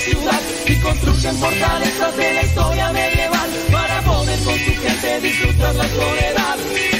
[0.00, 5.88] ciudad y construyen fortalezas de la historia medieval para poder con su gente disfrutar la
[5.88, 6.99] soledad.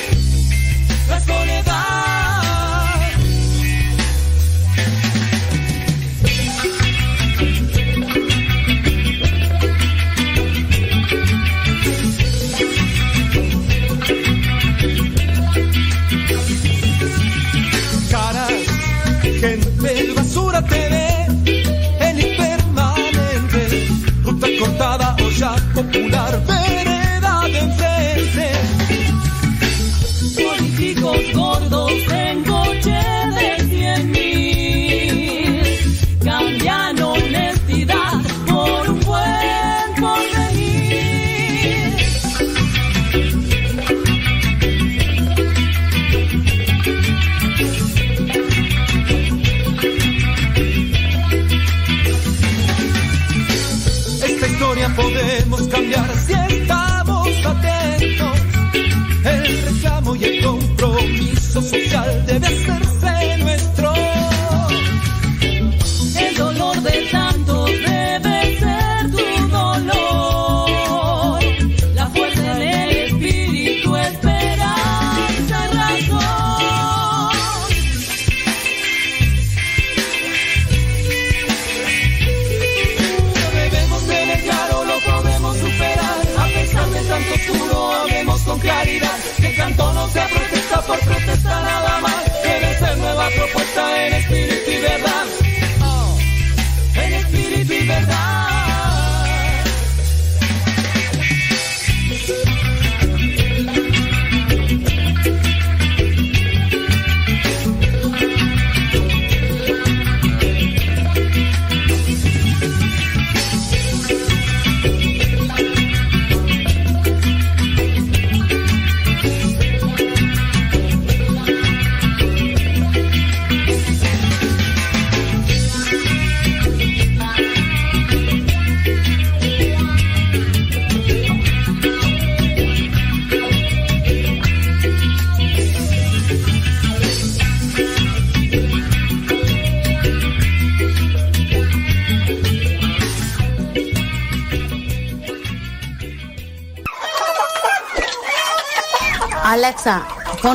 [149.87, 150.07] Alexa,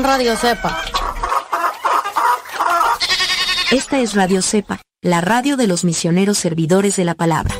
[0.03, 0.78] Radio Cepa.
[3.72, 7.56] Esta es Radio Cepa, la radio de los misioneros servidores de la palabra.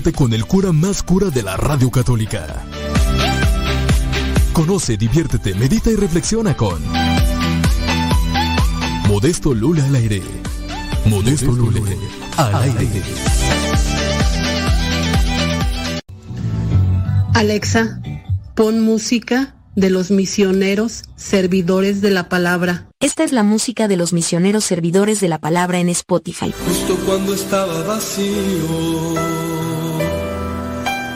[0.00, 2.64] con el cura más cura de la radio católica.
[4.54, 6.82] Conoce, diviértete, medita y reflexiona con
[9.08, 10.22] Modesto Lula al aire.
[11.04, 11.82] Modesto, Lula
[12.38, 13.02] al aire.
[17.34, 18.00] Alexa,
[18.54, 22.88] pon música de los misioneros servidores de la palabra.
[23.00, 26.54] Esta es la música de los misioneros servidores de la palabra en Spotify.
[26.66, 29.14] Justo cuando estaba vacío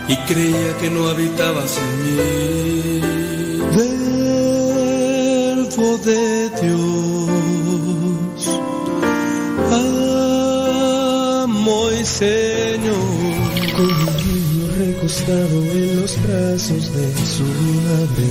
[0.08, 3.00] y creía que no habitabas en mí.
[5.76, 8.48] Verbo de Dios,
[11.42, 12.94] amo y Señor.
[13.76, 17.46] Con un niño recostado en los brazos de su
[17.86, 18.30] madre.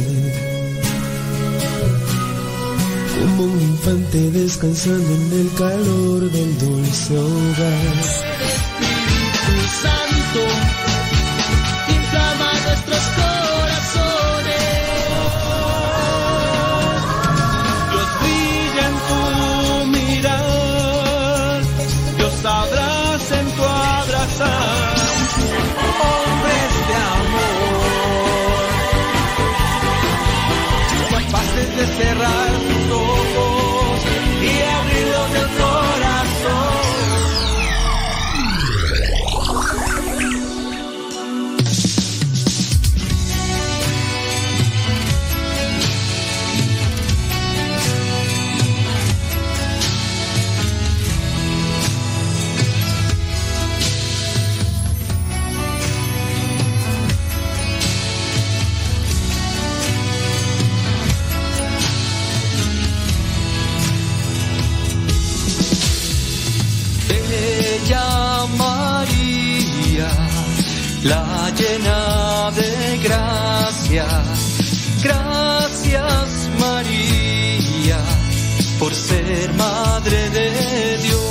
[3.20, 7.98] Como un infante descansando en el calor del dulce hogar.
[9.50, 10.42] Un santo
[73.04, 74.08] gracias,
[75.04, 78.00] gracias María,
[78.80, 81.24] por ser Madre de Dios.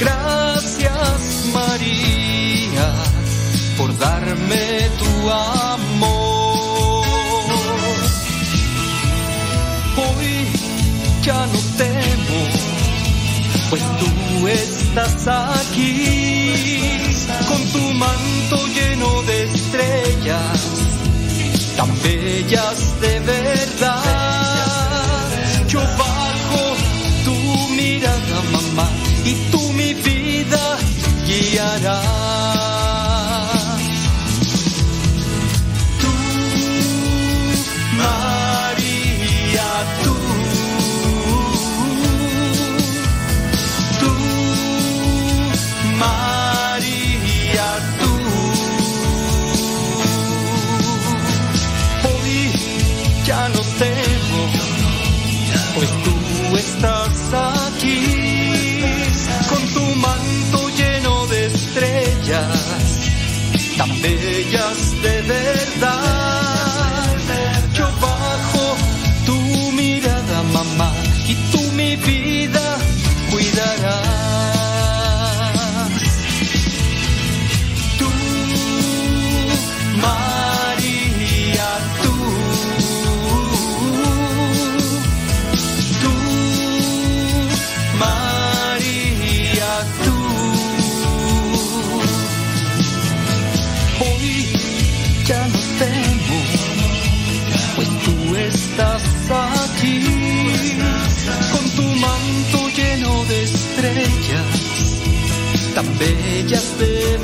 [0.00, 2.94] Gracias María,
[3.76, 7.06] por darme tu amor.
[9.96, 10.46] Hoy
[11.22, 12.40] ya no temo,
[13.70, 16.17] pues tú estás aquí
[20.28, 23.67] bellas, tan bellas de ver.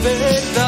[0.04, 0.63] despertar.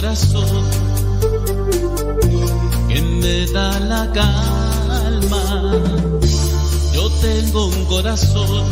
[0.00, 0.64] corazón
[2.88, 5.72] que me da la calma.
[6.94, 8.64] Yo tengo un corazón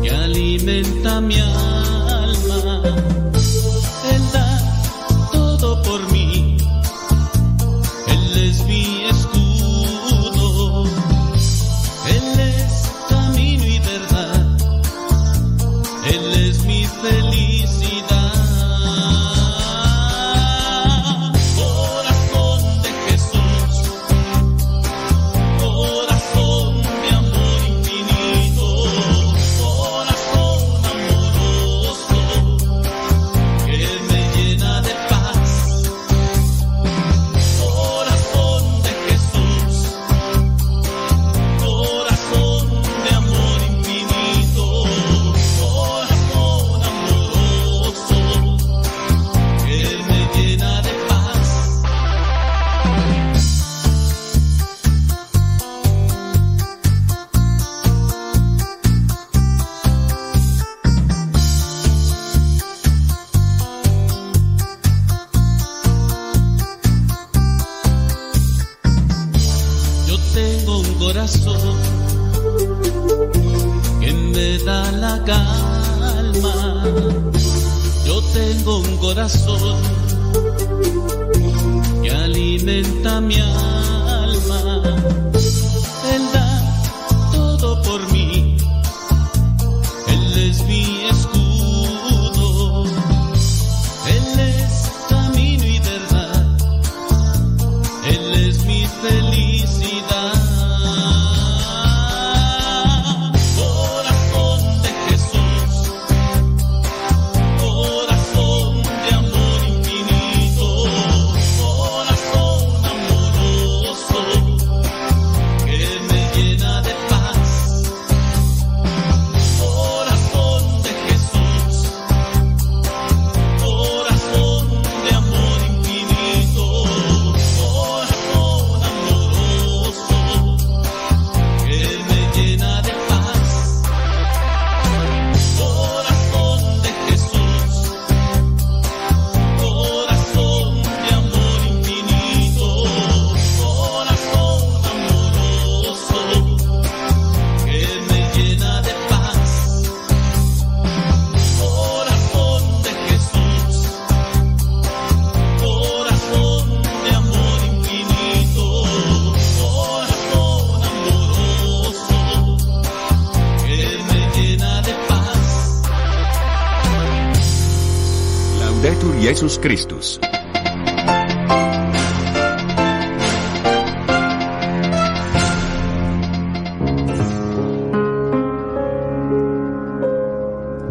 [0.00, 3.19] que alimenta mi alma.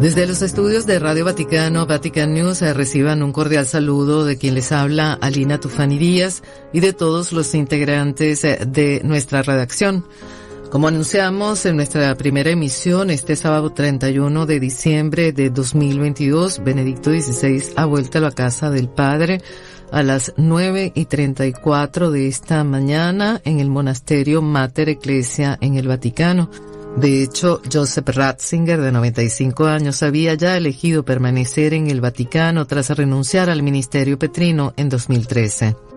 [0.00, 4.54] Desde los estudios de Radio Vaticano, Vatican News, eh, reciban un cordial saludo de quien
[4.54, 6.42] les habla, Alina Tufani Díaz,
[6.72, 10.06] y de todos los integrantes eh, de nuestra redacción.
[10.70, 17.72] Como anunciamos en nuestra primera emisión, este sábado 31 de diciembre de 2022, Benedicto XVI
[17.74, 19.42] ha vuelto a la casa del Padre
[19.90, 25.88] a las 9 y 34 de esta mañana en el monasterio Mater Ecclesia en el
[25.88, 26.48] Vaticano.
[26.96, 32.90] De hecho, Joseph Ratzinger, de 95 años, había ya elegido permanecer en el Vaticano tras
[32.90, 35.89] renunciar al ministerio petrino en 2013.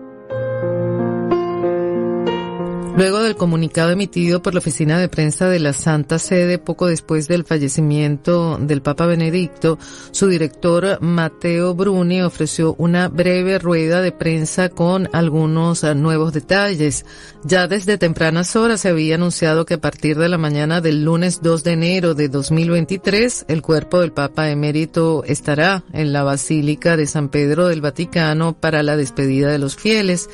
[2.96, 7.26] Luego del comunicado emitido por la oficina de prensa de la Santa Sede poco después
[7.26, 9.80] del fallecimiento del Papa Benedicto,
[10.12, 17.04] su director Matteo Bruni ofreció una breve rueda de prensa con algunos nuevos detalles.
[17.42, 21.42] Ya desde tempranas horas se había anunciado que a partir de la mañana del lunes
[21.42, 27.08] 2 de enero de 2023, el cuerpo del Papa emérito estará en la Basílica de
[27.08, 30.30] San Pedro del Vaticano para la despedida de los fieles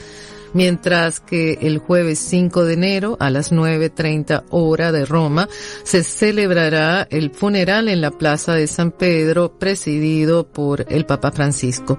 [0.52, 5.48] mientras que el jueves 5 de enero a las 9.30 hora de Roma
[5.84, 11.98] se celebrará el funeral en la Plaza de San Pedro presidido por el Papa Francisco.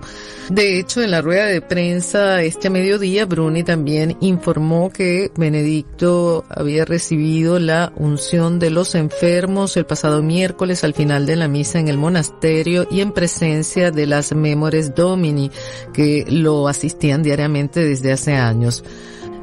[0.49, 6.85] De hecho, en la rueda de prensa este mediodía, Bruni también informó que Benedicto había
[6.85, 11.87] recibido la unción de los enfermos el pasado miércoles al final de la misa en
[11.87, 15.51] el monasterio y en presencia de las Memores Domini
[15.93, 18.83] que lo asistían diariamente desde hace años años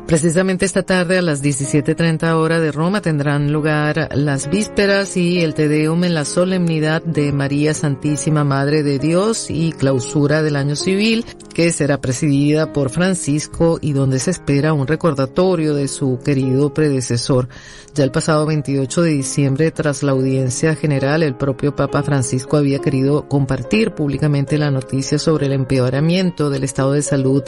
[0.08, 5.52] Precisamente esta tarde a las 17.30 hora de Roma tendrán lugar las vísperas y el
[5.52, 10.76] Te Deum en la solemnidad de María Santísima Madre de Dios y clausura del año
[10.76, 16.72] civil que será presidida por Francisco y donde se espera un recordatorio de su querido
[16.72, 17.48] predecesor.
[17.94, 22.78] Ya el pasado 28 de diciembre, tras la audiencia general, el propio Papa Francisco había
[22.78, 27.42] querido compartir públicamente la noticia sobre el empeoramiento del estado de salud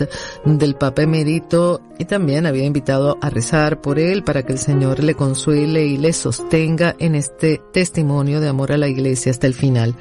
[0.44, 5.02] del Papa emérito y también había invitado a rezar por él para que el Señor
[5.02, 9.54] le consuele y le sostenga en este testimonio de amor a la Iglesia hasta el
[9.54, 9.94] final.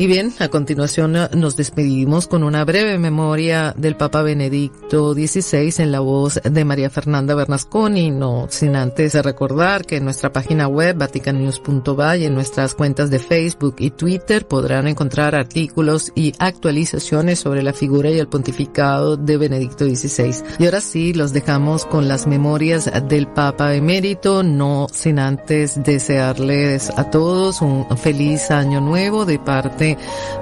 [0.00, 5.90] Y bien, a continuación nos despedimos con una breve memoria del Papa Benedicto XVI en
[5.90, 10.98] la voz de María Fernanda Bernasconi, no sin antes recordar que en nuestra página web
[10.98, 17.64] vaticannews.va y en nuestras cuentas de Facebook y Twitter podrán encontrar artículos y actualizaciones sobre
[17.64, 20.44] la figura y el pontificado de Benedicto XVI.
[20.60, 26.88] Y ahora sí, los dejamos con las memorias del Papa emérito, no sin antes desearles
[26.96, 29.87] a todos un feliz año nuevo de parte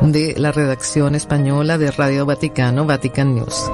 [0.00, 3.70] de la redacción española de Radio Vaticano, Vatican News.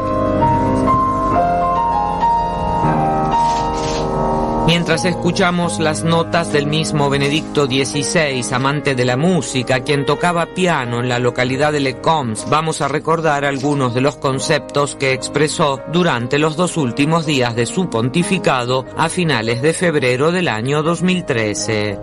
[4.66, 11.00] Mientras escuchamos las notas del mismo Benedicto XVI, amante de la música, quien tocaba piano
[11.00, 15.80] en la localidad de Le Coms, vamos a recordar algunos de los conceptos que expresó
[15.92, 21.98] durante los dos últimos días de su pontificado a finales de febrero del año 2013.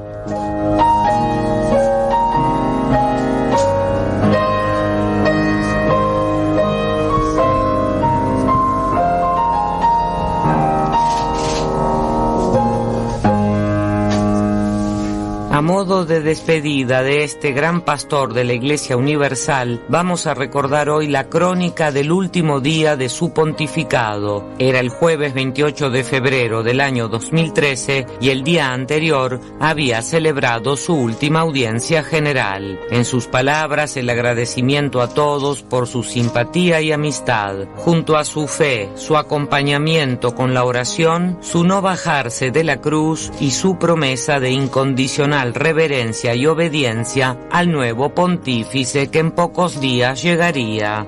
[15.61, 21.07] Modo de despedida de este gran pastor de la Iglesia Universal, vamos a recordar hoy
[21.07, 24.47] la crónica del último día de su pontificado.
[24.59, 30.77] Era el jueves 28 de febrero del año 2013 y el día anterior había celebrado
[30.77, 32.79] su última audiencia general.
[32.91, 38.47] En sus palabras el agradecimiento a todos por su simpatía y amistad, junto a su
[38.47, 44.39] fe, su acompañamiento con la oración, su no bajarse de la cruz y su promesa
[44.39, 51.05] de incondicional reverencia y obediencia al nuevo pontífice que en pocos días llegaría.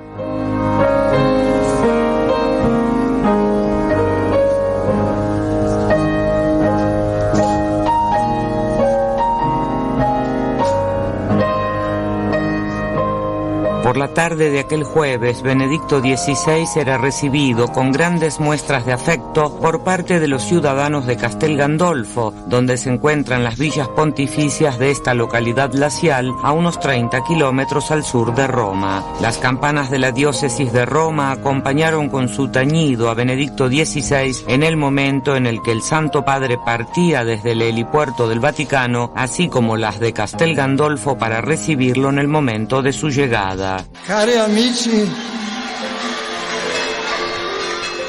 [14.14, 20.20] Tarde de aquel jueves, Benedicto XVI era recibido con grandes muestras de afecto por parte
[20.20, 25.72] de los ciudadanos de Castel Gandolfo, donde se encuentran las villas pontificias de esta localidad
[25.72, 29.04] glacial a unos 30 kilómetros al sur de Roma.
[29.22, 34.64] Las campanas de la diócesis de Roma acompañaron con su tañido a Benedicto XVI en
[34.64, 39.48] el momento en el que el Santo Padre partía desde el helipuerto del Vaticano, así
[39.48, 43.84] como las de Castel Gandolfo para recibirlo en el momento de su llegada.
[44.04, 45.08] Cari amici,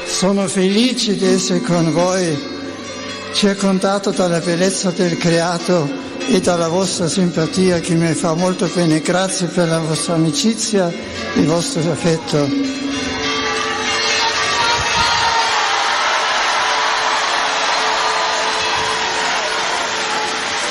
[0.07, 2.35] sono felice di essere con voi,
[3.31, 5.87] circondato dalla bellezza del creato
[6.27, 9.01] e dalla vostra simpatia che mi fa molto bene.
[9.01, 12.49] Grazie per la vostra amicizia e il vostro affetto.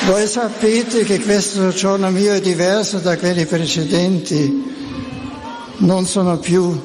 [0.04, 4.81] Voi sapete che questo giorno mio è diverso da quelli precedenti.
[5.82, 6.80] Non sono più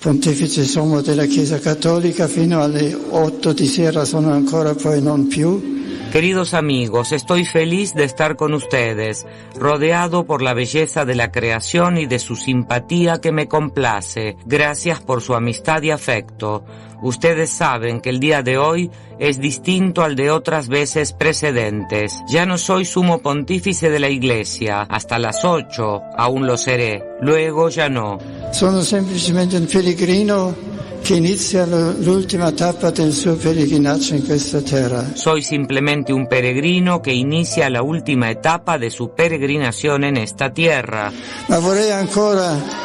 [0.00, 5.72] pontefice sommo della Chiesa Cattolica, fino alle 8 di sera sono ancora poi non più.
[6.10, 11.96] Queridos amigos, estoy feliz de estar con ustedes, rodeado por la belleza de la creación
[11.96, 14.36] y de su simpatía que me complace.
[14.44, 16.64] Gracias por su amistad y afecto.
[17.02, 22.22] Ustedes saben que el día de hoy es distinto al de otras veces precedentes.
[22.28, 24.82] Ya no soy sumo pontífice de la Iglesia.
[24.82, 27.02] Hasta las ocho aún lo seré.
[27.24, 28.18] Luego ya no.
[28.52, 30.54] Sono semplicemente un pellegrino
[31.00, 35.12] che inizia l'ultima tappa del suo pellegrinaggio in questa terra.
[35.14, 41.10] Soy simplemente un peregrino que inicia la última etapa de su peregrinación en esta tierra.
[41.46, 42.82] Ma vorrei ancora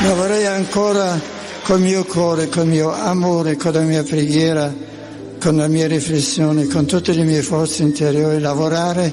[0.00, 1.18] Ma vorrei ancora
[1.62, 4.72] col mio cuore, col mio amore, con la mia preghiera,
[5.38, 9.12] con la mia riflessione, con tutte le mie forze interiori lavorare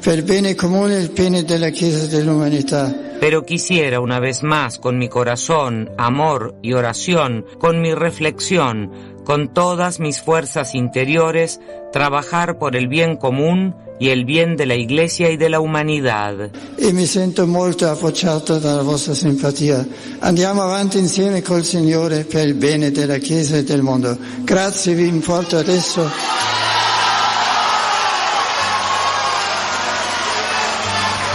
[0.00, 2.94] per il bene comune e il bene della Chiesa e dell'umanità.
[3.18, 8.90] Pero quisiera una vez más con mi corazón, amor y oración, con mi reflexión,
[9.24, 11.60] con todas mis fuerzas interiores,
[11.90, 16.50] trabajar por el bien común y el bien de la Iglesia y de la humanidad.
[16.76, 19.86] E mi sento molto appoggiato dalla vostra simpatia.
[20.20, 24.16] Andiamo avanti insieme col Signore per il bene della Chiesa e del mondo.
[24.42, 26.73] Grazie, vi importo adesso.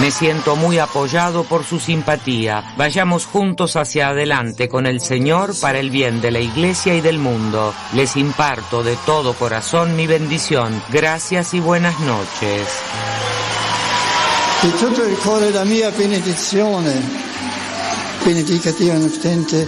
[0.01, 2.73] Me siento muy apoyado por su simpatía.
[2.77, 7.19] Vayamos juntos hacia adelante con el Señor para el bien de la Iglesia y del
[7.19, 7.73] mundo.
[7.93, 10.81] Les imparto de todo corazón mi bendición.
[10.89, 12.67] Gracias y buenas noches.
[14.61, 16.93] Di tutto il cuore la mia benedizione.
[18.23, 19.67] Benedica Dio Onnipotente,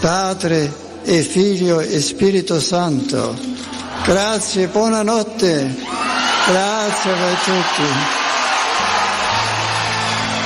[0.00, 0.72] Padre
[1.04, 3.36] e Figlio e Spirito Santo.
[4.04, 5.76] Grazie, buonanotte.
[6.46, 8.21] Grazie a voi.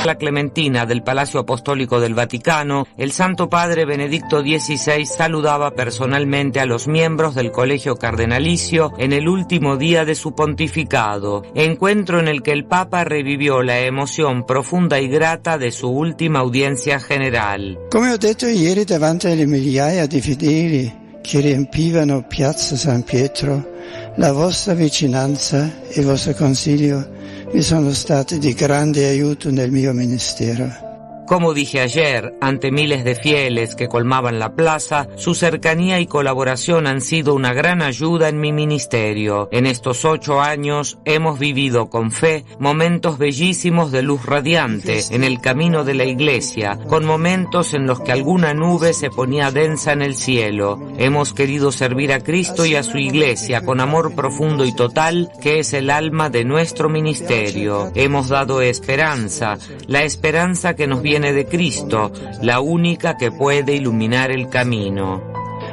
[0.07, 6.65] La Clementina del Palacio Apostólico del Vaticano, el Santo Padre Benedicto XVI saludaba personalmente a
[6.65, 12.45] los miembros del Colegio Cardenalicio en el último día de su pontificado, encuentro en el
[12.45, 17.77] que el Papa revivió la emoción profunda y grata de su última audiencia general.
[17.91, 23.73] Come ho detto ieri davanti alle migliaia di fedeli che riempivano Piazza San Pietro,
[24.19, 27.16] la vostra vicinanza e vostro consiglio
[27.57, 30.86] mi sono stati di grande aiuto nel mio ministero.
[31.27, 36.87] Como dije ayer, ante miles de fieles que colmaban la plaza, su cercanía y colaboración
[36.87, 39.49] han sido una gran ayuda en mi ministerio.
[39.51, 45.41] En estos ocho años hemos vivido con fe momentos bellísimos de luz radiante en el
[45.41, 50.03] camino de la iglesia, con momentos en los que alguna nube se ponía densa en
[50.03, 50.79] el cielo.
[50.97, 55.59] Hemos querido servir a Cristo y a su iglesia con amor profundo y total, que
[55.59, 57.91] es el alma de nuestro ministerio.
[57.97, 59.59] Hemos dado esperanza,
[59.89, 65.23] la esperanza que nos viene viene de Cristo, la única que puede iluminar el camino.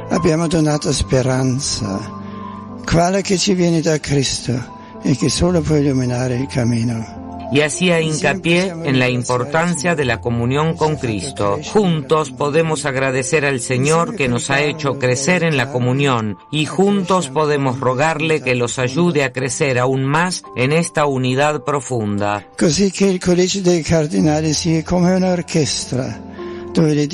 [0.08, 2.00] Abbiamo donato speranza,
[2.86, 4.52] quale che ci viene da Cristo
[5.02, 7.23] e che solo può illuminare il cammino.
[7.52, 11.58] Y hacía hincapié en la importancia de la comunión con Cristo.
[11.72, 17.28] Juntos podemos agradecer al Señor que nos ha hecho crecer en la comunión y juntos
[17.28, 22.46] podemos rogarle que los ayude a crecer aún más en esta unidad profunda.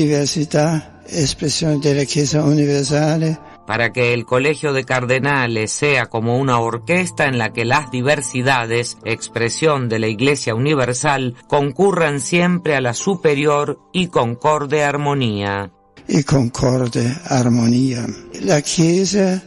[0.00, 7.26] Diversità, espressione della Chiesa universale, para que el Colegio de Cardenales sea como una orquesta
[7.26, 13.78] en la que las diversidades, expresión de la Iglesia Universal, concurran siempre a la superior
[13.92, 15.70] y concorde armonía.
[16.08, 18.08] Y concorde armonía.
[18.40, 19.40] La Chiesa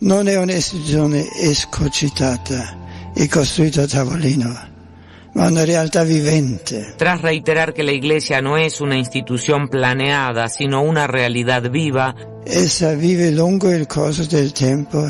[0.00, 2.76] non è un'istituzione escocitata
[3.14, 4.73] e costruita tavolino
[5.34, 6.94] ma una realtà vivente.
[6.96, 12.94] Tras reiterar que la Iglesia no es una institución planeada, sino una realidad viva, essa
[12.94, 15.06] vive lungo il corso del tempo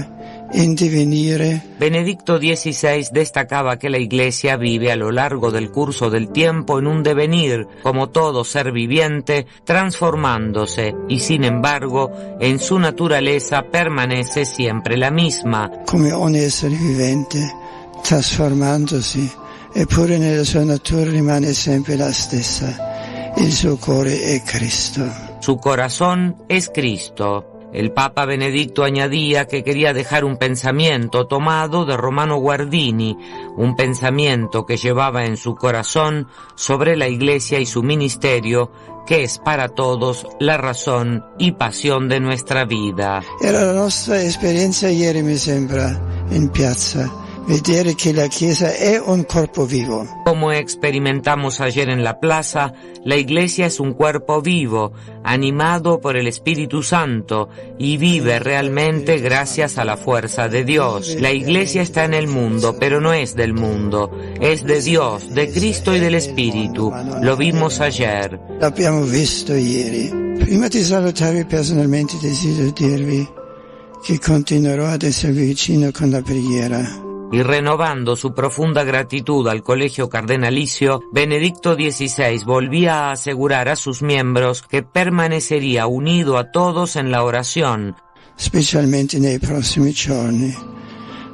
[0.53, 1.75] in divenire.
[1.79, 6.87] Benedicto XVI destacaba que la Iglesia vive a lo largo del curso del tiempo en
[6.87, 12.11] un devenir, como todo ser viviente, transformándose y sin embargo,
[12.41, 15.71] en su naturaleza permanece siempre la misma.
[15.87, 17.41] Come ogni essere vivente,
[18.03, 19.43] trasformandosi
[19.75, 23.33] eppure nella sua natura rimane sempre la stessa.
[23.37, 25.05] Il suo cuore è Cristo.
[25.41, 27.51] Su corazón es Cristo.
[27.73, 33.19] El Papa Benedicto añadía que quería dejar un pensamiento tomado de Romano Guardini,
[33.57, 38.71] un pensamiento que llevaba en su corazón sobre la Iglesia y su ministerio,
[39.09, 43.25] que es para todos la razón y pasión de nuestra vida.
[43.41, 47.11] Era la nostra esperienza ieri mi sembra in piazza
[47.47, 50.07] vedere che la Chiesa è un corpo vivo.
[50.25, 52.73] Como experimentamos ayer en la plaza,
[53.05, 59.79] la Iglesia es un cuerpo vivo, animado por el Espíritu Santo y vive realmente gracias
[59.79, 61.17] a la fuerza de Dios.
[61.21, 65.51] La Iglesia está en el mundo, pero no es del mundo, es de Dios, de
[65.51, 66.93] Cristo y del Espíritu.
[67.21, 68.41] Lo vimos ayer.
[68.61, 70.23] L'abbiamo visto ieri.
[70.39, 73.29] Prima di salutarvi personalmente desidero dirvi
[74.03, 77.04] che continuerò ad esservi vicino con la preghiera.
[77.33, 84.03] Y renovando su profunda gratitud al Colegio Cardenalicio, Benedicto XVI volvía a asegurar a sus
[84.03, 87.97] miembros que permanecería unido a todos en la oración,
[88.37, 90.55] specialmente nei prossimi giorni,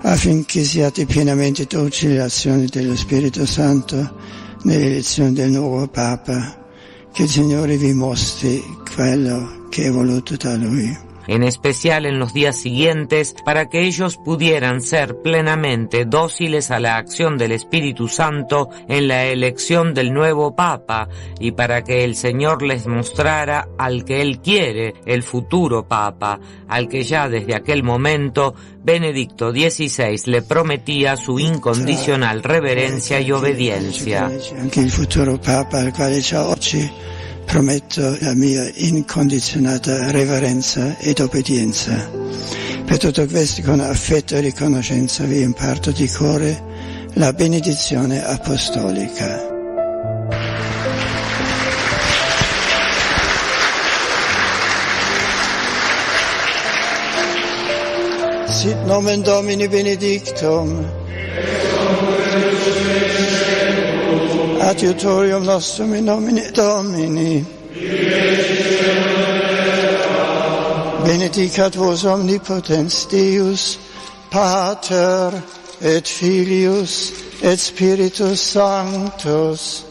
[0.02, 3.96] affinché siate pienamente docili all'azione dello Spirito Santo
[4.62, 6.56] nell'elezione del nuovo Papa,
[7.12, 8.62] che il Signore vi mostri
[8.94, 11.08] quello che è voluto da Lui.
[11.30, 16.96] En especial en los días siguientes, para que ellos pudieran ser plenamente dóciles a la
[16.96, 22.62] acción del Espíritu Santo en la elección del nuevo Papa y para que el Señor
[22.62, 28.56] les mostrara al que Él quiere, el futuro Papa, al que ya desde aquel momento
[28.82, 34.32] Benedicto XVI le prometía su incondicional reverencia y obediencia.
[37.50, 42.08] Prometto la mia incondizionata reverenza ed obbedienza.
[42.84, 46.62] Per tutto questo con affetto e riconoscenza vi imparto di cuore
[47.14, 49.48] la benedizione apostolica.
[58.46, 60.99] Sit nomen Domini benedictum.
[64.70, 67.44] Adiutorium nostrum in nomine Domini.
[71.04, 73.78] Benedicat vos omnipotens Deus,
[74.30, 75.42] Pater
[75.80, 79.82] et Filius et Spiritus Sanctus.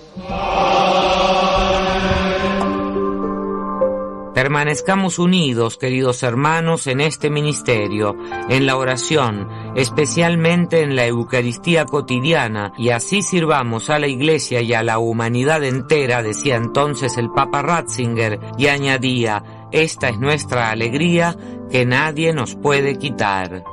[4.39, 8.15] Permanezcamos unidos, queridos hermanos, en este ministerio,
[8.47, 14.73] en la oración, especialmente en la Eucaristía cotidiana, y así sirvamos a la Iglesia y
[14.73, 21.35] a la humanidad entera, decía entonces el Papa Ratzinger, y añadía, esta es nuestra alegría
[21.69, 23.65] que nadie nos puede quitar.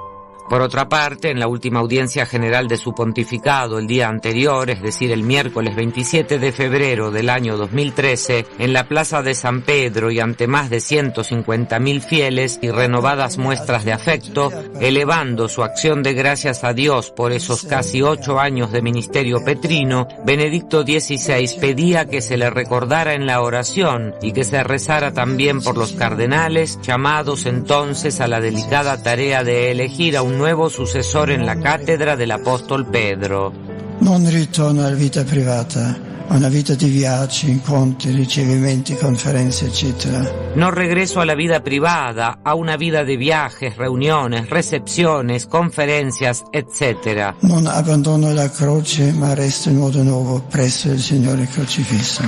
[0.48, 4.80] Por otra parte, en la última audiencia general de su pontificado el día anterior, es
[4.80, 10.12] decir, el miércoles 27 de febrero del año 2013, en la Plaza de San Pedro
[10.12, 16.14] y ante más de 150.000 fieles y renovadas muestras de afecto, elevando su acción de
[16.14, 22.22] gracias a Dios por esos casi ocho años de ministerio petrino, Benedicto XVI pedía que
[22.22, 27.46] se le recordara en la oración y que se rezara también por los cardenales, llamados
[27.46, 32.30] entonces a la delicada tarea de elegir a un nuevo sucesor en la cátedra del
[32.30, 33.52] apóstol Pedro.
[33.98, 35.96] Non ritorno alla vita privata,
[36.28, 40.52] una vita di viaggi, incontri, ricevimenti, conferenze, eccetera.
[40.54, 47.34] No regreso a la vida privada, a una vida de viajes, reuniones, recepciones, conferencias, etc.
[47.40, 52.22] Non abbandono la croce, ma resto in modo nuovo presso il Signore crocifisso.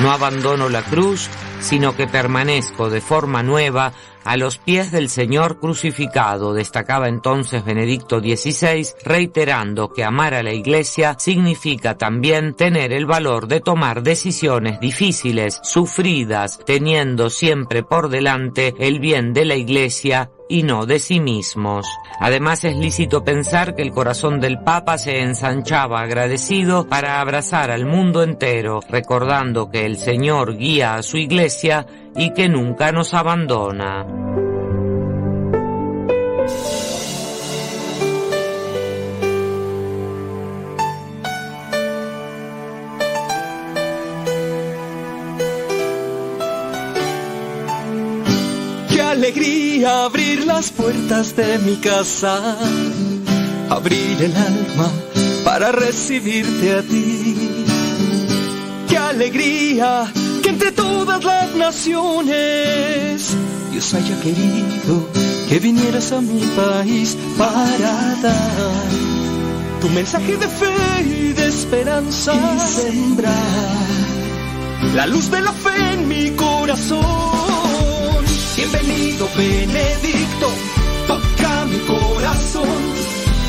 [0.00, 1.28] No abandono la cruz,
[1.60, 3.92] sino que permanezco de forma nueva
[4.28, 10.52] a los pies del Señor crucificado, destacaba entonces Benedicto XVI, reiterando que amar a la
[10.52, 18.74] Iglesia significa también tener el valor de tomar decisiones difíciles, sufridas, teniendo siempre por delante
[18.78, 21.86] el bien de la Iglesia y no de sí mismos.
[22.20, 27.86] Además es lícito pensar que el corazón del Papa se ensanchaba agradecido para abrazar al
[27.86, 31.86] mundo entero, recordando que el Señor guía a su Iglesia
[32.18, 34.04] y que nunca nos abandona.
[48.90, 52.58] Qué alegría abrir las puertas de mi casa,
[53.70, 54.90] abrir el alma
[55.44, 57.64] para recibirte a ti.
[58.88, 60.10] Qué alegría
[60.68, 63.36] entre todas las naciones
[63.70, 65.08] Dios haya querido
[65.48, 68.90] que vinieras a mi país para dar
[69.80, 73.34] tu mensaje de fe y de esperanza y sembrar
[74.94, 77.04] la luz de la fe en mi corazón.
[78.56, 80.48] Bienvenido Benedicto,
[81.06, 82.68] toca mi corazón.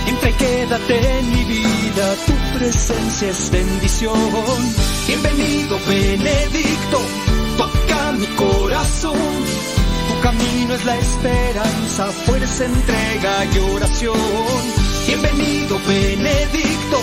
[0.07, 4.98] Entre quédate en mi vida, tu presencia es bendición.
[5.09, 6.99] Bienvenido Benedicto,
[7.57, 9.17] toca mi corazón.
[10.07, 14.61] Tu camino es la esperanza, fuerza, entrega y oración.
[15.07, 16.97] Bienvenido Benedicto,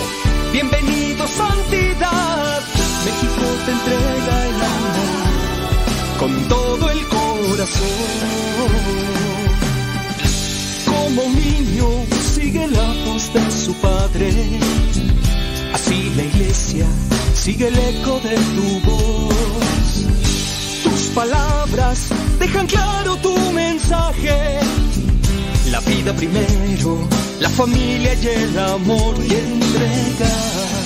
[0.53, 2.61] bienvenido santidad.
[3.03, 5.17] México te entrega el amor
[6.17, 7.87] con todo el corazón.
[10.85, 11.87] Como niño
[12.33, 14.31] sigue la voz de su padre,
[15.73, 16.85] así la iglesia
[17.33, 20.05] sigue el eco de tu voz.
[20.83, 24.59] Tus palabras dejan claro tu mensaje.
[25.71, 27.07] La vida primero,
[27.39, 30.77] la familia y el amor y entregar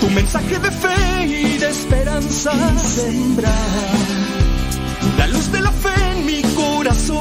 [0.00, 3.98] tu mensaje de fe y de esperanza sembrar
[5.18, 7.18] la luz de la fe en mi corazón.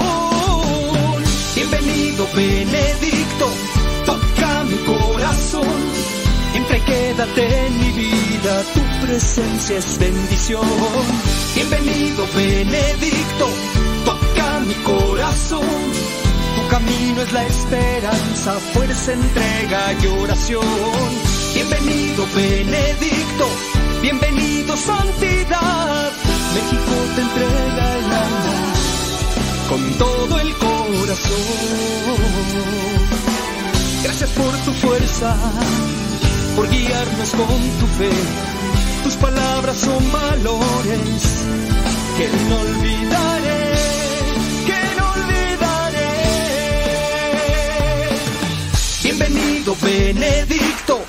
[1.56, 3.48] Bienvenido Benedicto,
[4.06, 5.89] toca mi corazón.
[6.86, 10.68] Quédate en mi vida, tu presencia es bendición.
[11.56, 13.48] Bienvenido Benedicto,
[14.06, 15.68] toca mi corazón.
[16.56, 20.66] Tu camino es la esperanza, fuerza, entrega y oración.
[21.54, 23.48] Bienvenido Benedicto,
[24.02, 26.12] bienvenido santidad.
[26.56, 28.70] México te entrega el alma
[29.70, 31.80] con todo el corazón.
[34.04, 35.38] Gracias por tu fuerza,
[36.60, 38.10] por guiarnos con tu fe.
[39.04, 41.22] Tus palabras son valores
[42.18, 43.64] que no olvidaré,
[44.68, 46.12] que no olvidaré.
[49.04, 51.00] Bienvenido Benedicto,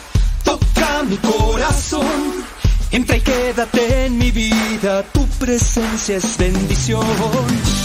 [0.44, 2.46] toca mi corazón.
[2.92, 7.04] Entra y quédate en mi vida, tu presencia es bendición.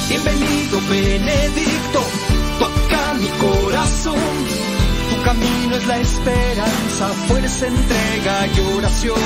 [0.07, 1.99] Bienvenido Benedicto,
[2.59, 4.74] toca mi corazón.
[5.25, 9.17] Camino es la esperanza, fuerza, entrega y oración.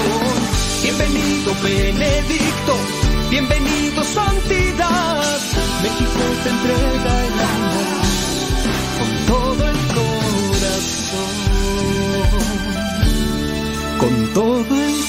[0.82, 2.78] Bienvenido Benedicto,
[3.30, 5.22] bienvenido santidad.
[5.84, 8.00] México te entrega el amor
[8.98, 11.36] con todo el corazón.
[14.00, 15.09] Con todo el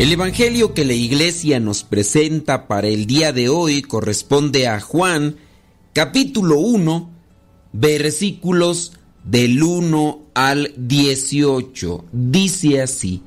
[0.00, 5.36] El Evangelio que la iglesia nos presenta para el día de hoy corresponde a Juan
[5.92, 7.10] capítulo 1
[7.74, 8.94] versículos
[9.24, 12.06] del 1 al 18.
[12.12, 13.22] Dice así,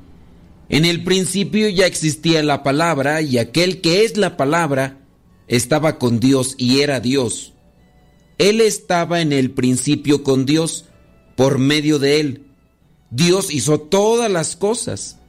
[0.68, 4.98] en el principio ya existía la palabra y aquel que es la palabra
[5.46, 7.52] estaba con Dios y era Dios.
[8.36, 10.86] Él estaba en el principio con Dios
[11.36, 12.46] por medio de Él.
[13.12, 15.20] Dios hizo todas las cosas.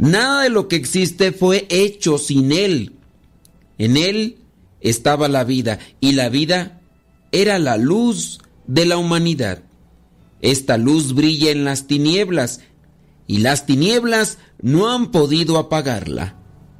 [0.00, 2.94] Nada de lo que existe fue hecho sin Él.
[3.76, 4.38] En Él
[4.80, 6.80] estaba la vida y la vida
[7.32, 9.62] era la luz de la humanidad.
[10.40, 12.60] Esta luz brilla en las tinieblas
[13.26, 16.34] y las tinieblas no han podido apagarla.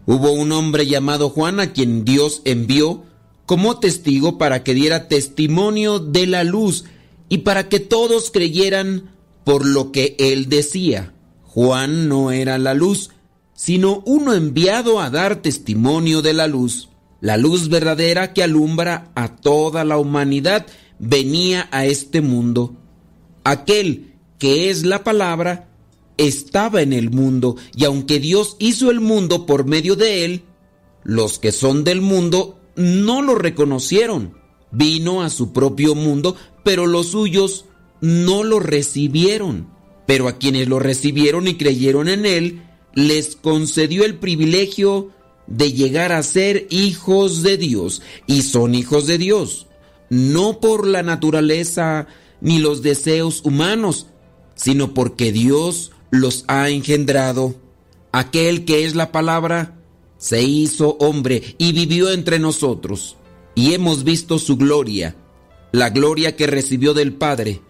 [0.06, 3.04] Hubo un hombre llamado Juan a quien Dios envió
[3.44, 6.86] como testigo para que diera testimonio de la luz
[7.28, 9.10] y para que todos creyeran
[9.44, 11.12] por lo que él decía.
[11.52, 13.10] Juan no era la luz,
[13.54, 16.90] sino uno enviado a dar testimonio de la luz.
[17.20, 20.64] La luz verdadera que alumbra a toda la humanidad
[21.00, 22.76] venía a este mundo.
[23.42, 25.68] Aquel que es la palabra
[26.18, 30.44] estaba en el mundo y aunque Dios hizo el mundo por medio de él,
[31.02, 34.38] los que son del mundo no lo reconocieron.
[34.70, 37.64] Vino a su propio mundo, pero los suyos
[38.00, 39.79] no lo recibieron.
[40.10, 45.12] Pero a quienes lo recibieron y creyeron en él, les concedió el privilegio
[45.46, 48.02] de llegar a ser hijos de Dios.
[48.26, 49.68] Y son hijos de Dios,
[50.08, 52.08] no por la naturaleza
[52.40, 54.08] ni los deseos humanos,
[54.56, 57.54] sino porque Dios los ha engendrado.
[58.10, 59.78] Aquel que es la palabra
[60.18, 63.16] se hizo hombre y vivió entre nosotros,
[63.54, 65.14] y hemos visto su gloria,
[65.70, 67.60] la gloria que recibió del Padre,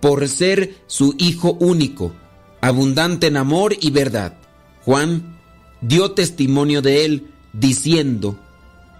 [0.00, 2.12] por ser su Hijo único,
[2.60, 4.38] abundante en amor y verdad.
[4.84, 5.38] Juan
[5.80, 8.38] dio testimonio de él, diciendo,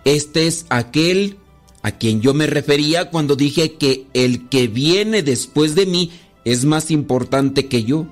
[0.04, 1.38] Este es aquel
[1.82, 6.10] a quien yo me refería cuando dije que el que viene después de mí
[6.44, 8.06] es más importante que yo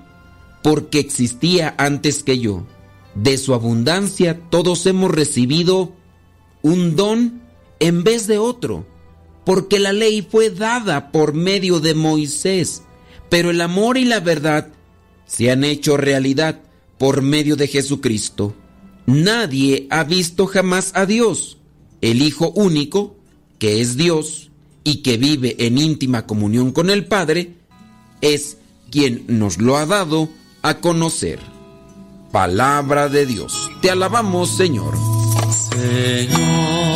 [0.62, 2.66] porque existía antes que yo.
[3.14, 5.92] De su abundancia todos hemos recibido
[6.62, 7.40] un don
[7.78, 8.86] en vez de otro,
[9.46, 12.82] porque la ley fue dada por medio de Moisés,
[13.30, 14.68] pero el amor y la verdad
[15.24, 16.60] se han hecho realidad
[16.98, 18.56] por medio de Jesucristo.
[19.06, 21.58] Nadie ha visto jamás a Dios,
[22.00, 23.16] el Hijo único,
[23.60, 24.50] que es Dios
[24.82, 27.54] y que vive en íntima comunión con el Padre,
[28.22, 28.56] es
[28.90, 30.28] quien nos lo ha dado
[30.62, 31.38] a conocer.
[32.32, 33.70] Palabra de Dios.
[33.80, 34.96] Te alabamos, Señor.
[35.70, 36.95] Señor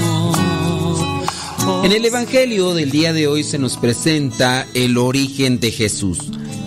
[1.91, 6.19] En el Evangelio del día de hoy se nos presenta el origen de Jesús.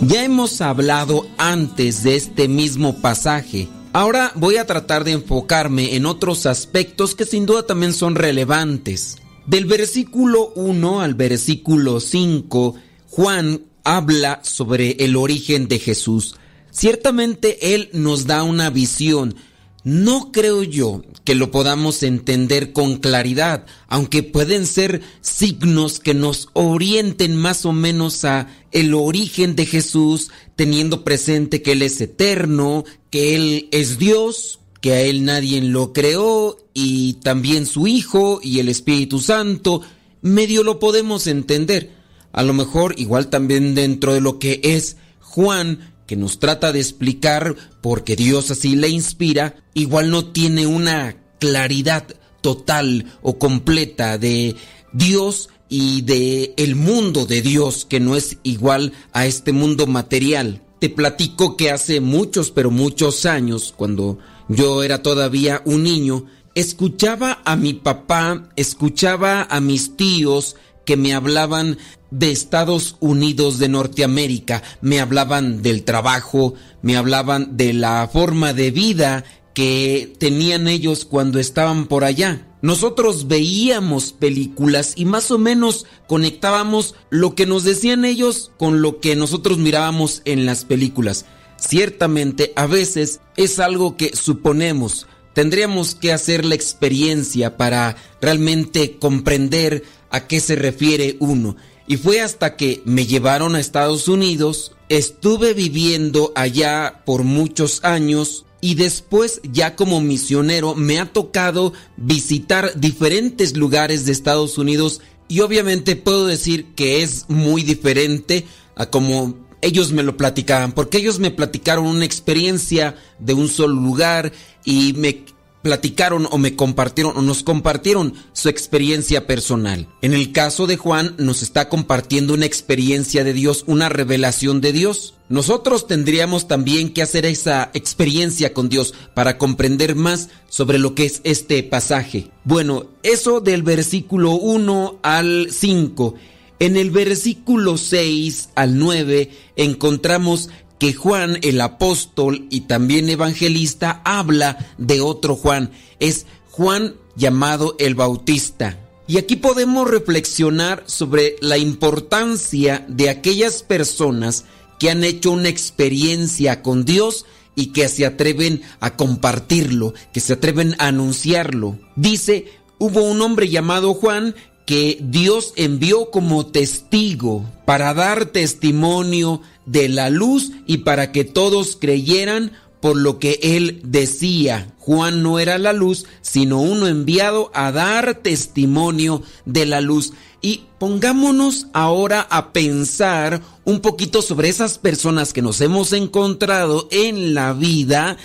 [0.02, 3.66] Ya hemos hablado antes de este mismo pasaje.
[3.94, 9.16] Ahora voy a tratar de enfocarme en otros aspectos que sin duda también son relevantes.
[9.46, 12.74] Del versículo 1 al versículo 5,
[13.08, 16.34] Juan habla sobre el origen de Jesús.
[16.70, 19.36] Ciertamente Él nos da una visión.
[19.84, 26.48] No creo yo que lo podamos entender con claridad, aunque pueden ser signos que nos
[26.54, 32.84] orienten más o menos a el origen de Jesús, teniendo presente que Él es eterno,
[33.10, 38.60] que Él es Dios, que a Él nadie lo creó, y también su Hijo y
[38.60, 39.82] el Espíritu Santo,
[40.22, 41.90] medio lo podemos entender.
[42.32, 46.80] A lo mejor igual también dentro de lo que es Juan, que nos trata de
[46.80, 52.06] explicar porque Dios así le inspira, igual no tiene una claridad
[52.40, 54.56] total o completa de
[54.92, 60.62] Dios y de el mundo de Dios que no es igual a este mundo material.
[60.78, 67.40] Te platico que hace muchos pero muchos años cuando yo era todavía un niño, escuchaba
[67.44, 71.78] a mi papá, escuchaba a mis tíos que me hablaban
[72.10, 78.70] de Estados Unidos de Norteamérica, me hablaban del trabajo, me hablaban de la forma de
[78.70, 79.24] vida
[79.54, 82.46] que tenían ellos cuando estaban por allá.
[82.60, 89.00] Nosotros veíamos películas y más o menos conectábamos lo que nos decían ellos con lo
[89.00, 91.26] que nosotros mirábamos en las películas.
[91.56, 95.06] Ciertamente a veces es algo que suponemos.
[95.34, 99.84] Tendríamos que hacer la experiencia para realmente comprender
[100.14, 101.56] a qué se refiere uno.
[101.88, 108.46] Y fue hasta que me llevaron a Estados Unidos, estuve viviendo allá por muchos años
[108.60, 115.40] y después ya como misionero me ha tocado visitar diferentes lugares de Estados Unidos y
[115.40, 118.46] obviamente puedo decir que es muy diferente
[118.76, 123.74] a como ellos me lo platicaban, porque ellos me platicaron una experiencia de un solo
[123.74, 124.32] lugar
[124.64, 125.24] y me
[125.64, 129.88] platicaron o me compartieron o nos compartieron su experiencia personal.
[130.02, 134.74] En el caso de Juan nos está compartiendo una experiencia de Dios, una revelación de
[134.74, 135.14] Dios.
[135.30, 141.06] Nosotros tendríamos también que hacer esa experiencia con Dios para comprender más sobre lo que
[141.06, 142.30] es este pasaje.
[142.44, 146.14] Bueno, eso del versículo 1 al 5.
[146.58, 154.74] En el versículo 6 al 9 encontramos que Juan el apóstol y también evangelista habla
[154.78, 155.70] de otro Juan.
[156.00, 158.78] Es Juan llamado el Bautista.
[159.06, 164.44] Y aquí podemos reflexionar sobre la importancia de aquellas personas
[164.78, 170.32] que han hecho una experiencia con Dios y que se atreven a compartirlo, que se
[170.32, 171.78] atreven a anunciarlo.
[171.96, 172.46] Dice,
[172.78, 174.34] hubo un hombre llamado Juan
[174.66, 181.76] que Dios envió como testigo para dar testimonio de la luz y para que todos
[181.76, 184.70] creyeran por lo que él decía.
[184.78, 190.12] Juan no era la luz, sino uno enviado a dar testimonio de la luz.
[190.42, 197.32] Y pongámonos ahora a pensar un poquito sobre esas personas que nos hemos encontrado en
[197.32, 198.18] la vida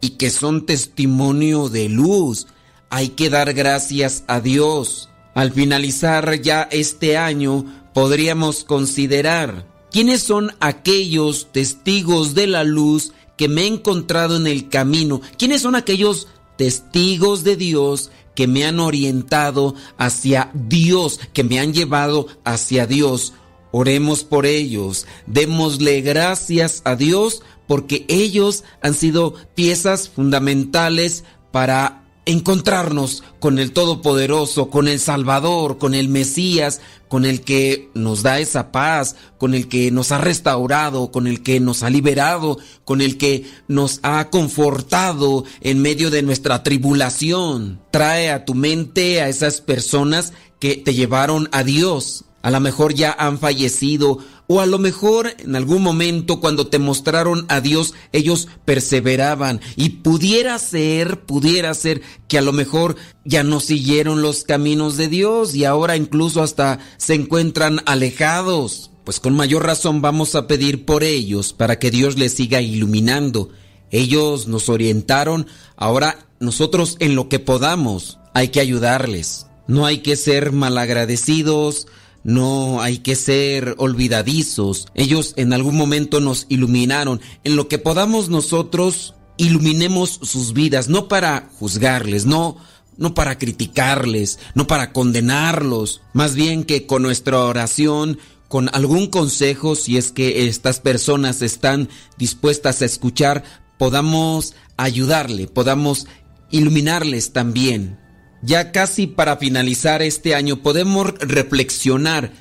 [0.00, 2.46] y que son testimonio de luz.
[2.90, 5.08] Hay que dar gracias a Dios.
[5.34, 13.48] Al finalizar ya este año, podríamos considerar quiénes son aquellos testigos de la luz que
[13.48, 18.80] me he encontrado en el camino, quiénes son aquellos testigos de Dios que me han
[18.80, 23.32] orientado hacia Dios, que me han llevado hacia Dios.
[23.72, 33.22] Oremos por ellos, démosle gracias a Dios porque ellos han sido piezas fundamentales para encontrarnos
[33.38, 38.72] con el Todopoderoso, con el Salvador, con el Mesías, con el que nos da esa
[38.72, 43.18] paz, con el que nos ha restaurado, con el que nos ha liberado, con el
[43.18, 47.80] que nos ha confortado en medio de nuestra tribulación.
[47.90, 52.24] Trae a tu mente a esas personas que te llevaron a Dios.
[52.42, 56.78] A lo mejor ya han fallecido o a lo mejor en algún momento cuando te
[56.78, 63.42] mostraron a Dios ellos perseveraban y pudiera ser, pudiera ser que a lo mejor ya
[63.42, 68.90] no siguieron los caminos de Dios y ahora incluso hasta se encuentran alejados.
[69.04, 73.50] Pues con mayor razón vamos a pedir por ellos para que Dios les siga iluminando.
[73.90, 79.46] Ellos nos orientaron, ahora nosotros en lo que podamos hay que ayudarles.
[79.66, 81.86] No hay que ser malagradecidos,
[82.24, 84.88] no hay que ser olvidadizos.
[84.94, 87.20] Ellos en algún momento nos iluminaron.
[87.44, 92.56] En lo que podamos nosotros, iluminemos sus vidas, no para juzgarles, no,
[92.96, 96.00] no para criticarles, no para condenarlos.
[96.14, 98.18] Más bien que con nuestra oración,
[98.48, 103.44] con algún consejo, si es que estas personas están dispuestas a escuchar,
[103.78, 106.06] podamos ayudarle, podamos
[106.50, 108.03] iluminarles también
[108.44, 112.32] ya casi para finalizar este año, podemos reflexionar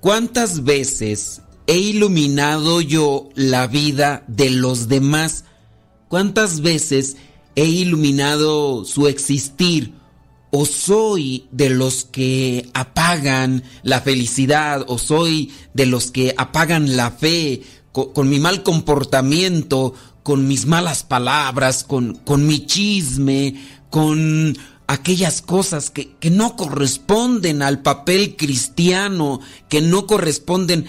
[0.00, 5.44] cuántas veces he iluminado yo la vida de los demás,
[6.08, 7.16] cuántas veces
[7.56, 9.94] he iluminado su existir
[10.50, 17.10] o soy de los que apagan la felicidad o soy de los que apagan la
[17.10, 19.92] fe con, mi mal comportamiento,
[20.22, 24.56] con mis malas palabras, con, con mi chisme, con
[24.88, 30.86] aquellas cosas que, que, no corresponden al papel cristiano, que no corresponden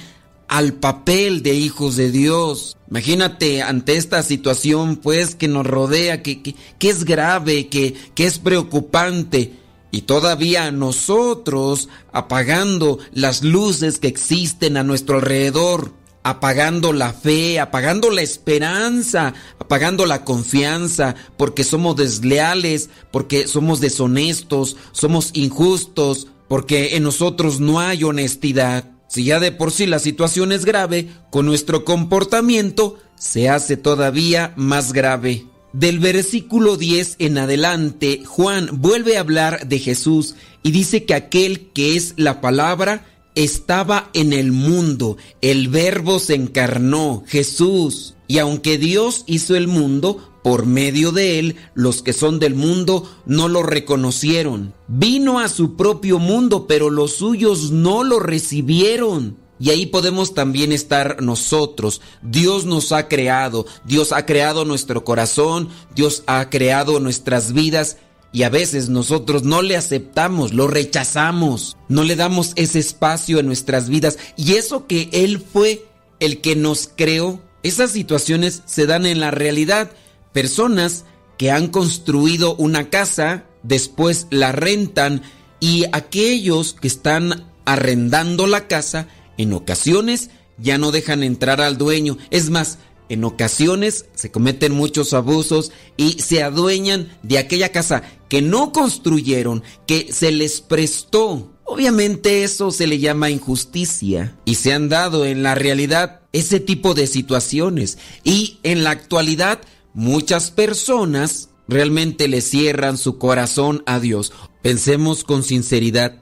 [0.47, 2.78] al papel de hijos de Dios.
[2.89, 8.26] Imagínate ante esta situación pues que nos rodea, que, que, que es grave, que, que
[8.26, 9.54] es preocupante.
[9.91, 15.93] Y todavía nosotros apagando las luces que existen a nuestro alrededor
[16.24, 24.78] apagando la fe, apagando la esperanza, apagando la confianza, porque somos desleales, porque somos deshonestos,
[24.92, 28.86] somos injustos, porque en nosotros no hay honestidad.
[29.08, 34.54] Si ya de por sí la situación es grave, con nuestro comportamiento se hace todavía
[34.56, 35.46] más grave.
[35.74, 41.70] Del versículo 10 en adelante, Juan vuelve a hablar de Jesús y dice que aquel
[41.74, 43.06] que es la palabra
[43.44, 48.16] estaba en el mundo, el verbo se encarnó, Jesús.
[48.28, 53.10] Y aunque Dios hizo el mundo, por medio de él, los que son del mundo
[53.26, 54.74] no lo reconocieron.
[54.88, 59.38] Vino a su propio mundo, pero los suyos no lo recibieron.
[59.58, 62.02] Y ahí podemos también estar nosotros.
[62.22, 67.98] Dios nos ha creado, Dios ha creado nuestro corazón, Dios ha creado nuestras vidas
[68.32, 73.48] y a veces nosotros no le aceptamos, lo rechazamos, no le damos ese espacio en
[73.48, 74.18] nuestras vidas.
[74.38, 75.86] Y eso que Él fue
[76.20, 79.92] el que nos creó, esas situaciones se dan en la realidad.
[80.32, 81.06] Personas
[81.38, 85.24] que han construido una casa, después la rentan
[85.60, 89.08] y aquellos que están arrendando la casa,
[89.38, 92.18] en ocasiones ya no dejan entrar al dueño.
[92.30, 92.78] Es más,
[93.10, 99.64] en ocasiones se cometen muchos abusos y se adueñan de aquella casa que no construyeron,
[99.86, 101.51] que se les prestó.
[101.66, 106.93] Obviamente eso se le llama injusticia y se han dado en la realidad ese tipo
[106.93, 109.60] de situaciones y en la actualidad
[109.93, 114.32] muchas personas realmente le cierran su corazón a Dios.
[114.62, 116.20] Pensemos con sinceridad,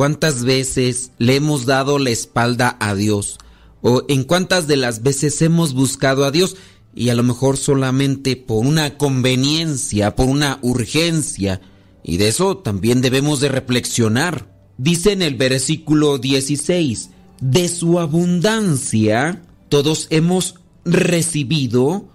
[0.00, 3.38] ¿Cuántas veces le hemos dado la espalda a Dios?
[3.82, 6.56] ¿O en cuántas de las veces hemos buscado a Dios?
[6.94, 11.60] Y a lo mejor solamente por una conveniencia, por una urgencia.
[12.02, 14.54] Y de eso también debemos de reflexionar.
[14.76, 17.10] Dice en el versículo 16,
[17.40, 22.08] de su abundancia todos hemos recibido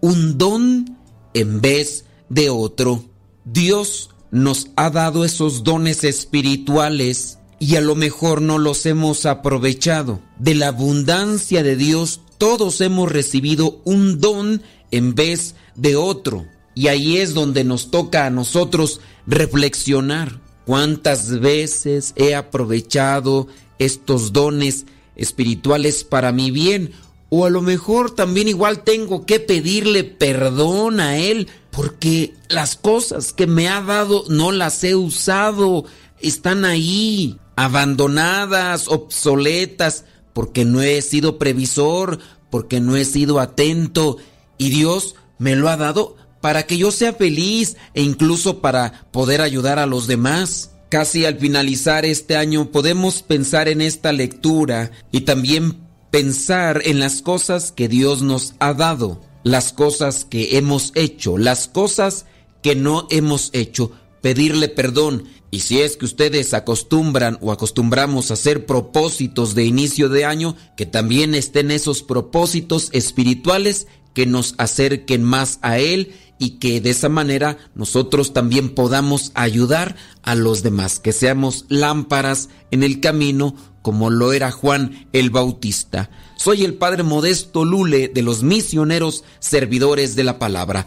[0.00, 0.96] un don
[1.34, 3.04] en vez de otro.
[3.44, 10.20] Dios nos ha dado esos dones espirituales y a lo mejor no los hemos aprovechado.
[10.38, 16.46] De la abundancia de Dios todos hemos recibido un don en vez de otro.
[16.74, 20.40] Y ahí es donde nos toca a nosotros reflexionar.
[20.64, 23.46] ¿Cuántas veces he aprovechado
[23.78, 26.92] estos dones espirituales para mi bien?
[27.28, 33.34] O a lo mejor también igual tengo que pedirle perdón a Él porque las cosas
[33.34, 35.84] que me ha dado no las he usado,
[36.20, 44.16] están ahí, abandonadas, obsoletas, porque no he sido previsor, porque no he sido atento
[44.56, 49.42] y Dios me lo ha dado para que yo sea feliz e incluso para poder
[49.42, 50.70] ayudar a los demás.
[50.88, 55.80] Casi al finalizar este año podemos pensar en esta lectura y también
[56.10, 61.68] pensar en las cosas que Dios nos ha dado, las cosas que hemos hecho, las
[61.68, 62.24] cosas
[62.62, 65.24] que no hemos hecho, pedirle perdón.
[65.50, 70.56] Y si es que ustedes acostumbran o acostumbramos a hacer propósitos de inicio de año,
[70.76, 76.90] que también estén esos propósitos espirituales que nos acerquen más a Él y que de
[76.90, 83.54] esa manera nosotros también podamos ayudar a los demás, que seamos lámparas en el camino
[83.82, 86.10] como lo era Juan el Bautista.
[86.36, 90.86] Soy el Padre Modesto Lule de los misioneros servidores de la palabra.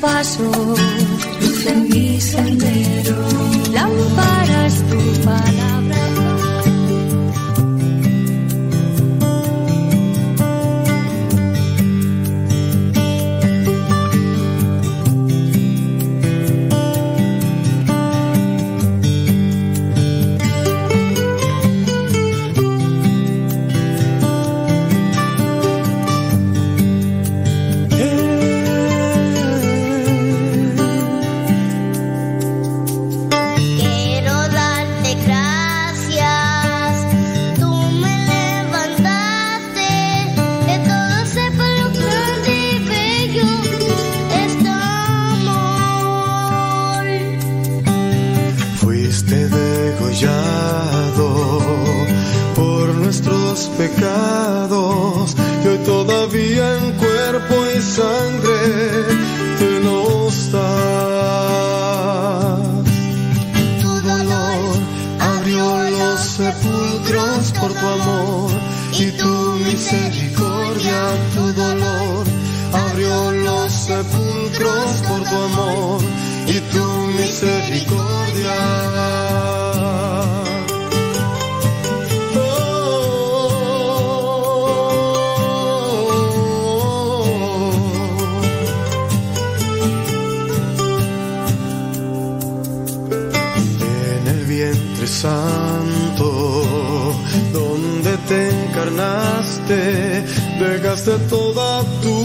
[0.00, 0.78] pasos,
[1.40, 3.16] luz en mi sendero.
[3.72, 5.87] Lámpara tu palabra.
[74.58, 76.00] Sepulcros por tu amor
[76.46, 76.84] y tu
[77.18, 78.56] misericordia.
[93.80, 96.62] En el vientre santo,
[97.52, 100.24] donde te encarnaste,
[100.58, 102.24] dejaste toda tu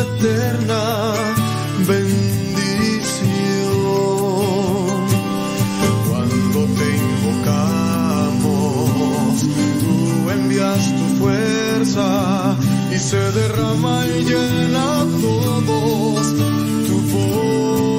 [0.00, 1.31] eterna
[13.02, 16.36] se derrama y llena todos
[16.86, 17.98] tu poder.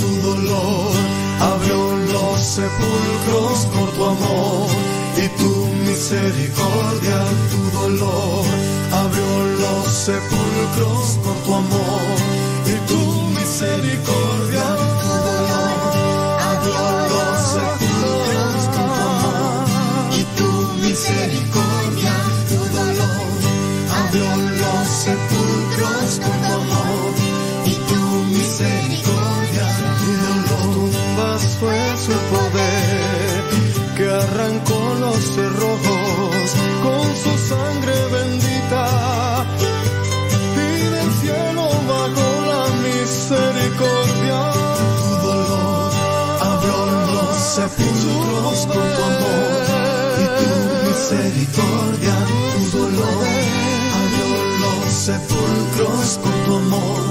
[0.00, 0.92] Tu dolor
[1.40, 1.80] abrió
[2.12, 4.68] los sepulcros por tu amor
[5.16, 5.52] y tu
[5.88, 7.18] misericordia,
[7.50, 8.44] tu dolor
[8.92, 9.30] abrió
[9.62, 12.16] los sepulcros por tu amor
[12.66, 13.00] y tu
[13.38, 14.86] misericordia, tu
[25.06, 27.14] sepulcros por tu amor
[27.64, 28.02] y tu
[28.34, 29.66] misericordia,
[30.02, 33.42] dolor tumbas fue su poder
[33.96, 36.46] que arrancó los cerrojos
[36.84, 38.84] con su sangre bendita
[40.56, 44.40] y del cielo bajó la misericordia.
[45.00, 45.92] Tu dolor
[46.50, 46.78] abrió
[47.14, 49.62] los sepulcros con tu amor
[50.22, 50.50] y tu
[50.88, 52.16] misericordia.
[52.54, 53.65] Tu dolor
[55.06, 57.02] sepulcros con tu amor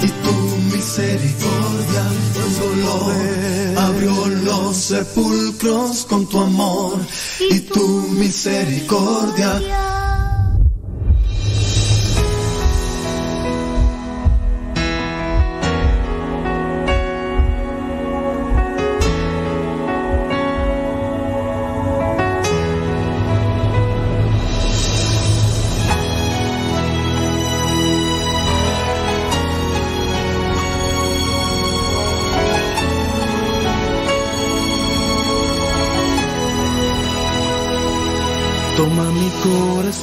[0.00, 2.04] y tu misericordia.
[2.34, 6.98] Tu dolor abrió los sepulcros con tu amor
[7.40, 9.60] y tu misericordia.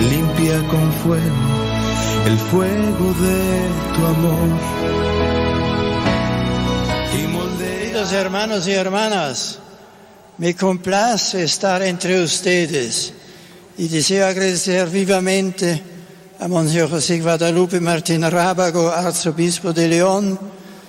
[0.00, 1.60] limpia con fuego
[2.26, 4.80] el fuego de tu amor.
[7.90, 9.58] Queridos hermanos y hermanas,
[10.38, 13.12] me complace estar entre ustedes
[13.76, 15.82] y deseo agradecer vivamente
[16.38, 20.38] a Monseñor José Guadalupe Martín Rábago, arzobispo de León,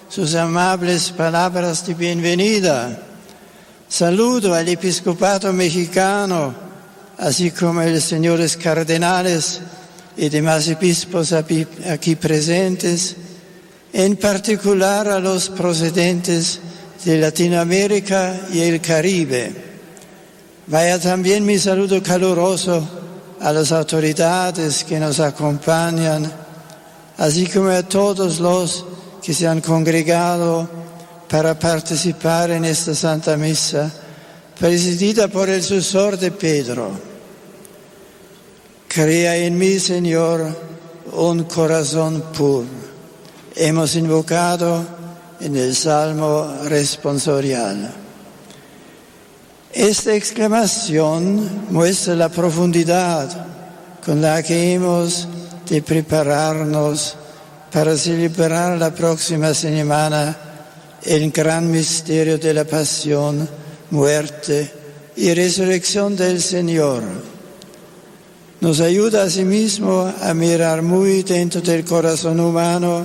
[0.08, 2.98] sus amables palabras de bienvenida.
[3.90, 6.54] Saludo al episcopado mexicano,
[7.22, 9.62] así como los señores cardenales
[10.18, 13.16] y demás obispos aquí presentes,
[13.94, 16.60] en particular a los procedentes
[17.06, 19.54] de Latinoamérica y el Caribe.
[20.66, 22.88] Vaya también mi saludo caluroso
[23.40, 26.32] a las autoridades que nos acompañan,
[27.18, 28.84] así como a todos los
[29.22, 30.68] que se han congregado
[31.30, 33.92] para participar en esta Santa Misa,
[34.60, 37.11] presidida por el sucesor de Pedro.
[38.94, 40.54] Crea en mí, Señor,
[41.14, 42.68] un corazón puro.
[43.56, 44.86] Hemos invocado
[45.40, 47.90] en el Salmo responsorial.
[49.72, 53.30] Esta exclamación muestra la profundidad
[54.06, 55.26] con la que hemos
[55.70, 57.16] de prepararnos
[57.72, 60.38] para celebrar la próxima semana
[61.04, 63.48] el gran misterio de la pasión,
[63.90, 64.70] muerte
[65.16, 67.31] y resurrección del Señor.
[68.62, 73.04] Nos ayuda asimismo a mirar muy dentro del corazón humano,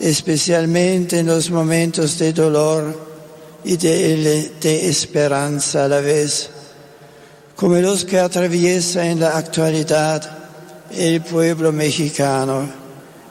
[0.00, 3.00] especialmente en los momentos de dolor
[3.62, 6.50] y de, esperanza a la vez,
[7.54, 10.28] como los que atraviesa en la actualidad
[10.90, 12.68] el pueblo mexicano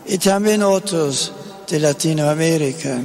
[0.05, 1.33] y también otros
[1.69, 2.97] de Latinoamérica.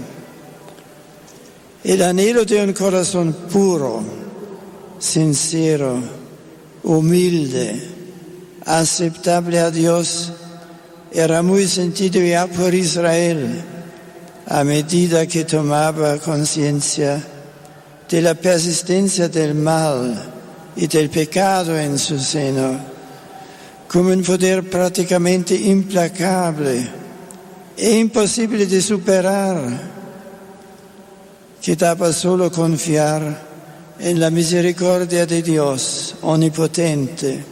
[1.82, 4.04] El anhelo de un corazón puro,
[5.00, 6.00] sincero,
[6.84, 7.98] humilde,
[8.78, 10.32] aceptable a Dios,
[11.12, 13.64] era muy sentido ya por Israel
[14.46, 17.22] a medida que tomaba conciencia
[18.08, 20.14] de la persistencia del mal
[20.76, 22.78] y del pecado en su seno,
[23.88, 26.88] como un poder prácticamente implacable
[27.76, 29.58] e imposible de superar,
[31.60, 33.50] que daba solo confiar
[33.98, 37.49] en la misericordia de Dios omnipotente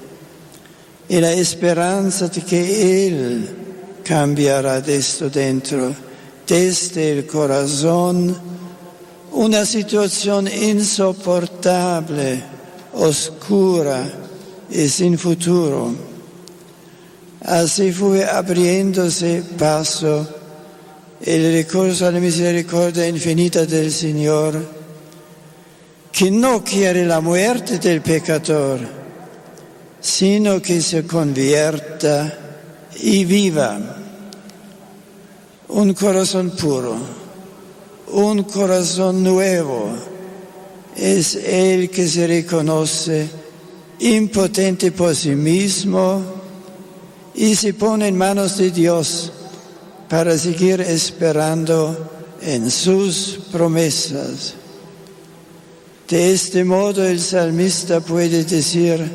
[1.09, 3.49] y la esperanza de que Él
[4.05, 5.95] cambiará de esto dentro
[6.47, 8.37] desde el corazón
[9.33, 12.43] una situación insoportable,
[12.95, 14.05] oscura
[14.71, 15.95] y sin futuro.
[17.45, 20.27] Así fue abriéndose paso
[21.21, 24.79] el recurso a la misericordia infinita del Señor,
[26.11, 28.98] que no quiere la muerte del pecador,
[30.01, 32.39] sino que se convierta
[33.01, 33.79] y viva
[35.69, 36.97] un corazón puro,
[38.13, 39.93] un corazón nuevo,
[40.97, 43.29] es el que se reconoce
[44.01, 46.23] impotente por sí mismo
[47.35, 49.33] y se pone en manos de Dios
[50.09, 54.55] para seguir esperando en sus promesas.
[56.09, 59.09] De este modo el salmista puede decir,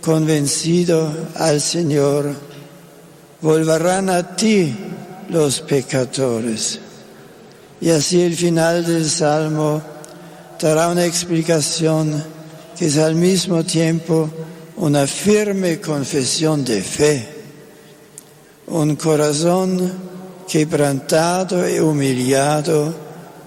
[0.00, 2.34] convencido al Señor,
[3.40, 4.74] volverán a ti
[5.28, 6.80] los pecadores.
[7.80, 9.82] Y así el final del Salmo
[10.60, 12.22] dará una explicación
[12.76, 14.30] que es al mismo tiempo
[14.76, 17.28] una firme confesión de fe,
[18.68, 19.92] un corazón
[20.48, 22.94] quebrantado y humillado,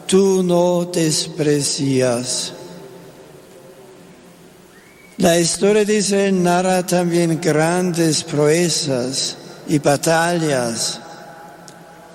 [0.06, 2.54] tú no desprecias.
[5.24, 9.38] La historia Israel narra también grandes proezas
[9.70, 11.00] y batallas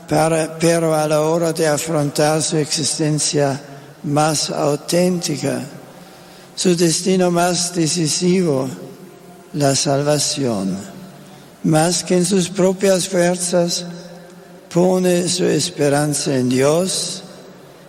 [0.06, 3.58] pero a la hora de afrontar su existencia
[4.02, 5.62] más auténtica,
[6.54, 8.68] su destino más decisivo,
[9.54, 10.76] la salvación.
[11.64, 13.86] Más que en sus propias fuerzas,
[14.70, 17.22] pone su esperanza en Dios,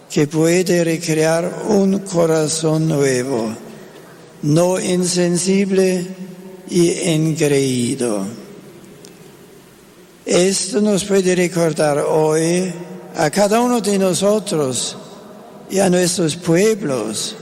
[0.10, 3.54] que puede recrear un corazón nuevo,
[4.44, 6.08] no insensible
[6.70, 8.26] y engreído.
[10.26, 12.72] Esto nos puede recordar hoy
[13.16, 14.96] a cada uno de nosotros
[15.70, 17.36] y a nuestros pueblos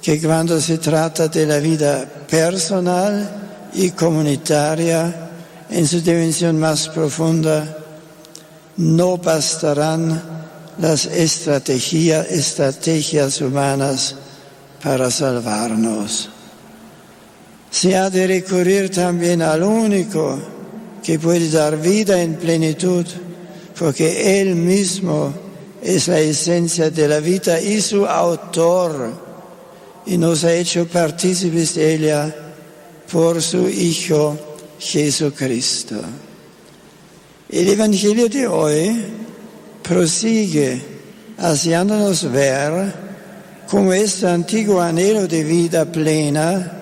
[0.00, 5.30] que cuando se trata de la vida personal y comunitaria
[5.68, 7.76] en su dimensión más profunda,
[8.76, 10.22] no bastarán
[10.78, 14.14] las estrategias, estrategias humanas
[14.82, 16.30] para salvarnos.
[17.70, 20.38] Se ha de recurrir también al único
[21.02, 23.06] que puede dar vida en plenitud,
[23.78, 25.32] porque Él mismo
[25.82, 29.12] es la esencia de la vida y su autor,
[30.06, 32.34] y nos ha hecho partícipes de ella
[33.10, 34.38] por su Hijo
[34.78, 35.96] Jesucristo.
[37.48, 39.04] El Evangelio de hoy
[39.82, 40.82] prosigue
[41.38, 43.07] haciéndonos ver
[43.68, 46.72] cómo este antiguo anhelo de vida plena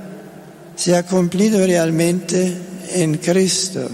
[0.77, 2.57] se ha cumplido realmente
[2.93, 3.89] en Cristo.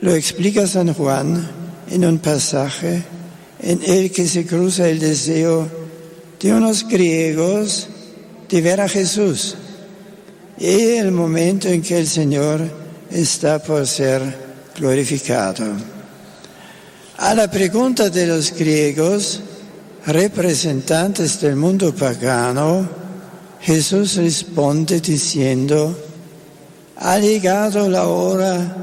[0.00, 1.46] Lo explica San Juan
[1.90, 3.02] en un pasaje
[3.60, 5.68] en el que se cruza el deseo
[6.40, 7.88] de unos griegos
[8.48, 9.56] de ver a Jesús
[10.58, 12.62] y el momento en que el Señor
[13.10, 14.22] está por ser
[14.78, 15.66] glorificado.
[17.18, 19.42] A la pregunta de los griegos,
[20.08, 22.88] representantes del mundo pagano,
[23.60, 25.96] Jesús responde diciendo,
[26.96, 28.76] ha llegado la hora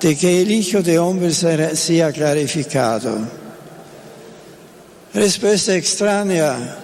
[0.00, 3.18] de que el Hijo de Hombre sea clarificado.
[5.12, 6.76] Respuesta extraña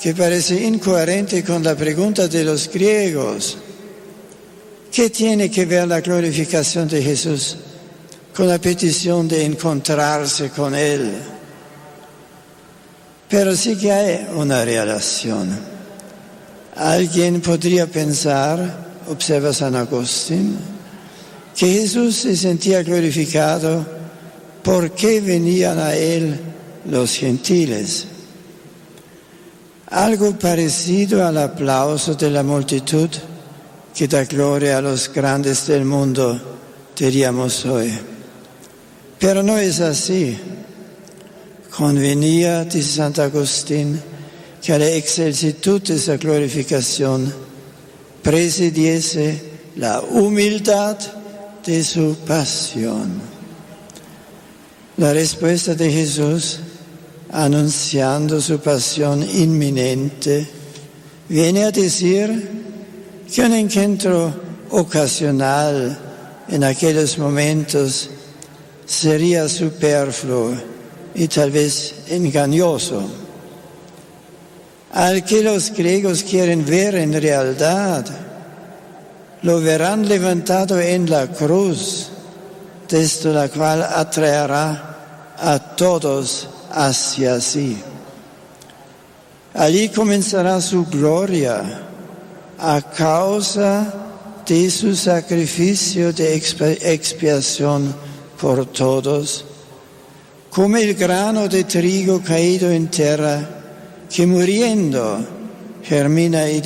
[0.00, 3.56] que parece incoherente con la pregunta de los griegos.
[4.90, 7.56] ¿Qué tiene que ver la glorificación de Jesús
[8.34, 11.31] con la petición de encontrarse con Él?
[13.32, 15.58] Pero sí que hay una relación.
[16.76, 18.58] Alguien podría pensar,
[19.08, 20.58] observa San Agustín,
[21.56, 23.86] que Jesús se sentía glorificado
[24.62, 26.38] porque venían a Él
[26.84, 28.04] los gentiles.
[29.86, 33.08] Algo parecido al aplauso de la multitud
[33.94, 36.38] que da gloria a los grandes del mundo,
[36.94, 37.98] diríamos hoy.
[39.18, 40.38] Pero no es así.
[41.76, 44.00] Convenía, dice Santo Agustín,
[44.62, 47.32] que la excelsitud de esa glorificación
[48.22, 49.40] presidiese
[49.76, 50.98] la humildad
[51.64, 53.20] de su pasión.
[54.98, 56.60] La respuesta de Jesús
[57.32, 60.46] anunciando su pasión inminente,
[61.28, 62.50] viene a decir
[63.34, 64.34] que un encuentro
[64.70, 65.98] ocasional
[66.48, 68.10] en aquellos momentos
[68.84, 70.71] sería superfluo
[71.14, 73.02] y tal vez engañoso.
[74.92, 78.04] Al que los griegos quieren ver en realidad,
[79.42, 82.08] lo verán levantado en la cruz,
[82.88, 87.76] desde la cual atraerá a todos hacia sí.
[89.54, 91.62] Allí comenzará su gloria
[92.58, 93.92] a causa
[94.46, 97.94] de su sacrificio de expiación
[98.40, 99.44] por todos,
[100.54, 103.40] como el grano de trigo caído en tierra
[104.10, 105.24] que muriendo
[105.82, 106.62] germina y,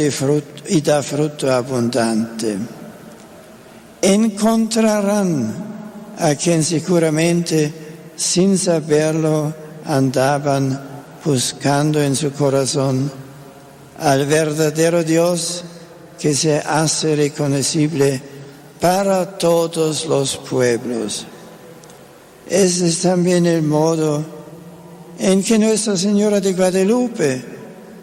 [0.68, 2.58] y da fruto abundante.
[4.02, 5.54] Encontrarán
[6.18, 7.72] a quien seguramente,
[8.16, 10.80] sin saberlo, andaban
[11.24, 13.10] buscando en su corazón
[14.00, 15.62] al verdadero Dios
[16.18, 18.20] que se hace reconocible
[18.80, 21.26] para todos los pueblos.
[22.48, 24.24] Ese es también el modo
[25.18, 27.42] en que Nuestra Señora de Guadalupe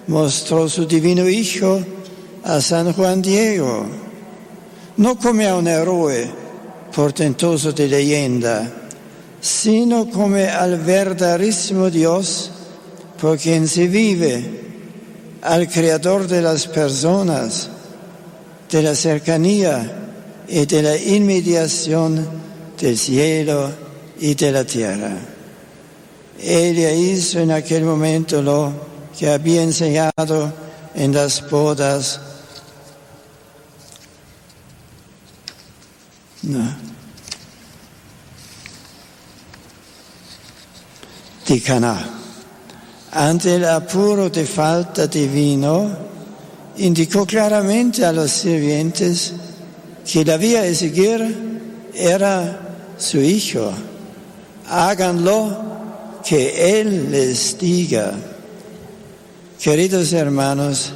[0.07, 1.79] mostró su divino Hijo
[2.43, 3.85] a San Juan Diego,
[4.97, 6.29] no como a un héroe
[6.93, 8.69] portentoso de leyenda,
[9.39, 12.51] sino como al verdaderísimo Dios
[13.21, 14.61] por quien se vive,
[15.41, 17.69] al Creador de las personas,
[18.69, 20.09] de la cercanía
[20.49, 22.27] y de la inmediación
[22.77, 23.82] del cielo
[24.20, 25.18] y de la tierra.
[26.39, 28.74] Ella hizo en aquel momento lo
[29.18, 30.53] que había enseñado
[30.95, 32.20] en las bodas.
[36.43, 36.93] No
[41.47, 41.61] di.
[43.11, 45.95] Ante el apuro de falta de vino,
[46.78, 49.34] indicó claramente a los sirvientes
[50.03, 52.59] que la vía a seguir era
[52.97, 53.72] su hijo.
[54.68, 55.57] Háganlo
[56.28, 58.14] que Él les diga.
[59.61, 60.93] Queridos hermanos,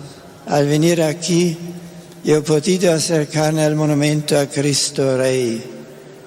[0.47, 1.57] al venir aquí,
[2.23, 5.63] yo he podido acercarme al monumento a Cristo Rey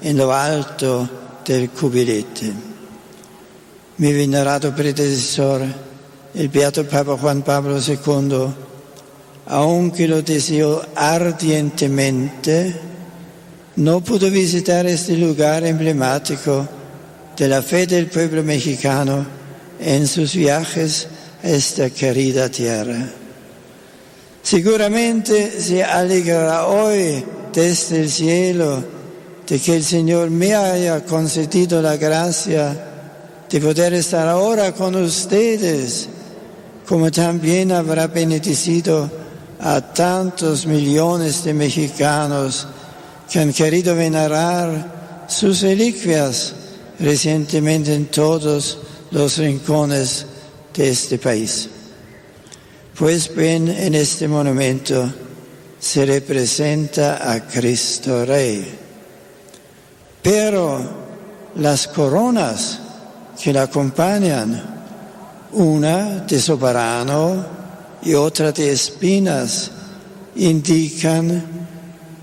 [0.02, 1.08] en lo alto
[1.44, 2.70] del cubilete
[4.00, 5.60] mi venerato predecesor,
[6.32, 8.46] el Beato Papa Juan Pablo II,
[9.48, 12.74] aunque lo deseó ardientemente,
[13.76, 16.66] no pudo visitar este lugar emblemático
[17.40, 19.24] de la fe del pueblo mexicano
[19.80, 21.08] en sus viajes
[21.42, 23.08] a esta querida tierra.
[24.42, 28.84] Seguramente se alegrará hoy desde el cielo
[29.48, 32.76] de que el Señor me haya concedido la gracia
[33.48, 36.10] de poder estar ahora con ustedes,
[36.86, 39.10] como también habrá bendecido
[39.60, 42.66] a tantos millones de mexicanos
[43.30, 46.56] que han querido venerar sus reliquias
[47.00, 48.78] recientemente en todos
[49.10, 50.26] los rincones
[50.74, 51.68] de este país.
[52.96, 55.10] Pues bien, en este monumento
[55.78, 58.78] se representa a Cristo Rey.
[60.22, 60.80] Pero
[61.56, 62.78] las coronas
[63.42, 64.62] que la acompañan,
[65.52, 67.46] una de soberano
[68.02, 69.70] y otra de espinas,
[70.36, 71.42] indican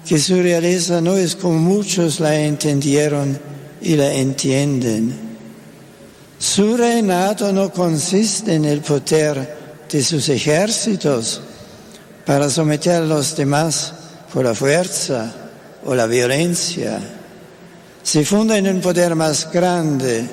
[0.07, 5.27] que su realeza no es como muchos la entendieron y la entienden.
[6.39, 9.57] Su reinado no consiste en el poder
[9.91, 11.41] de sus ejércitos
[12.25, 13.93] para someter a los demás
[14.33, 15.33] por la fuerza
[15.85, 16.99] o la violencia.
[18.03, 20.27] Se funda en un poder más grande,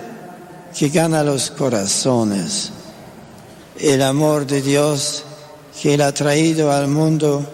[0.76, 2.70] que gana los corazones.
[3.78, 5.24] El amor de Dios
[5.80, 7.46] que Él ha traído al mundo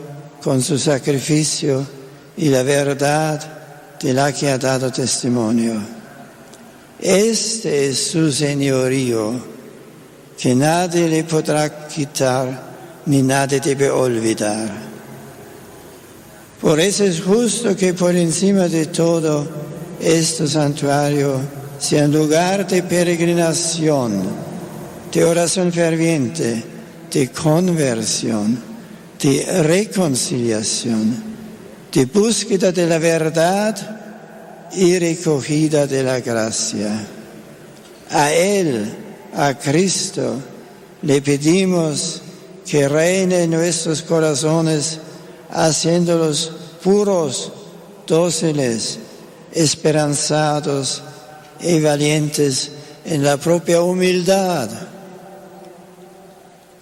[0.43, 1.87] con su sacrificio
[2.37, 3.60] y la verdad
[4.01, 5.75] de la que ha dado testimonio.
[6.99, 9.33] Este es su señorío,
[10.39, 12.71] que nadie le podrá quitar
[13.07, 14.71] ni nadie debe olvidar.
[16.61, 19.47] Por eso es justo que por encima de todo
[20.01, 21.41] este santuario
[21.79, 24.23] sea un lugar de peregrinación,
[25.13, 26.63] de oración ferviente,
[27.11, 28.59] de conversión,
[29.19, 31.30] de reconciliación,
[31.93, 33.77] de búsqueda de la verdad
[34.73, 37.07] y recogida de la gracia.
[38.11, 38.93] A Él,
[39.35, 40.37] a Cristo,
[41.03, 42.23] le pedimos
[42.67, 44.99] que reine en nuestros corazones,
[45.51, 47.53] haciéndolos puros,
[48.07, 48.99] dóciles,
[49.53, 51.03] esperanzados
[51.61, 52.71] y valientes
[53.05, 54.69] en la propia humildad.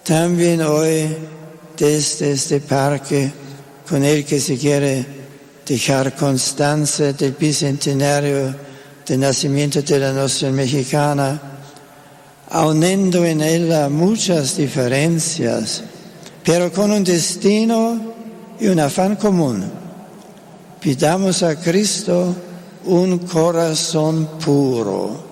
[0.03, 1.17] También hoy,
[1.77, 3.31] desde este parque,
[3.89, 5.03] con el que se quiere
[5.65, 8.55] dejar constancia del bicentenario
[9.03, 11.41] del nacimiento de la nación mexicana,
[12.51, 15.81] aunando en ella muchas diferencias,
[16.43, 17.99] pero con un destino
[18.59, 19.63] y un afán común.
[20.79, 22.35] Pidamos a Cristo
[22.85, 25.23] un corazón puro,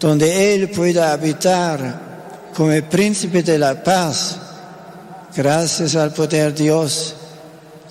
[0.00, 4.38] donde Él pueda habitar como príncipe de la paz,
[5.36, 7.16] gracias al poder de Dios,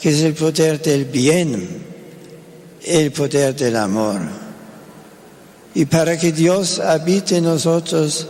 [0.02, 1.68] que es el poder del bien,
[2.86, 4.20] el poder del amor.
[5.76, 8.28] Y para que Dios habite en nosotros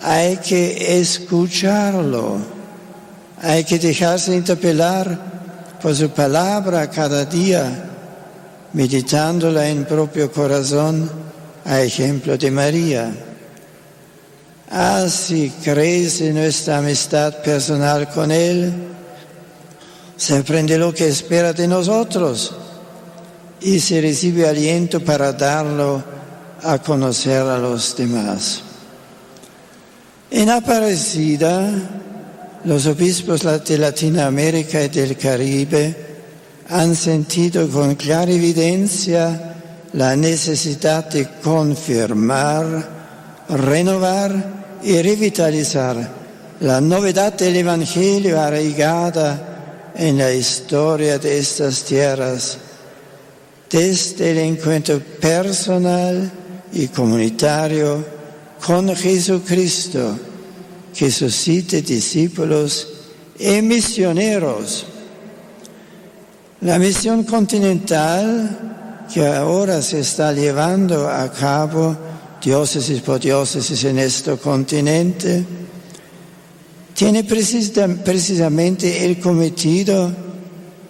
[0.00, 2.38] hay que escucharlo,
[3.40, 7.90] hay que dejarse interpelar por su palabra cada día,
[8.72, 11.10] meditándola en propio corazón
[11.64, 13.12] a ejemplo de María.
[14.70, 18.72] Así crece nuestra amistad personal con Él,
[20.16, 22.54] se aprende lo que espera de nosotros
[23.60, 26.02] y se recibe aliento para darlo
[26.62, 28.62] a conocer a los demás.
[30.30, 31.70] En Aparecida,
[32.64, 35.96] los obispos de Latinoamérica y del Caribe
[36.68, 39.56] han sentido con clara evidencia
[39.92, 42.64] la necesidad de confirmar,
[43.48, 45.96] renovar y revitalizar
[46.60, 49.51] la novedad del Evangelio arraigada
[49.94, 52.58] en la historia de estas tierras,
[53.70, 56.30] desde el encuentro personal
[56.72, 58.04] y comunitario
[58.64, 60.18] con Jesucristo,
[60.94, 62.88] que suscite discípulos
[63.38, 64.86] y misioneros.
[66.60, 71.96] La misión continental que ahora se está llevando a cabo,
[72.42, 75.44] diócesis por diócesis en este continente,
[76.94, 80.12] tiene precisamente el cometido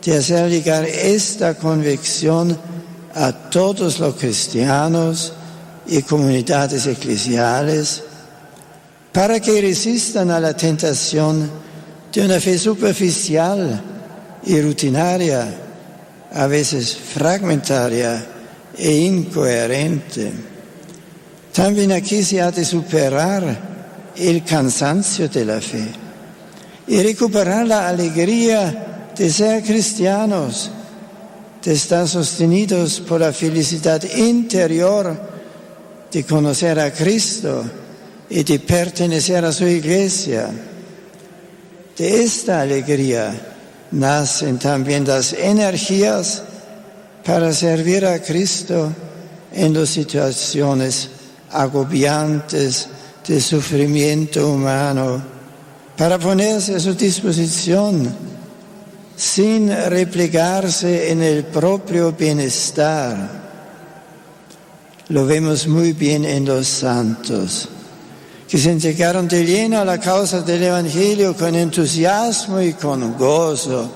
[0.04, 2.56] de hacer llegar esta convicción
[3.14, 5.32] a todos los cristianos
[5.86, 8.02] y comunidades eclesiales
[9.12, 11.48] para que resistan a la tentación
[12.12, 13.82] de una fe superficial
[14.44, 15.46] y rutinaria,
[16.32, 18.24] a veces fragmentaria
[18.76, 20.32] e incoherente.
[21.52, 23.71] También aquí se ha de superar
[24.16, 25.88] el cansancio de la fe
[26.86, 30.70] y recuperar la alegría de ser cristianos,
[31.62, 35.32] de estar sostenidos por la felicidad interior
[36.10, 37.64] de conocer a Cristo
[38.28, 40.50] y de pertenecer a su iglesia.
[41.96, 43.32] De esta alegría
[43.92, 46.42] nacen también las energías
[47.24, 48.92] para servir a Cristo
[49.52, 51.08] en las situaciones
[51.50, 52.88] agobiantes
[53.26, 55.22] de sufrimiento humano,
[55.96, 58.32] para ponerse a su disposición
[59.16, 63.42] sin replegarse en el propio bienestar.
[65.08, 67.68] Lo vemos muy bien en los santos,
[68.48, 73.90] que se entregaron de lleno a la causa del Evangelio con entusiasmo y con gozo,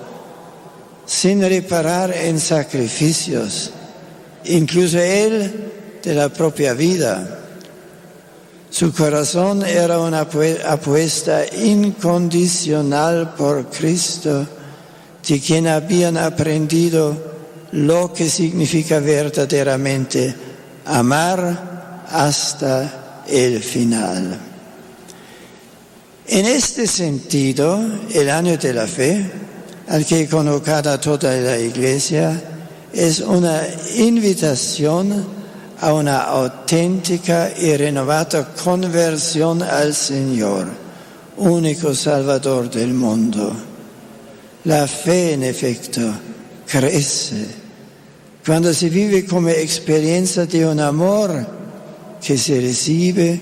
[1.06, 3.70] sin reparar en sacrificios,
[4.44, 5.72] incluso él
[6.02, 7.45] de la propia vida.
[8.76, 10.28] Su corazón era una
[10.66, 14.46] apuesta incondicional por Cristo,
[15.26, 17.16] de quien habían aprendido
[17.72, 20.34] lo que significa verdaderamente
[20.84, 24.38] amar hasta el final.
[26.26, 27.80] En este sentido,
[28.12, 29.30] el año de la fe,
[29.88, 32.42] al que convocada toda la Iglesia,
[32.92, 33.62] es una
[33.96, 35.35] invitación
[35.80, 40.68] a una auténtica y renovada conversión al Señor,
[41.36, 43.52] único Salvador del mundo.
[44.64, 46.00] La fe, en efecto,
[46.66, 47.66] crece
[48.44, 51.46] cuando se vive como experiencia de un amor
[52.24, 53.40] que se recibe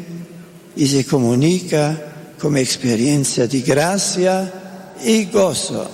[0.77, 4.52] y se comunica como experiencia de gracia
[5.05, 5.86] y gozo.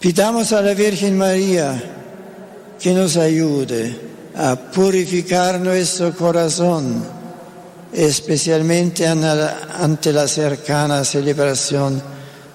[0.00, 2.03] Pidamos a la Virgen María
[2.84, 3.96] que nos ayude
[4.36, 7.02] a purificar nuestro corazón,
[7.90, 12.02] especialmente ante la cercana celebración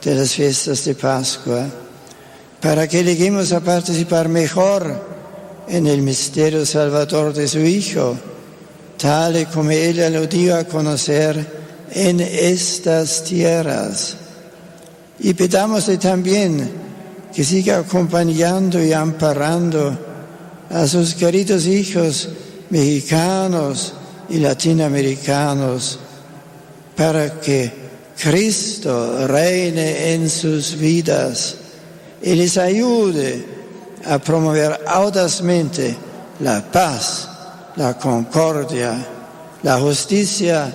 [0.04, 1.66] de las fiestas de Pascua,
[2.62, 5.04] para que lleguemos a participar mejor
[5.68, 8.16] en el misterio salvador de su Hijo,
[9.00, 11.44] tal y como ella lo dio a conocer
[11.92, 14.16] en estas tierras.
[15.22, 16.70] Y pidámosle también
[17.34, 20.09] que siga acompañando y amparando
[20.70, 22.30] a sus queridos hijos
[22.70, 23.94] mexicanos
[24.30, 26.00] y latinoamericanos
[26.96, 27.72] para que
[28.22, 31.56] Cristo reine en sus vidas
[32.22, 33.46] y les ayude
[34.06, 35.96] a promover audazmente
[36.42, 37.30] la paz,
[37.76, 39.06] la concordia,
[39.64, 40.74] la justicia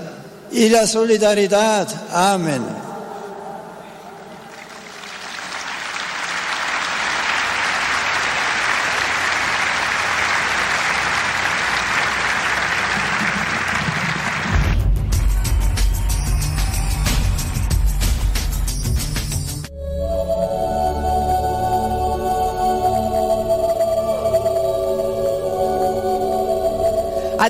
[0.50, 1.88] y la solidaridad.
[2.12, 2.83] Amén.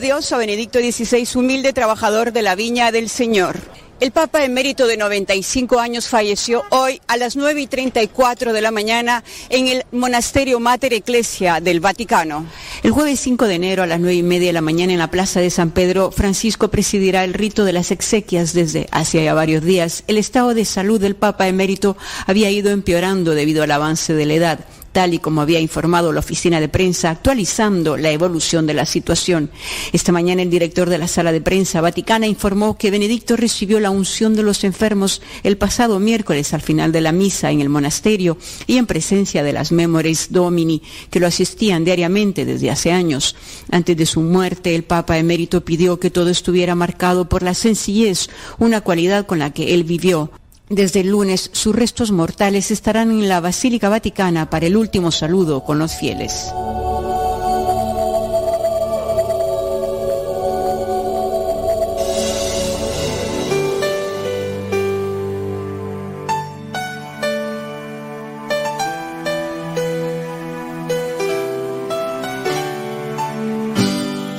[0.04, 3.58] Adiós a Benedicto XVI, humilde trabajador de la Viña del Señor.
[4.00, 8.70] El Papa emérito de 95 años falleció hoy a las 9 y 34 de la
[8.70, 12.44] mañana en el Monasterio Mater Ecclesia del Vaticano.
[12.82, 15.10] El jueves 5 de enero a las 9 y media de la mañana en la
[15.10, 19.64] Plaza de San Pedro, Francisco presidirá el rito de las exequias desde hace ya varios
[19.64, 20.04] días.
[20.06, 24.34] El estado de salud del Papa emérito había ido empeorando debido al avance de la
[24.34, 24.60] edad
[24.94, 29.50] tal y como había informado la oficina de prensa, actualizando la evolución de la situación.
[29.92, 33.90] Esta mañana el director de la sala de prensa vaticana informó que Benedicto recibió la
[33.90, 38.38] unción de los enfermos el pasado miércoles al final de la misa en el monasterio
[38.68, 40.80] y en presencia de las Memories Domini
[41.10, 43.34] que lo asistían diariamente desde hace años.
[43.72, 48.28] Antes de su muerte, el Papa emérito pidió que todo estuviera marcado por la sencillez,
[48.58, 50.30] una cualidad con la que él vivió.
[50.70, 55.62] Desde el lunes, sus restos mortales estarán en la Basílica Vaticana para el último saludo
[55.62, 56.50] con los fieles.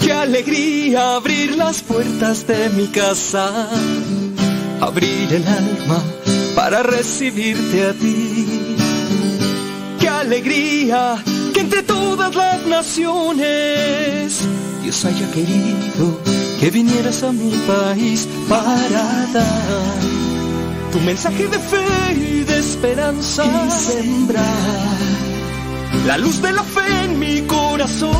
[0.01, 3.69] Qué alegría abrir las puertas de mi casa
[4.85, 5.99] abrir el alma
[6.55, 8.75] para recibirte a ti.
[9.99, 14.41] Qué alegría que entre todas las naciones
[14.83, 16.19] Dios haya querido
[16.59, 19.99] que vinieras a mi país para dar
[20.91, 24.43] tu mensaje de fe y de esperanza y sembrar
[26.05, 28.11] la luz de la fe en mi corazón.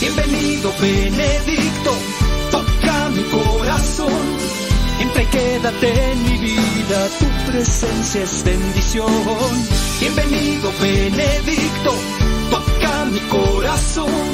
[0.00, 1.92] Bienvenido Benedicto,
[2.52, 4.37] toca mi corazón
[5.38, 9.52] quédate en mi vida, tu presencia es bendición.
[10.00, 11.92] Bienvenido Benedicto,
[12.50, 14.26] toca mi corazón.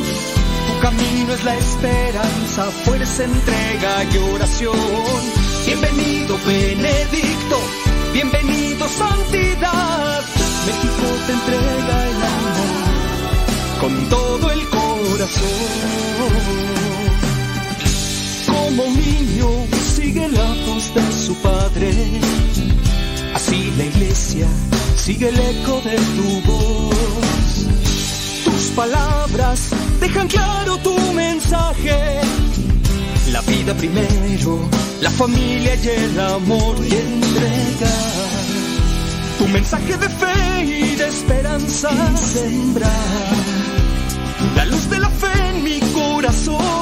[0.67, 5.21] Tu camino es la esperanza, fuerza, entrega y oración.
[5.67, 7.57] Bienvenido Benedicto,
[8.13, 10.23] bienvenido santidad.
[10.67, 12.75] México te entrega el amor
[13.81, 15.65] con todo el corazón.
[18.47, 21.91] Como niño sigue la voz de su padre.
[23.35, 24.47] Así la iglesia
[24.97, 27.67] sigue el eco de tu voz.
[28.45, 32.21] Tus palabras dejan claro tu mensaje.
[33.33, 34.69] La vida primero,
[35.01, 37.95] la familia y el amor y entrega.
[39.39, 43.35] Tu mensaje de fe y de esperanza sembrar
[44.57, 46.74] la luz de la fe en mi corazón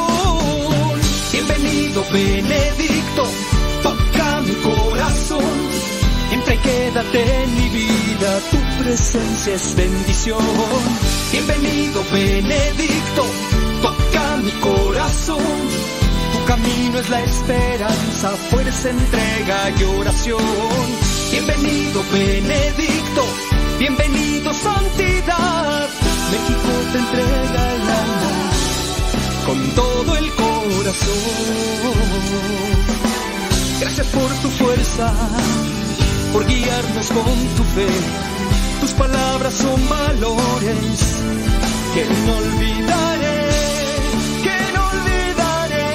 [1.93, 3.25] Bienvenido Benedicto,
[3.83, 5.45] toca mi corazón.
[6.33, 10.43] Y quédate en mi vida, tu presencia es bendición.
[11.33, 13.27] Bienvenido Benedicto,
[13.83, 15.45] toca mi corazón.
[16.33, 20.43] Tu camino es la esperanza, fuerza, entrega y oración.
[21.31, 23.25] Bienvenido Benedicto,
[23.79, 25.89] bienvenido santidad.
[26.31, 28.52] México te entrega el amor
[29.47, 31.19] con todo el corazón.
[33.81, 35.13] Gracias por tu fuerza,
[36.33, 37.25] por guiarnos con
[37.57, 37.89] tu fe.
[38.81, 41.23] Tus palabras son valores
[41.95, 43.49] que no olvidaré,
[44.43, 45.91] que no olvidaré.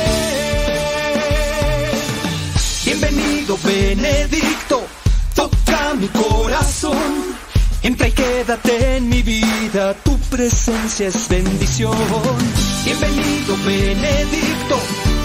[2.85, 4.85] Bienvenido Benedicto,
[5.35, 7.46] toca mi corazón.
[7.87, 11.95] Entra y quédate en mi vida, tu presencia es bendición.
[12.83, 14.77] Bienvenido Benedicto,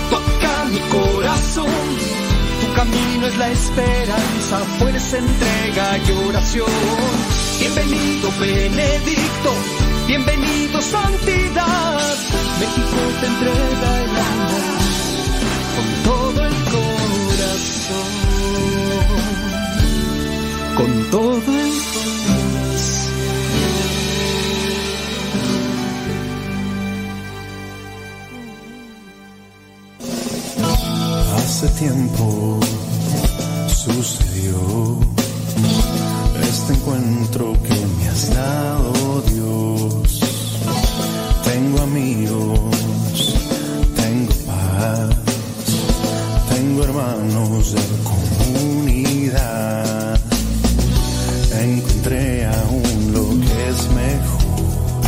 [0.09, 1.67] toca mi corazón.
[2.61, 6.71] Tu camino es la esperanza, fuerza, entrega y oración.
[7.59, 9.51] Bienvenido Benedicto,
[10.07, 12.15] bienvenido santidad.
[12.61, 14.63] México te entrega el amor
[15.75, 16.22] con todo
[31.63, 32.59] Hace tiempo
[33.69, 34.99] sucedió
[36.43, 40.21] este encuentro que me has dado Dios.
[41.45, 42.59] Tengo amigos,
[43.95, 45.11] tengo paz,
[46.53, 47.83] tengo hermanos de
[48.59, 50.21] comunidad.
[51.61, 55.05] Encontré aún lo que es mejor.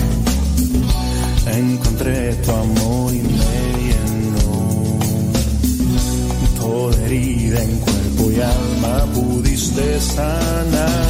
[1.53, 2.94] Encontré tu amor
[9.55, 11.07] alma pudiste sanar.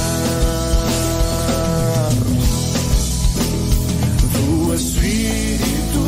[4.33, 6.03] Tu espíritu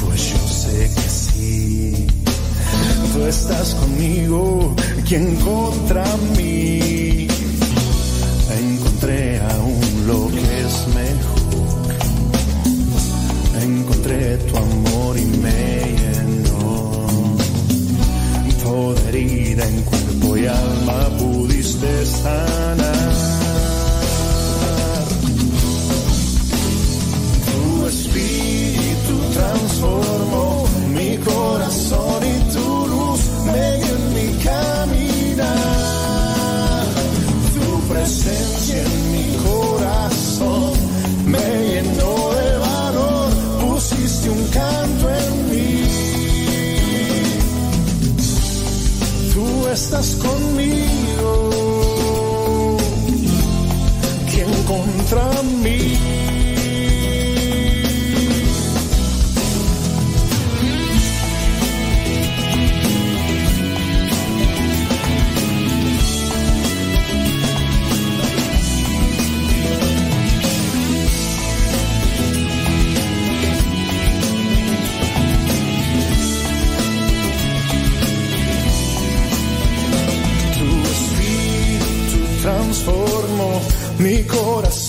[0.00, 2.06] pues yo sé que sí.
[3.12, 4.74] Tú estás conmigo,
[5.06, 6.04] quien contra
[6.36, 7.28] mí.
[8.58, 11.94] Encontré aún lo que es mejor.
[13.62, 17.06] Encontré tu amor y me llenó.
[18.64, 22.97] Toda herida en cuerpo y alma pudiste sanar.
[29.78, 30.47] Transformó mi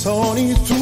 [0.10, 0.79] corazón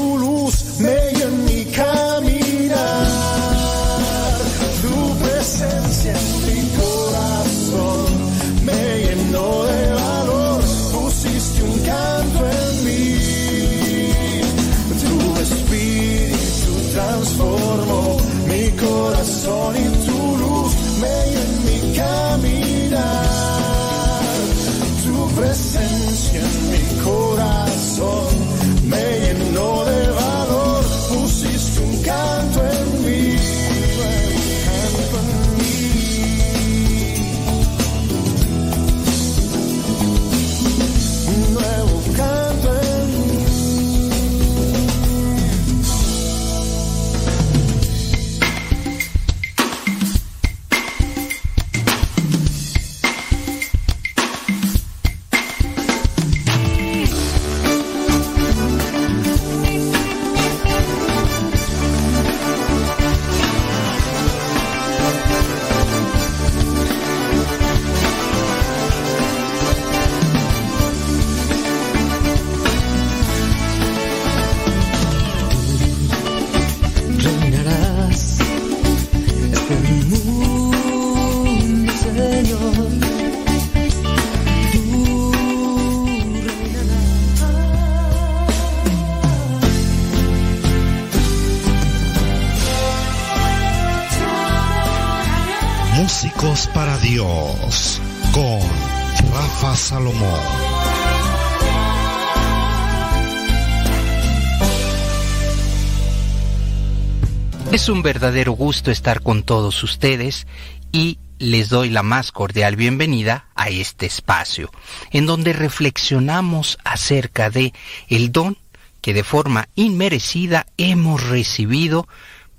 [107.90, 110.46] Un verdadero gusto estar con todos ustedes
[110.92, 114.72] y les doy la más cordial bienvenida a este espacio,
[115.12, 117.74] en donde reflexionamos acerca de
[118.10, 118.58] el don
[119.00, 122.10] que de forma inmerecida hemos recibido,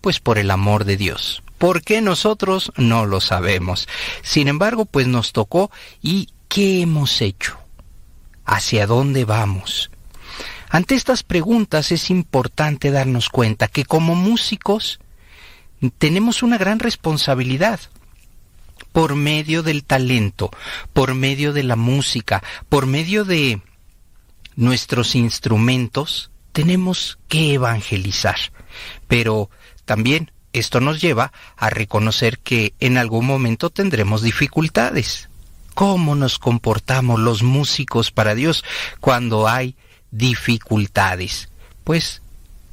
[0.01, 1.43] pues por el amor de Dios.
[1.59, 2.73] ¿Por qué nosotros?
[2.79, 3.87] No lo sabemos.
[4.23, 7.59] Sin embargo, pues nos tocó y ¿qué hemos hecho?
[8.47, 9.91] ¿Hacia dónde vamos?
[10.71, 15.01] Ante estas preguntas es importante darnos cuenta que como músicos
[15.99, 17.81] tenemos una gran responsabilidad
[18.93, 20.51] por medio del talento,
[20.93, 23.61] por medio de la música, por medio de
[24.57, 28.37] nuestros instrumentos, tenemos que evangelizar.
[29.07, 29.51] Pero
[29.85, 35.29] también esto nos lleva a reconocer que en algún momento tendremos dificultades.
[35.75, 38.65] ¿Cómo nos comportamos los músicos para Dios
[39.01, 39.77] cuando hay
[40.11, 41.51] dificultades?
[41.85, 42.23] Pues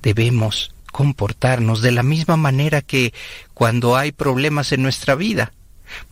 [0.01, 3.13] debemos comportarnos de la misma manera que
[3.53, 5.51] cuando hay problemas en nuestra vida.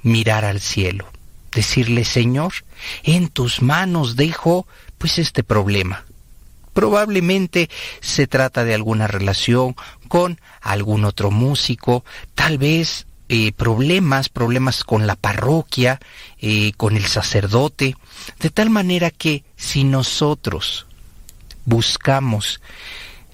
[0.02, 1.08] Mirar al cielo,
[1.54, 2.52] decirle, Señor,
[3.04, 6.04] en tus manos dejo pues este problema.
[6.74, 7.70] Probablemente
[8.02, 9.78] se trata de alguna relación
[10.10, 12.04] con algún otro músico,
[12.36, 16.02] tal vez eh, problemas, problemas con la parroquia,
[16.42, 17.96] eh, con el sacerdote,
[18.38, 20.88] de tal manera que si nosotros
[21.64, 22.60] buscamos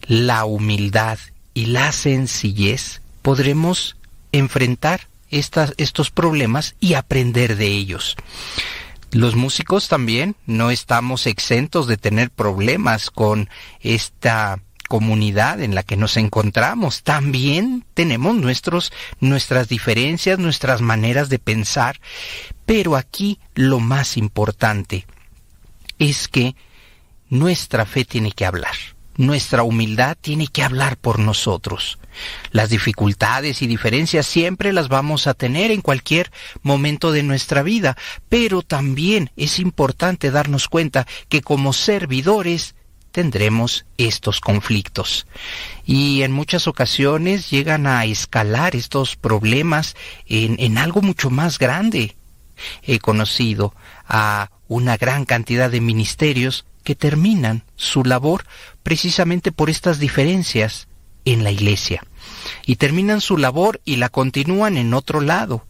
[0.04, 1.18] la humildad
[1.60, 3.98] y la sencillez, podremos
[4.32, 8.16] enfrentar estas, estos problemas y aprender de ellos.
[9.12, 13.50] Los músicos también no estamos exentos de tener problemas con
[13.82, 17.04] esta comunidad en la que nos encontramos.
[17.04, 22.00] También tenemos nuestros, nuestras diferencias, nuestras maneras de pensar.
[22.66, 25.06] Pero aquí lo más importante
[25.98, 26.56] es que
[27.30, 28.76] nuestra fe tiene que hablar.
[29.20, 32.00] Nuestra humildad tiene que hablar por nosotros.
[32.52, 36.32] Las dificultades y diferencias siempre las vamos a tener en cualquier
[36.62, 37.98] momento de nuestra vida,
[38.30, 42.76] pero también es importante darnos cuenta que como servidores
[43.12, 45.28] tendremos estos conflictos.
[45.86, 49.98] Y en muchas ocasiones llegan a escalar estos problemas
[50.28, 52.16] en, en algo mucho más grande.
[52.84, 53.76] He conocido
[54.08, 58.46] a una gran cantidad de ministerios que terminan su labor
[58.84, 60.88] precisamente por estas diferencias
[61.26, 62.04] en la iglesia.
[62.66, 65.66] Y terminan su labor y la continúan en otro lado.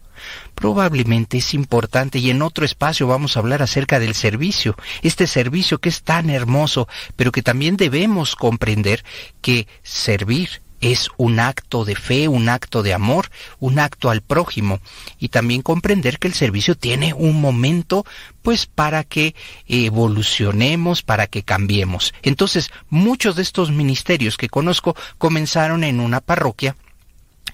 [0.54, 5.78] Probablemente es importante y en otro espacio vamos a hablar acerca del servicio, este servicio
[5.78, 9.02] que es tan hermoso, pero que también debemos comprender
[9.40, 14.80] que servir es un acto de fe, un acto de amor, un acto al prójimo.
[15.18, 18.04] Y también comprender que el servicio tiene un momento
[18.42, 19.34] pues para que
[19.66, 22.14] evolucionemos, para que cambiemos.
[22.22, 26.76] Entonces, muchos de estos ministerios que conozco comenzaron en una parroquia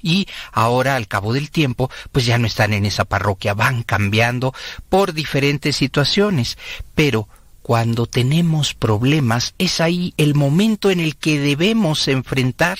[0.02, 4.54] y ahora al cabo del tiempo pues ya no están en esa parroquia, van cambiando
[4.88, 6.58] por diferentes situaciones,
[6.94, 7.28] pero
[7.66, 12.78] cuando tenemos problemas, es ahí el momento en el que debemos enfrentar,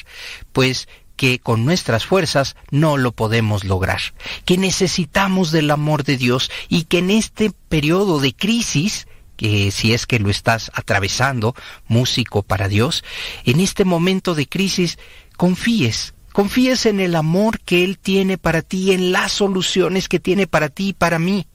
[0.52, 0.86] pues
[1.16, 4.00] que con nuestras fuerzas no lo podemos lograr,
[4.44, 9.92] que necesitamos del amor de Dios y que en este periodo de crisis, que si
[9.92, 11.56] es que lo estás atravesando,
[11.88, 13.02] músico para Dios,
[13.44, 15.00] en este momento de crisis,
[15.36, 20.46] confíes, confíes en el amor que Él tiene para ti, en las soluciones que tiene
[20.46, 21.48] para ti y para mí,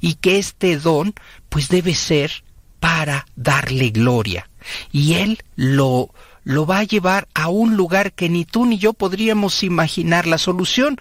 [0.00, 1.12] y que este don,
[1.50, 2.47] pues debe ser
[2.80, 4.48] para darle gloria.
[4.92, 6.12] Y Él lo,
[6.44, 10.38] lo va a llevar a un lugar que ni tú ni yo podríamos imaginar la
[10.38, 10.98] solución.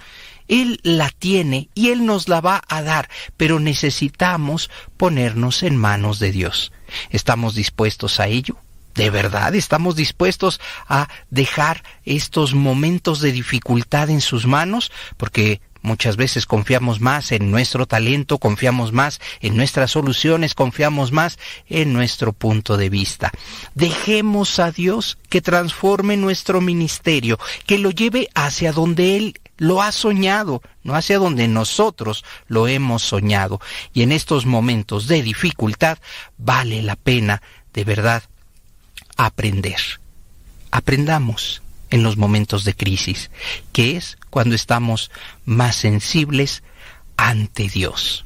[0.47, 6.19] Él la tiene y Él nos la va a dar, pero necesitamos ponernos en manos
[6.19, 6.71] de Dios.
[7.09, 8.57] ¿Estamos dispuestos a ello?
[8.97, 14.91] ¿De verdad estamos dispuestos a dejar estos momentos de dificultad en sus manos?
[15.17, 21.39] Porque Muchas veces confiamos más en nuestro talento, confiamos más en nuestras soluciones, confiamos más
[21.69, 23.31] en nuestro punto de vista.
[23.73, 29.93] Dejemos a Dios que transforme nuestro ministerio, que lo lleve hacia donde Él lo ha
[29.93, 33.61] soñado, no hacia donde nosotros lo hemos soñado.
[33.93, 35.99] Y en estos momentos de dificultad
[36.37, 37.41] vale la pena,
[37.73, 38.23] de verdad,
[39.15, 39.79] aprender.
[40.69, 43.31] Aprendamos en los momentos de crisis,
[43.71, 45.11] que es cuando estamos
[45.45, 46.63] más sensibles
[47.15, 48.25] ante Dios.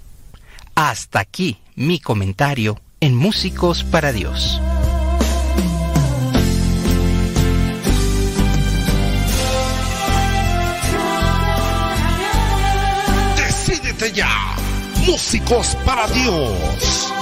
[0.75, 4.59] Hasta aquí mi comentario en Músicos para Dios.
[13.91, 14.55] Conéctate ya.
[15.05, 17.13] Músicos para Dios.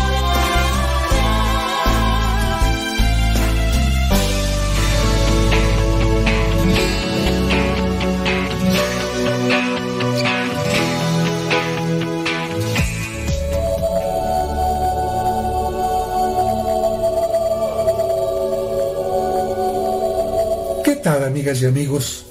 [21.10, 22.23] ¿Qué tal amigas y amigos?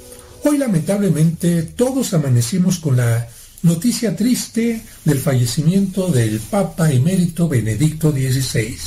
[0.45, 3.27] Hoy lamentablemente todos amanecimos con la
[3.63, 8.79] noticia triste del fallecimiento del Papa emérito Benedicto XVI.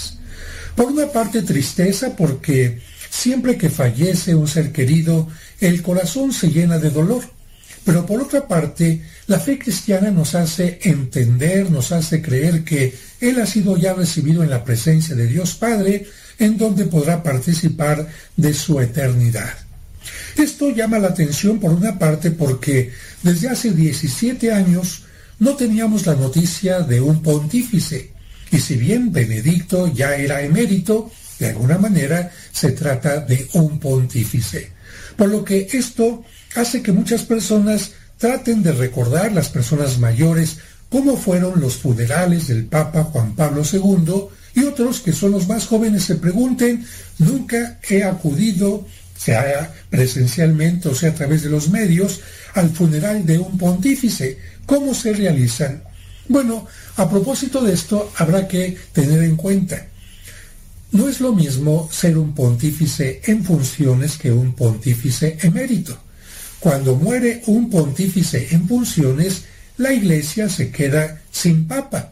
[0.78, 5.28] Por una parte tristeza porque siempre que fallece un ser querido
[5.60, 7.26] el corazón se llena de dolor,
[7.84, 13.42] pero por otra parte la fe cristiana nos hace entender, nos hace creer que Él
[13.42, 16.08] ha sido ya recibido en la presencia de Dios Padre,
[16.40, 18.08] en donde podrá participar
[18.38, 19.52] de su eternidad.
[20.38, 22.92] Esto llama la atención por una parte porque
[23.24, 25.04] desde hace 17 años
[25.40, 28.12] no teníamos la noticia de un pontífice,
[28.52, 34.72] y si bien Benedicto ya era emérito, de alguna manera se trata de un pontífice.
[35.16, 36.24] Por lo que esto
[36.56, 40.58] hace que muchas personas traten de recordar, las personas mayores,
[40.90, 45.66] cómo fueron los funerales del Papa Juan Pablo II y otros que son los más
[45.66, 46.86] jóvenes se pregunten,
[47.18, 48.86] nunca he acudido,
[49.24, 52.22] sea presencialmente o sea a través de los medios,
[52.56, 54.38] al funeral de un pontífice.
[54.66, 55.84] ¿Cómo se realizan?
[56.28, 56.66] Bueno,
[56.96, 59.86] a propósito de esto, habrá que tener en cuenta,
[60.92, 65.98] no es lo mismo ser un pontífice en funciones que un pontífice emérito.
[66.60, 69.44] Cuando muere un pontífice en funciones,
[69.78, 72.12] la iglesia se queda sin papa.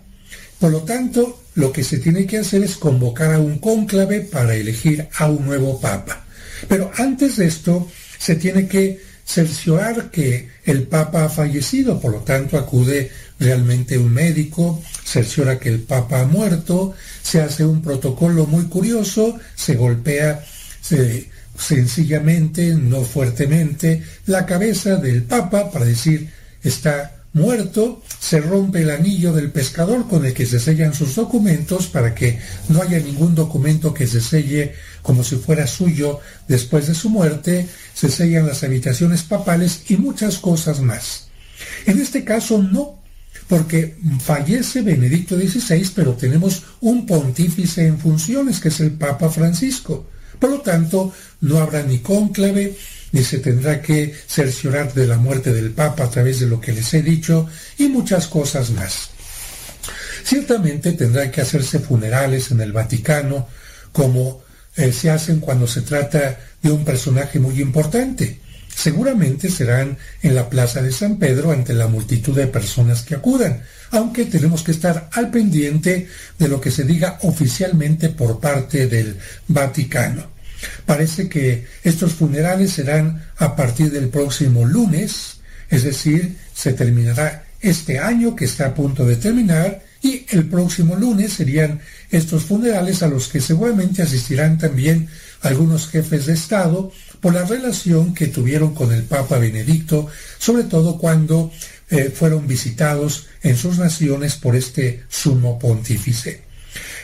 [0.59, 4.55] Por lo tanto, lo que se tiene que hacer es convocar a un cónclave para
[4.55, 6.25] elegir a un nuevo papa.
[6.67, 12.19] Pero antes de esto, se tiene que cerciorar que el Papa ha fallecido, por lo
[12.19, 18.47] tanto acude realmente un médico, cerciora que el Papa ha muerto, se hace un protocolo
[18.47, 20.43] muy curioso, se golpea
[20.81, 26.29] se, sencillamente, no fuertemente, la cabeza del Papa para decir
[26.63, 31.87] está muerto, se rompe el anillo del pescador con el que se sellan sus documentos
[31.87, 36.95] para que no haya ningún documento que se selle como si fuera suyo después de
[36.95, 41.27] su muerte, se sellan las habitaciones papales y muchas cosas más.
[41.85, 42.99] En este caso no,
[43.47, 50.07] porque fallece Benedicto XVI, pero tenemos un pontífice en funciones, que es el Papa Francisco.
[50.37, 51.11] Por lo tanto,
[51.41, 52.77] no habrá ni cónclave,
[53.11, 56.73] ni se tendrá que cerciorar de la muerte del Papa a través de lo que
[56.73, 57.47] les he dicho,
[57.77, 59.09] y muchas cosas más.
[60.23, 63.47] Ciertamente tendrá que hacerse funerales en el Vaticano,
[63.91, 64.43] como
[64.79, 68.39] eh, se hacen cuando se trata de un personaje muy importante.
[68.73, 73.61] Seguramente serán en la Plaza de San Pedro ante la multitud de personas que acudan,
[73.91, 76.07] aunque tenemos que estar al pendiente
[76.37, 79.17] de lo que se diga oficialmente por parte del
[79.49, 80.27] Vaticano.
[80.85, 87.99] Parece que estos funerales serán a partir del próximo lunes, es decir, se terminará este
[87.99, 93.07] año que está a punto de terminar y el próximo lunes serían estos funerales a
[93.07, 95.07] los que seguramente asistirán también
[95.41, 100.07] algunos jefes de Estado por la relación que tuvieron con el Papa Benedicto,
[100.37, 101.51] sobre todo cuando
[101.89, 106.43] eh, fueron visitados en sus naciones por este sumo pontífice.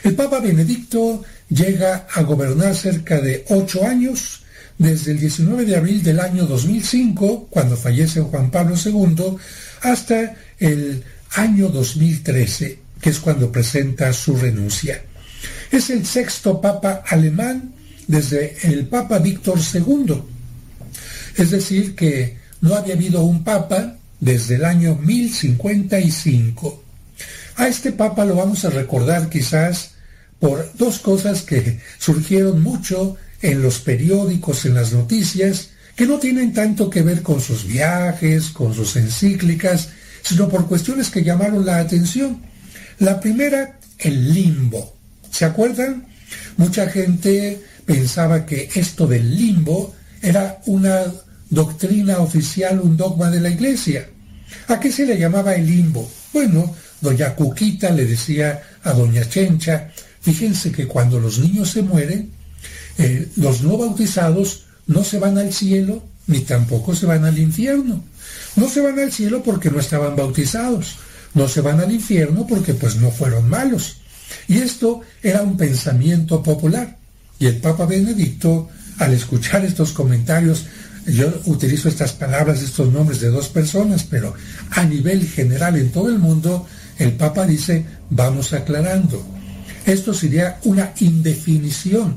[0.02, 4.42] El Papa Benedicto llega a gobernar cerca de ocho años,
[4.78, 9.36] desde el 19 de abril del año 2005, cuando fallece Juan Pablo II,
[9.82, 11.02] hasta el
[11.34, 15.00] año 2013, que es cuando presenta su renuncia.
[15.70, 17.72] Es el sexto papa alemán
[18.08, 20.24] desde el papa Víctor II.
[21.36, 26.82] Es decir, que no había habido un papa desde el año 1055.
[27.54, 29.92] A este papa lo vamos a recordar quizás
[30.40, 36.52] por dos cosas que surgieron mucho en los periódicos, en las noticias, que no tienen
[36.52, 39.90] tanto que ver con sus viajes, con sus encíclicas,
[40.24, 42.55] sino por cuestiones que llamaron la atención.
[42.98, 44.96] La primera, el limbo.
[45.30, 46.06] ¿Se acuerdan?
[46.56, 51.04] Mucha gente pensaba que esto del limbo era una
[51.50, 54.08] doctrina oficial, un dogma de la iglesia.
[54.68, 56.10] ¿A qué se le llamaba el limbo?
[56.32, 59.90] Bueno, doña Cuquita le decía a doña Chencha,
[60.20, 62.30] fíjense que cuando los niños se mueren,
[62.98, 68.02] eh, los no bautizados no se van al cielo ni tampoco se van al infierno.
[68.56, 70.96] No se van al cielo porque no estaban bautizados,
[71.36, 73.98] no se van al infierno porque pues no fueron malos.
[74.48, 76.96] Y esto era un pensamiento popular.
[77.38, 78.68] Y el Papa Benedicto,
[78.98, 80.64] al escuchar estos comentarios
[81.06, 84.34] yo utilizo estas palabras, estos nombres de dos personas, pero
[84.70, 86.66] a nivel general en todo el mundo,
[86.98, 89.24] el Papa dice, vamos aclarando.
[89.84, 92.16] Esto sería una indefinición.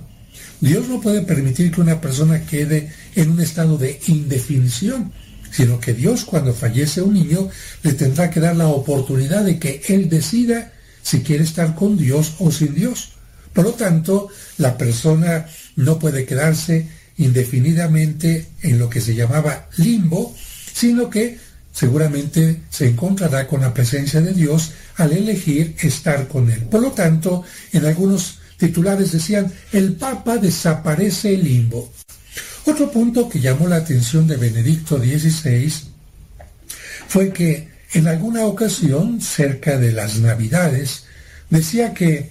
[0.60, 5.12] Dios no puede permitir que una persona quede en un estado de indefinición,
[5.52, 7.50] sino que Dios cuando fallece un niño
[7.84, 10.72] le tendrá que dar la oportunidad de que él decida
[11.02, 13.14] si quiere estar con Dios o sin Dios.
[13.54, 20.36] Por lo tanto, la persona no puede quedarse indefinidamente en lo que se llamaba limbo,
[20.74, 21.38] sino que
[21.74, 26.64] seguramente se encontrará con la presencia de Dios al elegir estar con Él.
[26.64, 31.92] Por lo tanto, en algunos titulares decían, el Papa desaparece el limbo.
[32.70, 35.74] Otro punto que llamó la atención de Benedicto XVI
[37.08, 41.06] fue que en alguna ocasión, cerca de las Navidades,
[41.50, 42.30] decía que eh,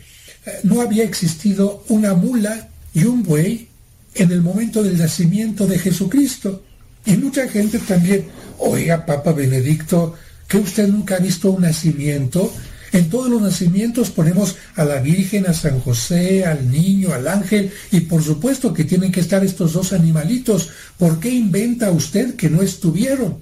[0.62, 3.68] no había existido una mula y un buey
[4.14, 6.62] en el momento del nacimiento de Jesucristo.
[7.04, 8.26] Y mucha gente también,
[8.58, 10.14] oiga, Papa Benedicto,
[10.46, 12.54] que usted nunca ha visto un nacimiento.
[12.98, 17.70] En todos los nacimientos ponemos a la Virgen, a San José, al niño, al ángel,
[17.92, 20.70] y por supuesto que tienen que estar estos dos animalitos.
[20.96, 23.38] ¿Por qué inventa usted que no estuvieron?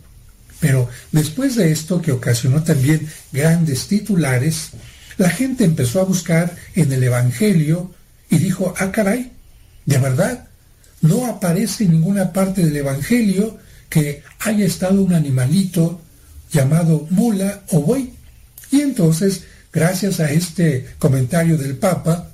[0.61, 4.73] Pero después de esto, que ocasionó también grandes titulares,
[5.17, 7.95] la gente empezó a buscar en el Evangelio
[8.29, 9.33] y dijo, ah caray,
[9.87, 10.49] de verdad,
[11.01, 13.57] no aparece en ninguna parte del Evangelio
[13.89, 16.03] que haya estado un animalito
[16.53, 18.16] llamado mula o buey.
[18.71, 22.31] Y entonces, gracias a este comentario del Papa,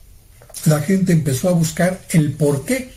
[0.67, 2.93] la gente empezó a buscar el por qué.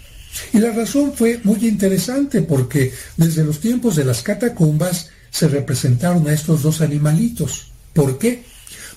[0.53, 6.27] Y la razón fue muy interesante porque desde los tiempos de las catacumbas se representaron
[6.27, 7.71] a estos dos animalitos.
[7.93, 8.43] ¿Por qué?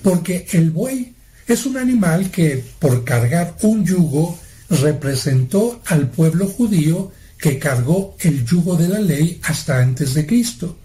[0.01, 1.13] Porque el buey
[1.47, 4.39] es un animal que por cargar un yugo
[4.69, 10.77] representó al pueblo judío que cargó el yugo de la ley hasta antes de Cristo.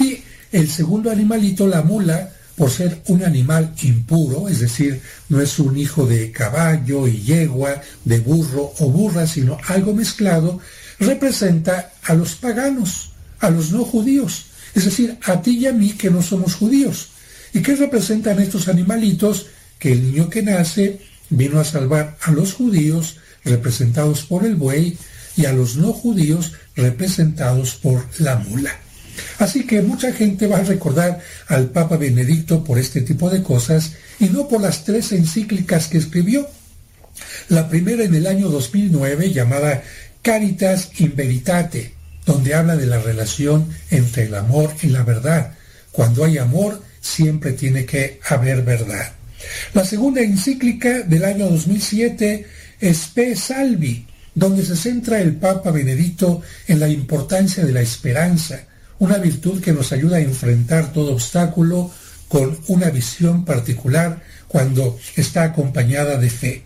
[0.00, 0.18] Y
[0.52, 5.76] el segundo animalito, la mula, por ser un animal impuro, es decir, no es un
[5.76, 10.58] hijo de caballo y yegua, de burro o burra, sino algo mezclado,
[10.98, 13.10] representa a los paganos,
[13.40, 17.10] a los no judíos, es decir, a ti y a mí que no somos judíos.
[17.52, 19.46] ¿Y qué representan estos animalitos?
[19.78, 24.96] Que el niño que nace vino a salvar a los judíos representados por el buey,
[25.36, 28.72] y a los no judíos representados por la mula.
[29.38, 33.92] Así que mucha gente va a recordar al Papa Benedicto por este tipo de cosas
[34.18, 36.48] y no por las tres encíclicas que escribió.
[37.48, 39.82] La primera en el año 2009 llamada
[40.22, 41.94] Caritas in Veritate,
[42.24, 45.54] donde habla de la relación entre el amor y la verdad.
[45.92, 49.12] Cuando hay amor, siempre tiene que haber verdad.
[49.74, 52.46] La segunda encíclica del año 2007
[52.80, 58.60] Spe Salvi, donde se centra el Papa Benedicto en la importancia de la esperanza,
[58.98, 61.90] una virtud que nos ayuda a enfrentar todo obstáculo
[62.28, 66.62] con una visión particular cuando está acompañada de fe.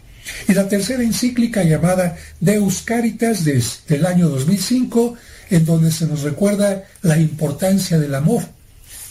[0.48, 5.14] Y la tercera encíclica llamada Deus Caritas desde el año 2005,
[5.50, 8.44] en donde se nos recuerda la importancia del amor,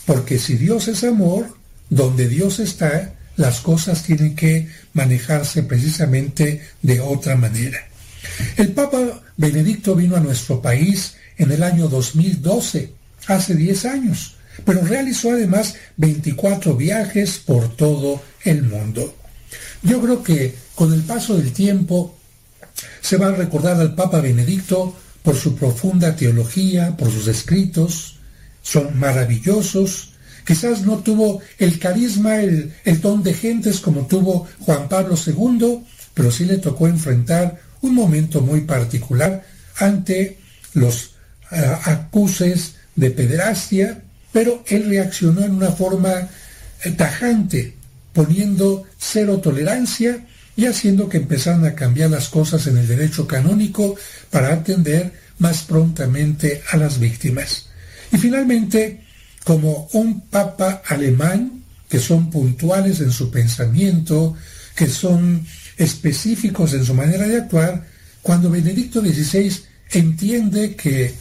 [0.06, 1.58] porque si Dios es amor,
[1.90, 7.80] donde Dios está, las cosas tienen que manejarse precisamente de otra manera.
[8.58, 12.94] El Papa Benedicto vino a nuestro país en el año 2012,
[13.28, 14.36] hace 10 años,
[14.66, 19.16] pero realizó además 24 viajes por todo el mundo.
[19.84, 22.18] Yo creo que con el paso del tiempo
[23.02, 28.18] se va a recordar al Papa Benedicto por su profunda teología, por sus escritos,
[28.62, 30.10] son maravillosos,
[30.50, 35.84] Quizás no tuvo el carisma, el, don de gentes como tuvo Juan Pablo II,
[36.16, 39.46] pero sí le tocó enfrentar un momento muy particular
[39.78, 40.40] ante
[40.74, 41.12] los
[41.52, 44.02] eh, acuses de pederastia,
[44.32, 46.30] pero él reaccionó en una forma
[46.84, 47.74] eh, tajante,
[48.14, 53.96] poniendo cero tolerancia y haciendo que empezaran a cambiar las cosas en el derecho canónico
[54.30, 57.68] para atender más prontamente a las víctimas.
[58.12, 59.06] Y finalmente,
[59.46, 64.36] como un papa alemán, que son puntuales en su pensamiento,
[64.76, 65.46] que son
[65.78, 67.86] específicos en su manera de actuar,
[68.22, 69.54] cuando Benedicto XVI
[69.92, 71.14] entiende que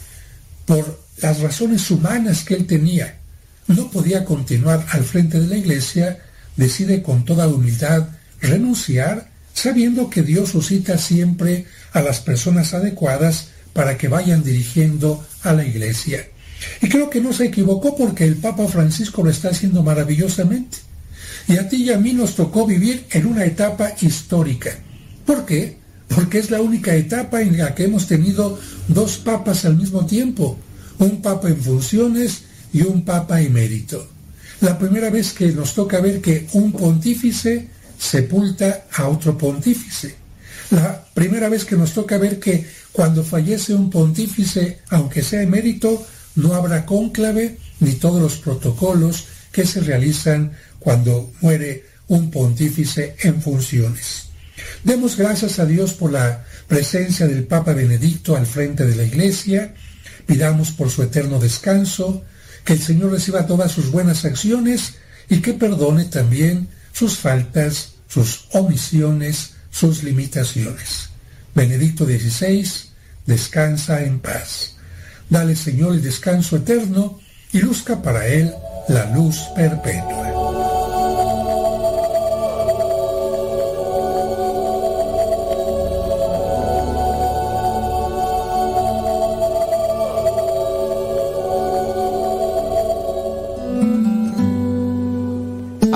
[0.65, 3.17] por las razones humanas que él tenía,
[3.67, 6.19] no podía continuar al frente de la iglesia,
[6.55, 8.09] decide con toda humildad
[8.41, 15.53] renunciar, sabiendo que Dios suscita siempre a las personas adecuadas para que vayan dirigiendo a
[15.53, 16.27] la iglesia.
[16.81, 20.77] Y creo que no se equivocó porque el Papa Francisco lo está haciendo maravillosamente.
[21.47, 24.71] Y a ti y a mí nos tocó vivir en una etapa histórica.
[25.25, 25.79] ¿Por qué?
[26.15, 30.57] porque es la única etapa en la que hemos tenido dos papas al mismo tiempo,
[30.99, 34.07] un papa en funciones y un papa emérito.
[34.61, 40.15] La primera vez que nos toca ver que un pontífice sepulta a otro pontífice.
[40.71, 46.05] La primera vez que nos toca ver que cuando fallece un pontífice, aunque sea emérito,
[46.35, 53.41] no habrá cónclave ni todos los protocolos que se realizan cuando muere un pontífice en
[53.41, 54.29] funciones.
[54.83, 59.73] Demos gracias a Dios por la presencia del Papa Benedicto al frente de la Iglesia,
[60.29, 62.23] pidamos por su eterno descanso,
[62.63, 64.93] que el Señor reciba todas sus buenas acciones
[65.27, 71.09] y que perdone también sus faltas, sus omisiones, sus limitaciones.
[71.55, 72.63] Benedicto XVI,
[73.25, 74.75] descansa en paz.
[75.31, 77.19] Dale, Señor, el descanso eterno
[77.51, 78.53] y luzca para él
[78.87, 80.48] la luz perpetua.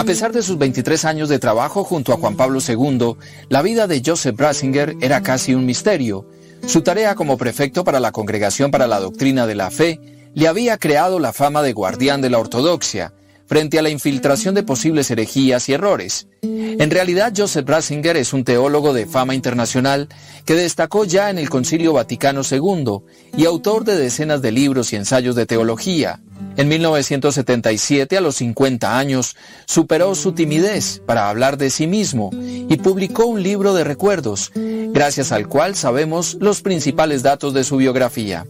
[0.04, 3.16] A pesar de sus 23 años de trabajo junto a Juan Pablo II,
[3.48, 6.26] la vida de Joseph Ratzinger era casi un misterio.
[6.68, 10.02] Su tarea como prefecto para la Congregación para la Doctrina de la Fe
[10.34, 13.14] le había creado la fama de guardián de la ortodoxia,
[13.46, 16.28] frente a la infiltración de posibles herejías y errores.
[16.42, 20.10] En realidad, Joseph Ratzinger es un teólogo de fama internacional
[20.46, 23.00] que destacó ya en el Concilio Vaticano II
[23.38, 26.20] y autor de decenas de libros y ensayos de teología.
[26.56, 32.78] En 1977, a los 50 años, superó su timidez para hablar de sí mismo y
[32.78, 38.46] publicó un libro de recuerdos, gracias al cual sabemos los principales datos de su biografía.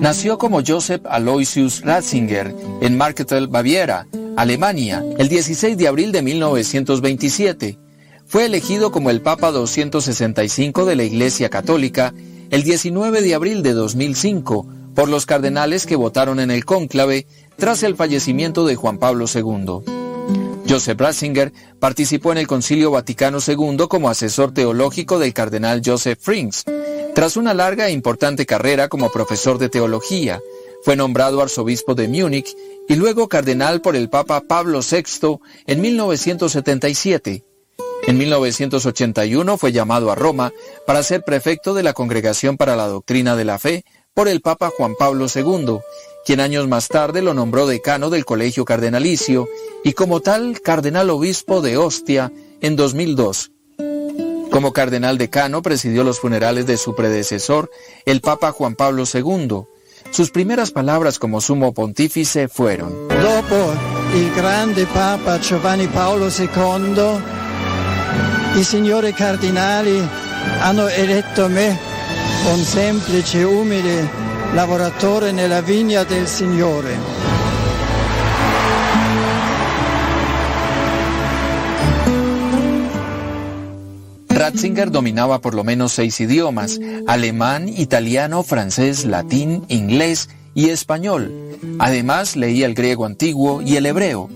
[0.00, 7.78] Nació como Joseph Aloysius Ratzinger en Marketel, Baviera, Alemania, el 16 de abril de 1927.
[8.26, 12.12] Fue elegido como el Papa 265 de la Iglesia Católica
[12.50, 17.26] el 19 de abril de 2005 por los cardenales que votaron en el cónclave
[17.56, 20.03] tras el fallecimiento de Juan Pablo II.
[20.68, 26.64] Joseph Ratzinger participó en el Concilio Vaticano II como asesor teológico del cardenal Joseph Frings.
[27.14, 30.40] Tras una larga e importante carrera como profesor de teología,
[30.82, 32.54] fue nombrado arzobispo de Múnich
[32.88, 37.44] y luego cardenal por el Papa Pablo VI en 1977.
[38.06, 40.52] En 1981 fue llamado a Roma
[40.86, 44.70] para ser prefecto de la Congregación para la Doctrina de la Fe por el Papa
[44.76, 45.78] Juan Pablo II,
[46.24, 49.48] quien años más tarde lo nombró decano del Colegio Cardenalicio
[49.84, 53.50] y como tal cardenal obispo de Ostia en 2002.
[54.50, 57.70] Como cardenal decano presidió los funerales de su predecesor,
[58.06, 59.64] el Papa Juan Pablo II.
[60.10, 63.74] Sus primeras palabras como sumo pontífice fueron: Dopo
[64.14, 67.20] il grande Papa Giovanni Paolo II,
[68.54, 70.00] i signori cardinali
[70.60, 71.76] hanno eletto me,
[72.52, 74.08] un semplice umile
[74.54, 76.96] lavoratore nella vigna del Signore.
[84.28, 91.32] Ratzinger dominaba por lo menos seis idiomas, alemán, italiano, francés, latín, inglés y español.
[91.80, 94.30] Además, leía el griego antiguo y el hebreo.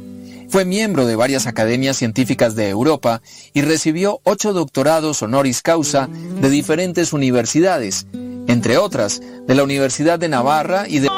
[0.48, 3.22] Fue miembro de varias academias científicas de Europa
[3.52, 6.08] y recibió ocho doctorados honoris causa
[6.40, 8.06] de diferentes universidades,
[8.48, 11.08] entre otras de la Universidad de Navarra y de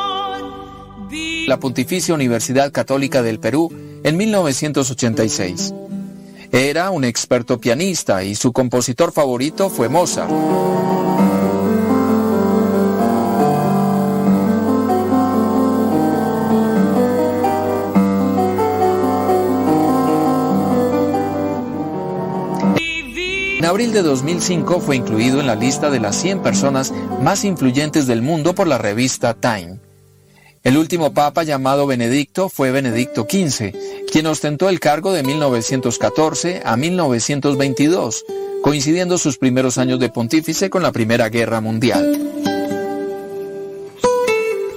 [1.46, 3.72] la Pontificia Universidad Católica del Perú
[4.04, 5.72] en 1986.
[6.52, 10.30] Era un experto pianista y su compositor favorito fue Mozart.
[23.60, 28.06] En abril de 2005 fue incluido en la lista de las 100 personas más influyentes
[28.06, 29.80] del mundo por la revista Time.
[30.62, 33.74] El último papa llamado Benedicto fue Benedicto XV,
[34.10, 38.24] quien ostentó el cargo de 1914 a 1922,
[38.62, 42.18] coincidiendo sus primeros años de pontífice con la Primera Guerra Mundial.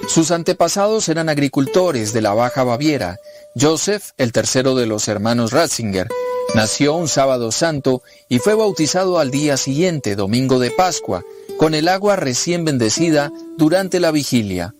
[0.08, 3.16] Sus antepasados eran agricultores de la Baja Baviera.
[3.58, 6.08] Joseph, el tercero de los hermanos Ratzinger,
[6.54, 11.22] nació un sábado santo y fue bautizado al día siguiente, domingo de Pascua,
[11.58, 14.74] con el agua recién bendecida durante la vigilia.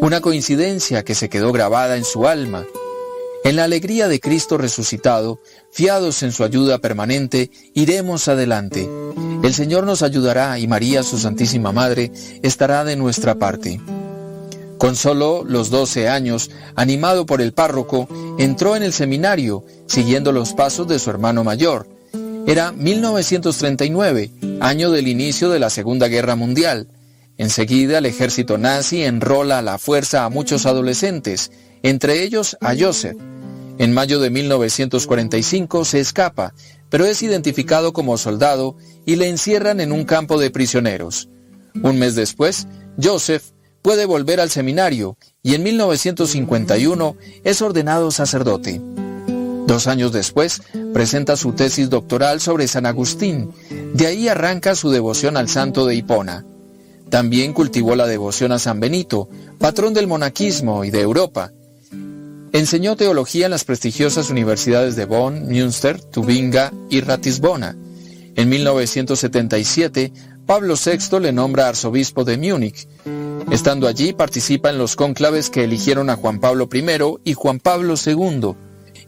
[0.00, 2.64] Una coincidencia que se quedó grabada en su alma.
[3.44, 5.38] En la alegría de Cristo resucitado,
[5.70, 8.88] fiados en su ayuda permanente, iremos adelante.
[9.42, 12.10] El Señor nos ayudará y María, su Santísima Madre,
[12.42, 13.80] estará de nuestra parte.
[14.78, 18.08] Con solo los 12 años, animado por el párroco,
[18.38, 21.88] entró en el seminario, siguiendo los pasos de su hermano mayor.
[22.46, 24.30] Era 1939
[24.60, 26.88] año del inicio de la Segunda Guerra Mundial.
[27.38, 31.50] Enseguida el ejército nazi enrola a la fuerza a muchos adolescentes,
[31.82, 33.16] entre ellos a Joseph.
[33.78, 36.54] En mayo de 1945 se escapa,
[36.88, 41.28] pero es identificado como soldado y le encierran en un campo de prisioneros.
[41.82, 42.68] Un mes después,
[43.02, 43.42] Joseph
[43.86, 48.80] puede volver al seminario y en 1951 es ordenado sacerdote.
[49.68, 50.60] Dos años después,
[50.92, 53.52] presenta su tesis doctoral sobre San Agustín.
[53.94, 56.44] De ahí arranca su devoción al santo de Hipona.
[57.10, 59.28] También cultivó la devoción a San Benito,
[59.60, 61.52] patrón del monaquismo y de Europa.
[62.50, 67.76] Enseñó teología en las prestigiosas universidades de Bonn, Münster, Tubinga y Ratisbona.
[68.34, 70.12] En 1977,
[70.46, 72.86] Pablo VI le nombra arzobispo de Múnich.
[73.50, 76.84] Estando allí, participa en los cónclaves que eligieron a Juan Pablo I
[77.24, 78.54] y Juan Pablo II,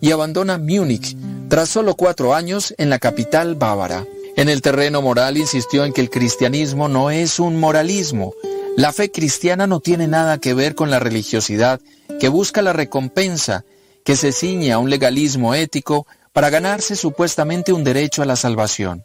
[0.00, 1.16] y abandona Múnich
[1.48, 4.04] tras solo cuatro años en la capital bávara.
[4.36, 8.34] En el terreno moral insistió en que el cristianismo no es un moralismo.
[8.76, 11.80] La fe cristiana no tiene nada que ver con la religiosidad
[12.18, 13.64] que busca la recompensa,
[14.04, 19.04] que se ciñe a un legalismo ético para ganarse supuestamente un derecho a la salvación.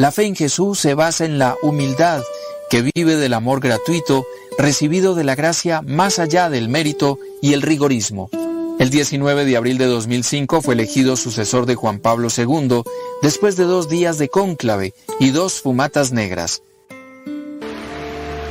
[0.00, 2.22] La fe en Jesús se basa en la humildad,
[2.70, 4.24] que vive del amor gratuito
[4.56, 8.30] recibido de la gracia más allá del mérito y el rigorismo.
[8.78, 12.82] El 19 de abril de 2005 fue elegido sucesor de Juan Pablo II
[13.22, 16.62] después de dos días de cónclave y dos fumatas negras.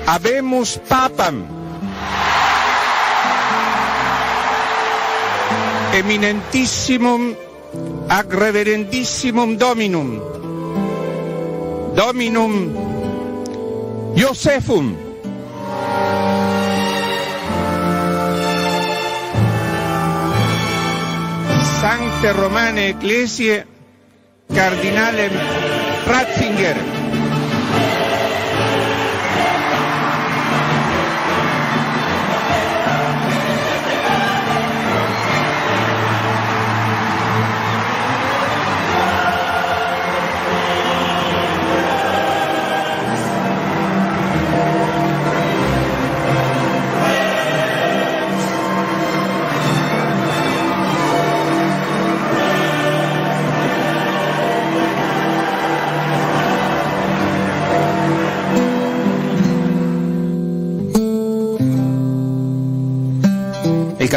[0.05, 1.45] Habemos papam.
[5.93, 7.35] Eminentissimum
[8.09, 10.19] ac reverendissimum Dominum.
[11.97, 12.77] Dominum
[14.13, 14.95] Josephum.
[21.81, 23.65] Sancte Romane Ecclesiae
[24.53, 25.31] Cardinale
[26.05, 26.96] Ratzinger.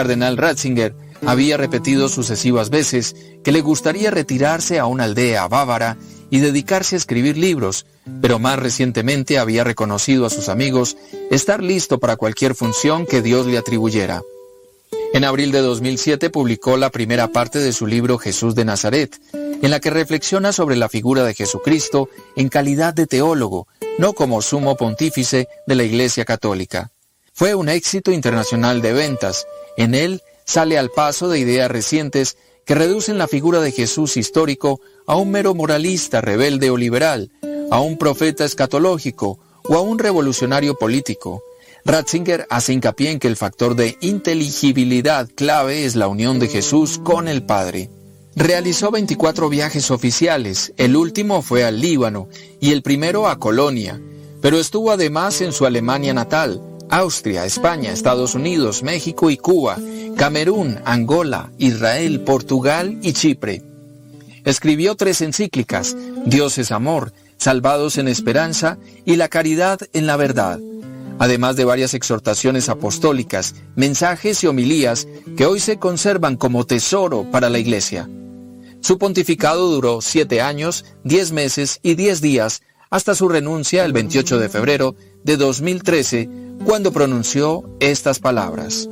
[0.01, 0.95] Cardenal Ratzinger
[1.27, 3.15] había repetido sucesivas veces
[3.45, 5.99] que le gustaría retirarse a una aldea bávara
[6.31, 7.85] y dedicarse a escribir libros,
[8.23, 10.97] pero más recientemente había reconocido a sus amigos
[11.31, 14.23] estar listo para cualquier función que Dios le atribuyera.
[15.13, 19.71] En abril de 2007 publicó la primera parte de su libro Jesús de Nazaret, en
[19.71, 23.69] la que reflexiona sobre la figura de Jesucristo en calidad de teólogo,
[23.99, 26.91] no como sumo pontífice de la Iglesia Católica.
[27.41, 29.47] Fue un éxito internacional de ventas.
[29.81, 32.37] En él sale al paso de ideas recientes
[32.67, 37.31] que reducen la figura de Jesús histórico a un mero moralista rebelde o liberal,
[37.71, 41.43] a un profeta escatológico o a un revolucionario político.
[41.87, 47.01] Ratzinger hace hincapié en que el factor de inteligibilidad clave es la unión de Jesús
[47.03, 47.89] con el Padre.
[48.37, 52.29] Realizó 24 viajes oficiales, el último fue al Líbano
[52.61, 53.99] y el primero a Colonia,
[54.43, 59.79] pero estuvo además en su Alemania natal, Austria, España, Estados Unidos, México y Cuba,
[60.17, 63.63] Camerún, Angola, Israel, Portugal y Chipre.
[64.45, 65.97] Escribió tres encíclicas,
[66.27, 68.77] Dios es amor, Salvados en esperanza
[69.07, 70.61] y La caridad en la verdad,
[71.19, 75.09] además de varias exhortaciones apostólicas, mensajes y homilías
[75.39, 78.11] que hoy se conservan como tesoro para la Iglesia.
[78.81, 82.61] Su pontificado duró siete años, diez meses y diez días
[82.91, 86.29] hasta su renuncia el 28 de febrero de 2013,
[86.65, 88.89] cuando pronunció estas palabras.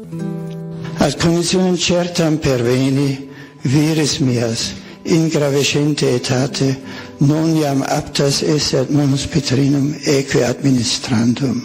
[5.05, 6.77] In gravescente etate,
[7.21, 11.63] non iam aptas esset munus Petrinum eque administrandum.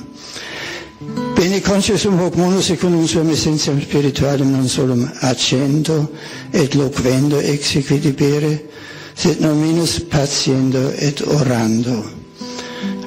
[1.35, 6.09] Bene consciusum hoc munus secundum suam essentiam spiritualem non solum accendo
[6.53, 8.69] et loquendo exequi debere,
[9.13, 11.99] sed nominus patiendo et orando.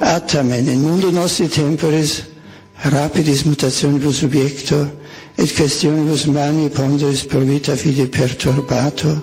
[0.01, 2.36] Atamen, in mundo nostri temporis,
[2.83, 4.87] rapidis mutationibus subjecto,
[5.37, 9.21] et questionibus mani ponderis per vita fide perturbato,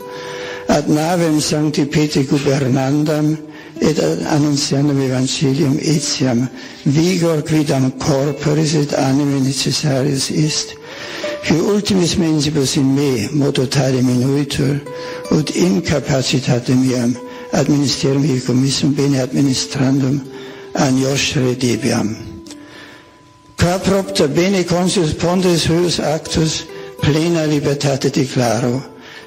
[0.69, 3.37] ad navem sancti pete gubernandam,
[3.81, 6.49] et ad annunciandum evangelium etiam,
[6.85, 10.75] vigor quidam corporis et anime necessarius ist,
[11.47, 14.81] qui ultimis mensibus in me modo tale minuitur,
[15.31, 17.17] ut incapacitatem iam
[17.53, 20.21] administerium commissum bene administrandum
[20.75, 22.34] an Iosre debiam
[23.65, 26.67] qua propter bene consius pondes huius actus
[27.01, 28.83] plena libertate declaro,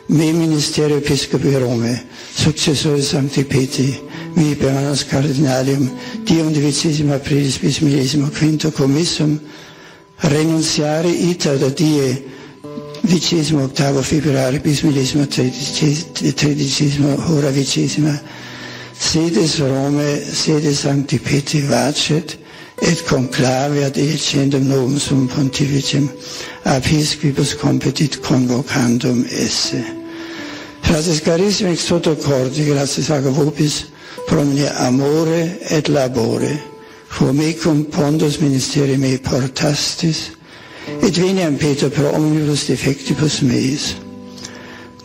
[0.06, 2.06] me ministerio episcopi Rome,
[2.36, 4.00] successore Sancti Petri,
[4.34, 5.90] mi per cardinalium,
[6.24, 9.40] dium divicissima aprilis bis millesimo quinto commissum,
[10.18, 12.24] renunciare ita da die
[13.10, 18.22] vicesimo octavo febbraio bis millesimo tredicesimo, hora vicesima,
[18.96, 22.38] sedes Rome, sedes Sancti Petri vacet,
[22.82, 26.10] et conclaveat etiendum novum sum pontificem
[26.66, 29.82] episcopus competit convocandum esse.
[30.84, 33.86] Frates carissimi, ex toto cordi, gratis a vobis,
[34.28, 36.62] pro mine amore et labore,
[37.10, 40.32] quomicum pondus ministeri mei portastis,
[41.02, 43.96] et veniam Peter pro omnibus defectibus meis.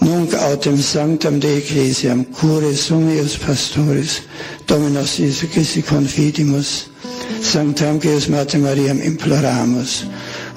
[0.01, 4.21] Nunc autem sanctam de ecclesiam, cure sumius pastoris,
[4.67, 6.92] Dominos Iesu Christi confidimus,
[7.41, 10.05] sanctam Deus Mater Mariam imploramus,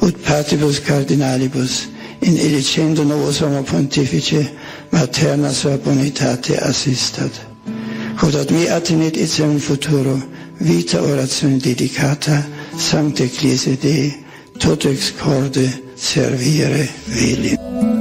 [0.02, 1.88] ut patibus cardinalibus,
[2.22, 4.50] in elicendo novus homo pontifice,
[4.92, 7.32] materna sua bonitate assistat.
[8.18, 10.22] Quod ad me attenet etiam futuro,
[10.60, 12.46] vita orazione dedicata,
[12.78, 14.24] sancte Ecclesia Dei,
[14.58, 17.95] toto ex corde servire veli.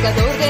[0.00, 0.49] Pescador de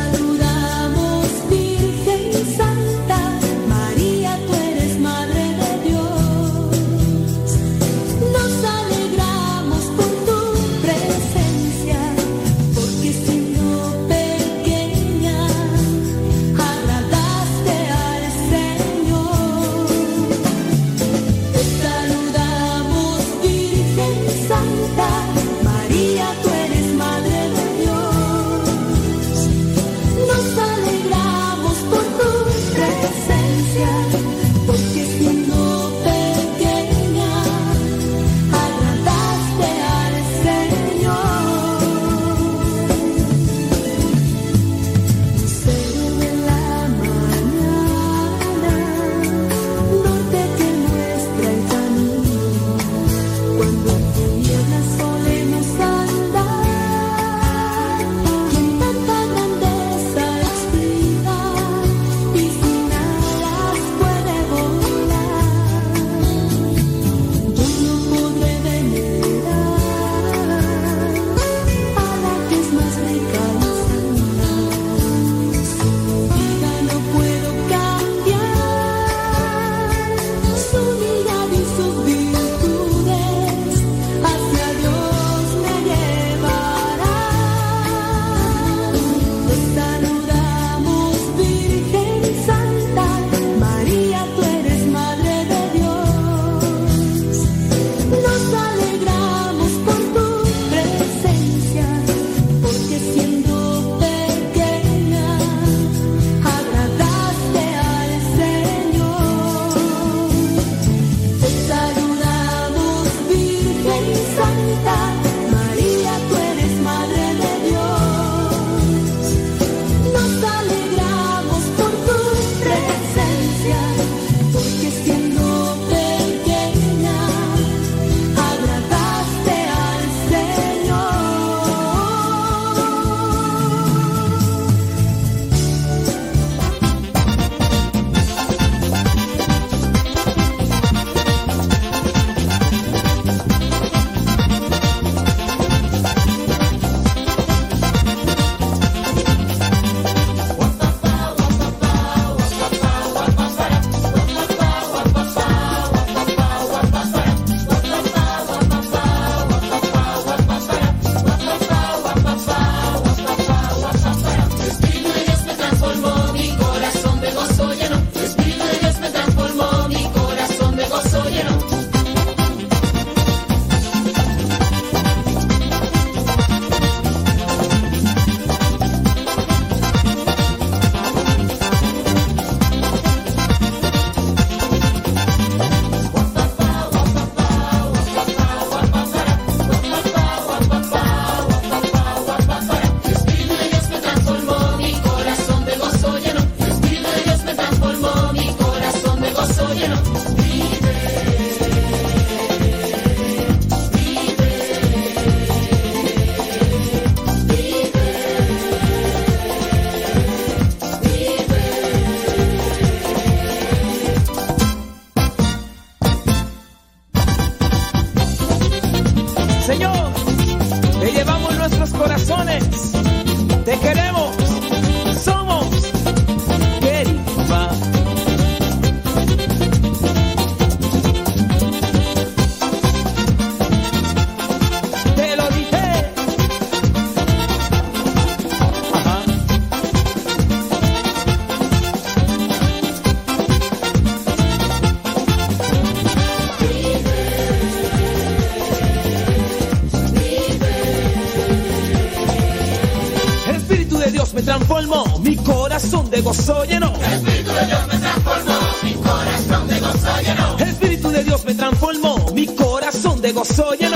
[263.51, 263.87] Llenó.
[263.87, 263.90] El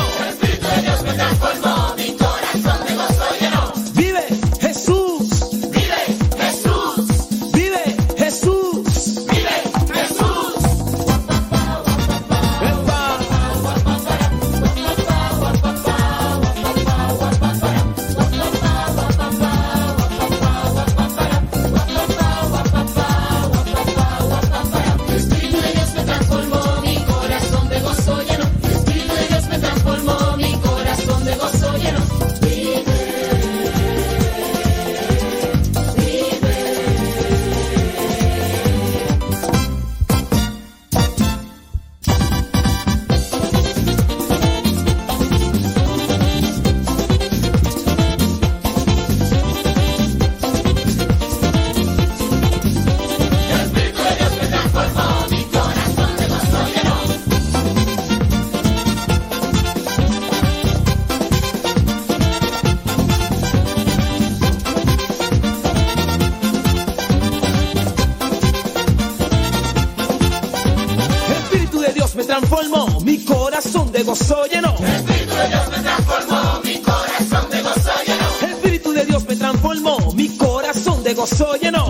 [81.25, 81.84] corazón de gozo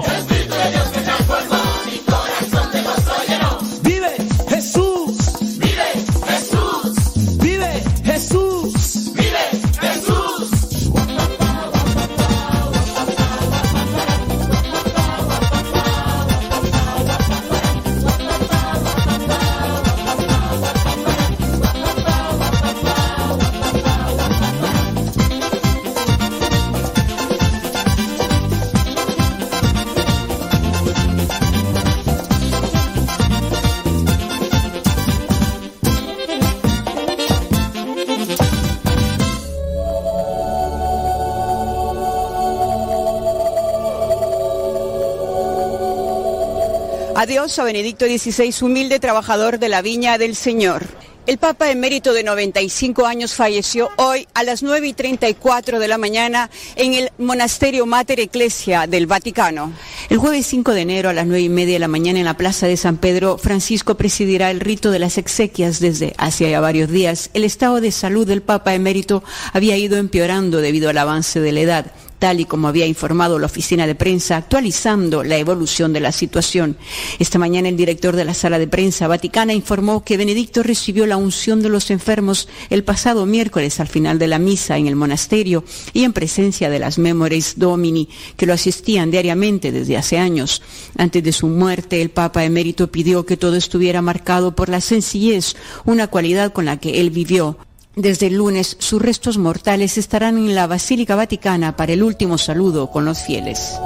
[47.45, 50.88] Adiós a Benedicto XVI, humilde trabajador de la viña del Señor.
[51.27, 55.99] El Papa emérito de 95 años falleció hoy a las 9 y 34 de la
[55.99, 59.72] mañana en el Monasterio Mater Ecclesia del Vaticano.
[60.09, 62.38] El jueves 5 de enero a las 9 y media de la mañana en la
[62.38, 66.89] Plaza de San Pedro, Francisco presidirá el rito de las exequias desde hace ya varios
[66.89, 67.30] días.
[67.35, 69.23] El estado de salud del Papa emérito
[69.53, 71.91] había ido empeorando debido al avance de la edad
[72.26, 76.76] tal y como había informado la oficina de prensa, actualizando la evolución de la situación.
[77.19, 81.18] Esta mañana el director de la sala de prensa vaticana informó que Benedicto recibió la
[81.18, 85.64] unción de los enfermos el pasado miércoles al final de la misa en el monasterio
[85.93, 90.64] y en presencia de las Memories Domini que lo asistían diariamente desde hace años.
[90.97, 95.56] Antes de su muerte, el Papa emérito pidió que todo estuviera marcado por la sencillez,
[95.85, 97.60] una cualidad con la que él vivió.
[97.95, 102.91] Desde el lunes, sus restos mortales estarán en la Basílica Vaticana para el último saludo
[102.91, 103.80] con los fieles.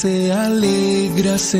[0.00, 1.58] Se alegra, se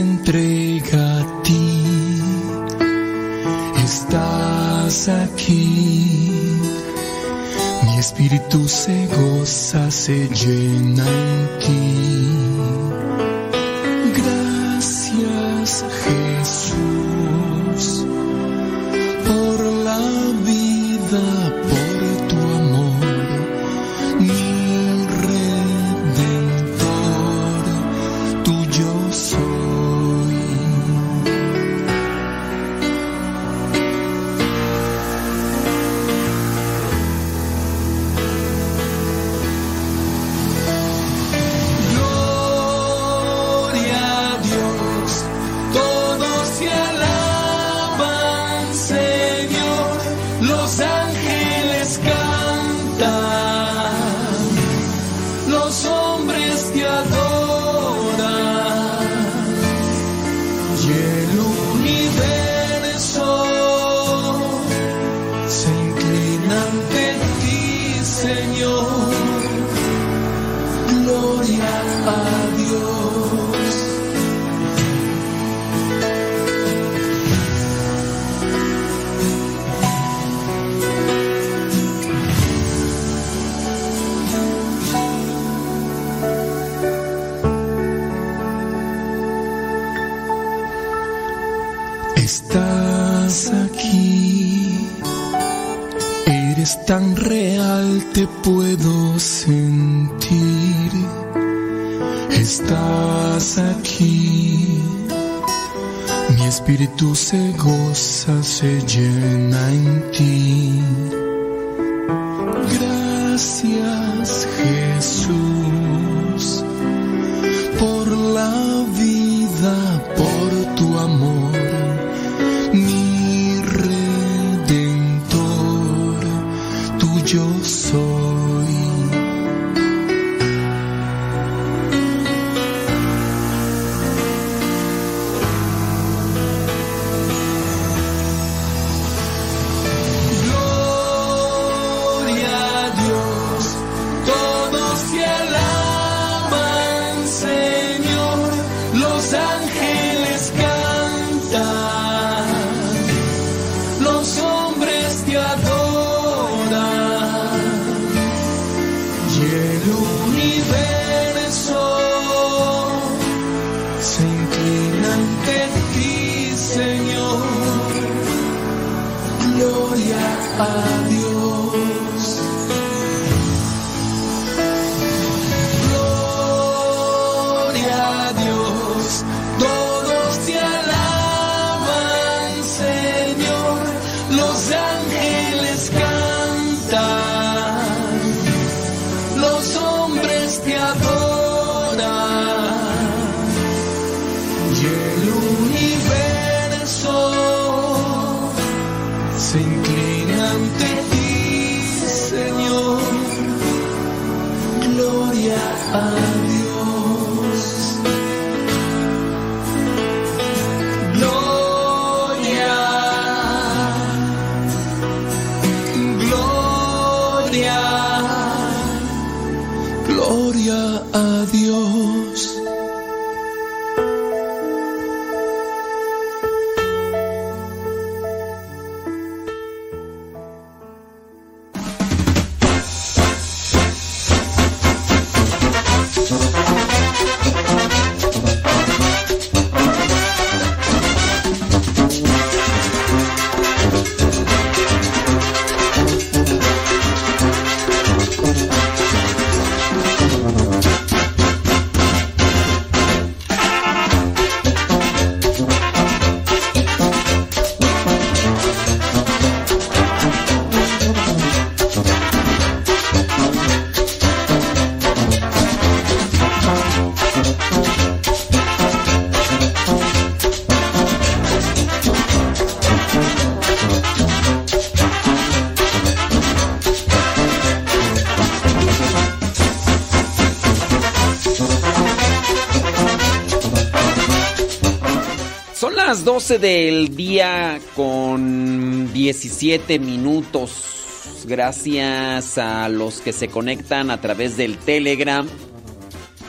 [286.48, 291.44] 12 del día con 17 minutos.
[291.44, 295.46] Gracias a los que se conectan a través del Telegram.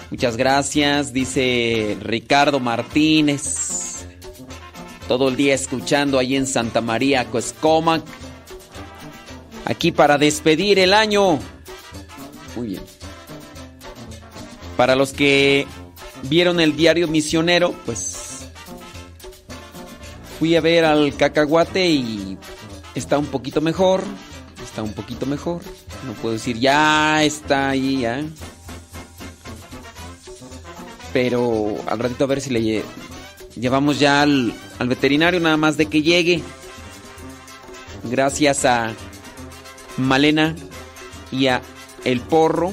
[0.09, 4.05] Muchas gracias, dice Ricardo Martínez.
[5.09, 8.01] Todo el día escuchando ahí en Santa María, Coescomac.
[9.65, 11.39] Aquí para despedir el año.
[12.55, 12.83] Muy bien.
[14.77, 15.67] Para los que
[16.29, 18.18] vieron el diario misionero, pues
[20.39, 22.37] fui a ver al cacahuate y
[22.95, 24.03] está un poquito mejor.
[24.63, 25.61] Está un poquito mejor.
[26.05, 28.23] No puedo decir ya está ahí, ya.
[31.13, 32.83] Pero al ratito a ver si le lle-
[33.59, 36.41] llevamos ya al, al veterinario, nada más de que llegue.
[38.03, 38.93] Gracias a
[39.97, 40.55] Malena
[41.31, 41.61] y a
[42.05, 42.71] El Porro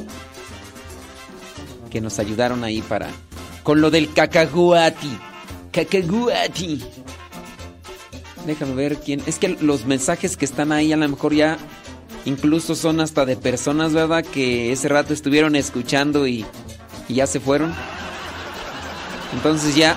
[1.90, 3.09] que nos ayudaron ahí para
[3.62, 5.18] con lo del cacahuati.
[5.72, 6.84] Cacahuati.
[8.47, 9.23] Déjame ver quién.
[9.27, 11.59] Es que los mensajes que están ahí a lo mejor ya
[12.24, 14.24] incluso son hasta de personas, ¿verdad?
[14.24, 16.47] Que ese rato estuvieron escuchando y,
[17.09, 17.74] y ya se fueron.
[19.32, 19.97] Entonces ya,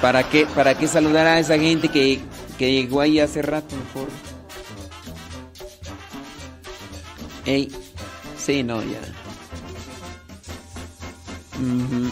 [0.00, 2.20] ¿para qué, para qué saludar a esa gente que,
[2.58, 4.08] que llegó ahí hace rato mejor?
[7.46, 7.70] Ey,
[8.38, 9.00] sí, no, ya.
[11.58, 12.10] Ujú.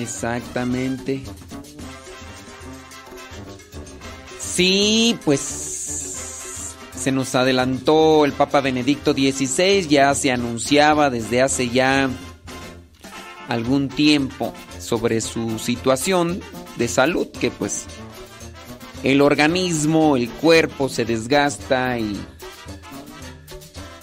[0.00, 1.22] Exactamente.
[4.40, 5.40] Sí, pues
[6.96, 12.08] se nos adelantó el Papa Benedicto XVI, ya se anunciaba desde hace ya
[13.48, 14.52] algún tiempo.
[14.78, 16.40] sobre su situación
[16.76, 17.84] de salud, que pues
[19.04, 22.20] el organismo, el cuerpo se desgasta y,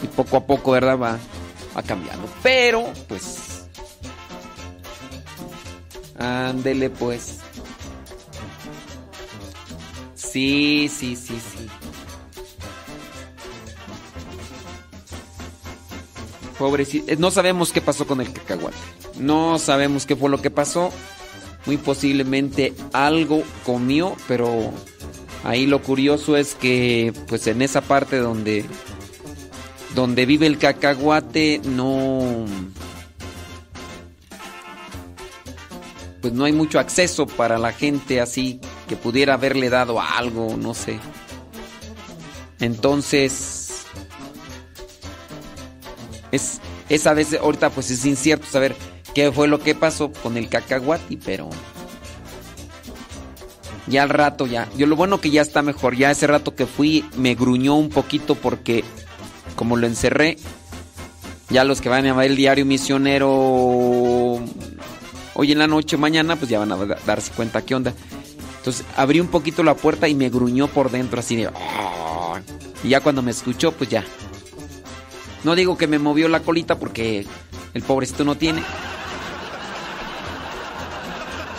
[0.01, 0.97] y poco a poco, ¿verdad?
[0.97, 1.19] Va,
[1.75, 2.29] va cambiando.
[2.41, 3.48] Pero, pues,
[6.19, 7.39] ándele pues.
[10.15, 11.67] Sí, sí, sí, sí.
[16.59, 17.15] Pobrecito.
[17.17, 18.75] No sabemos qué pasó con el cacahuate.
[19.17, 20.91] No sabemos qué fue lo que pasó.
[21.65, 24.71] Muy posiblemente algo comió, pero
[25.43, 28.65] ahí lo curioso es que pues en esa parte donde
[29.95, 32.45] donde vive el cacahuate no
[36.21, 40.73] pues no hay mucho acceso para la gente así que pudiera haberle dado algo, no
[40.73, 40.99] sé.
[42.59, 43.85] Entonces
[46.31, 46.59] es
[46.89, 48.75] esa vez ahorita pues es incierto saber
[49.13, 51.49] qué fue lo que pasó con el cacahuati, pero
[53.87, 54.69] ya al rato ya.
[54.77, 55.95] Yo lo bueno que ya está mejor.
[55.95, 58.83] Ya ese rato que fui me gruñó un poquito porque
[59.55, 60.37] como lo encerré,
[61.49, 64.39] ya los que van a ver el diario misionero
[65.39, 66.75] hoy en la noche, mañana, pues ya van a
[67.05, 67.93] darse cuenta qué onda.
[68.57, 71.47] Entonces abrí un poquito la puerta y me gruñó por dentro así de...
[71.47, 72.41] "Ah".
[72.83, 74.03] Y ya cuando me escuchó, pues ya.
[75.45, 77.25] No digo que me movió la colita porque
[77.73, 78.61] el pobrecito no tiene.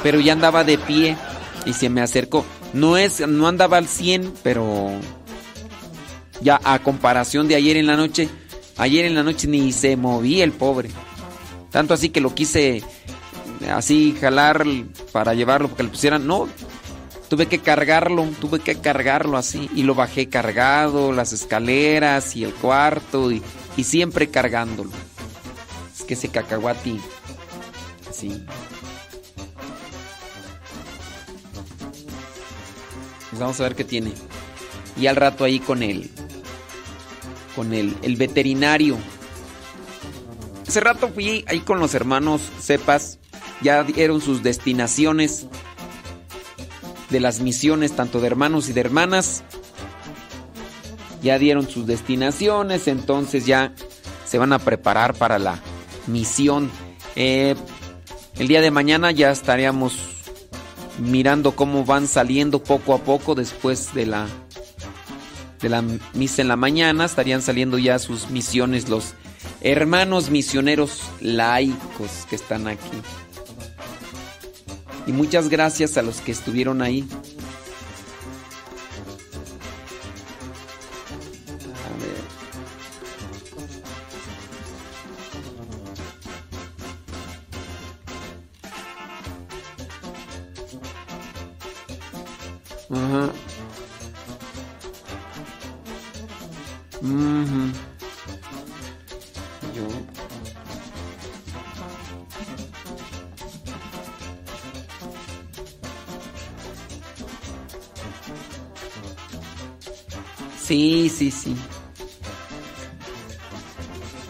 [0.03, 1.17] Pero ya andaba de pie
[1.65, 2.45] y se me acercó.
[2.75, 4.91] No es no andaba al 100, pero
[6.43, 8.29] ya a comparación de ayer en la noche,
[8.77, 10.91] ayer en la noche ni se movía el pobre.
[11.71, 12.83] Tanto así que lo quise
[13.69, 14.65] así jalar
[15.13, 16.49] para llevarlo porque le pusieran, no,
[17.31, 22.53] tuve que cargarlo, tuve que cargarlo así y lo bajé cargado, las escaleras y el
[22.53, 23.43] cuarto y,
[23.77, 24.91] y siempre cargándolo.
[25.97, 27.01] Es que ese cacahuati,
[28.09, 28.45] así.
[33.31, 34.13] Pues vamos a ver qué tiene.
[35.01, 36.11] Y al rato ahí con él,
[37.55, 38.99] con el, el veterinario.
[40.67, 43.20] Hace rato fui ahí con los hermanos Cepas,
[43.63, 45.47] ya dieron sus destinaciones
[47.11, 49.43] de las misiones, tanto de hermanos y de hermanas.
[51.23, 53.75] Ya dieron sus destinaciones, entonces ya
[54.25, 55.61] se van a preparar para la
[56.07, 56.71] misión.
[57.17, 57.55] Eh,
[58.39, 59.99] el día de mañana ya estaríamos
[60.99, 64.27] mirando cómo van saliendo poco a poco después de la
[65.61, 65.83] de la
[66.15, 69.15] misa en la mañana estarían saliendo ya sus misiones los
[69.61, 73.03] hermanos misioneros laicos que están aquí.
[75.07, 77.09] Y muchas gracias a los que estuvieron ahí.
[92.91, 93.33] Ajá.
[110.71, 111.57] Sí, sí, sí.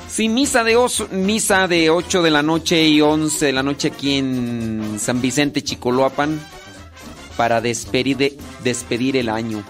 [0.09, 3.89] Sí, misa de, oso- misa de 8 de la noche y 11 de la noche
[3.89, 6.41] aquí en San Vicente Chicoloapan
[7.37, 9.63] para despedir, de- despedir el año.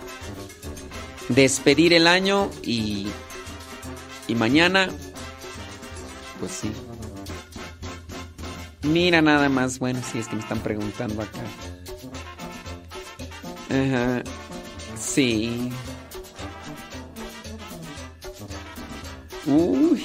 [1.28, 3.08] Despedir el año y,
[4.28, 4.90] y mañana,
[6.38, 6.70] pues sí.
[8.82, 11.40] Mira nada más, bueno, si es que me están preguntando acá.
[13.70, 14.22] Ajá,
[14.96, 15.72] sí.
[19.46, 20.04] Uy.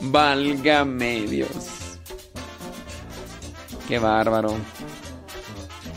[0.00, 1.98] Válgame Dios.
[3.88, 4.54] Qué bárbaro.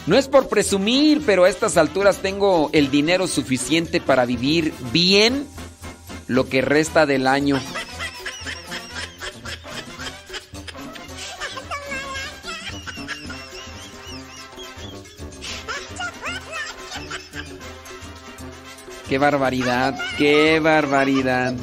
[0.08, 5.48] No es por presumir, pero a estas alturas tengo el dinero suficiente para vivir bien
[6.28, 7.60] lo que resta del año.
[19.16, 21.54] Qué barbaridad, qué barbaridad.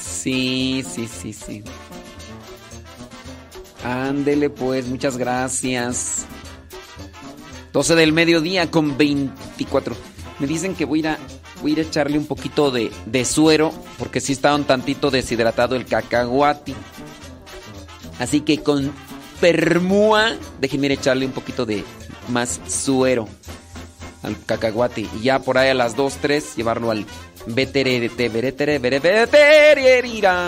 [0.00, 1.62] Sí, sí, sí, sí.
[3.84, 6.24] Ándele pues, muchas gracias.
[7.74, 9.94] 12 del mediodía con 24.
[10.38, 11.18] Me dicen que voy a
[11.66, 15.84] ir a, echarle un poquito de, de suero porque sí está un tantito deshidratado el
[15.84, 16.74] cacahuati.
[18.18, 18.90] Así que con
[19.40, 20.36] permúa.
[20.60, 21.84] Déjenme echarle un poquito de
[22.28, 23.28] más suero
[24.22, 25.06] al cacahuate.
[25.18, 27.06] Y ya por ahí a las 2, 3 llevarlo al
[27.46, 30.46] veterete, veterete, veterete.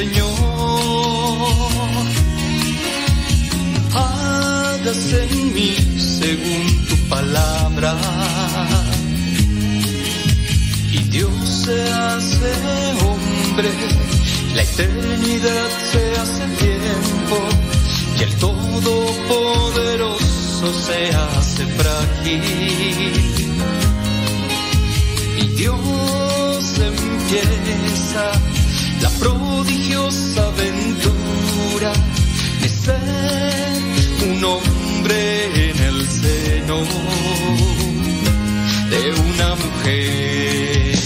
[0.00, 0.32] Señor.
[3.92, 7.92] Hágase en mí según tu palabra.
[10.90, 12.50] Y Dios se hace
[13.04, 13.70] hombre,
[14.54, 17.36] la eternidad se hace tiempo,
[18.18, 22.42] y el Todopoderoso se hace frágil.
[25.42, 28.24] Y Dios empieza
[29.20, 31.92] prodigiosa aventura
[32.62, 36.78] de ser un hombre en el seno
[38.90, 40.98] de una mujer.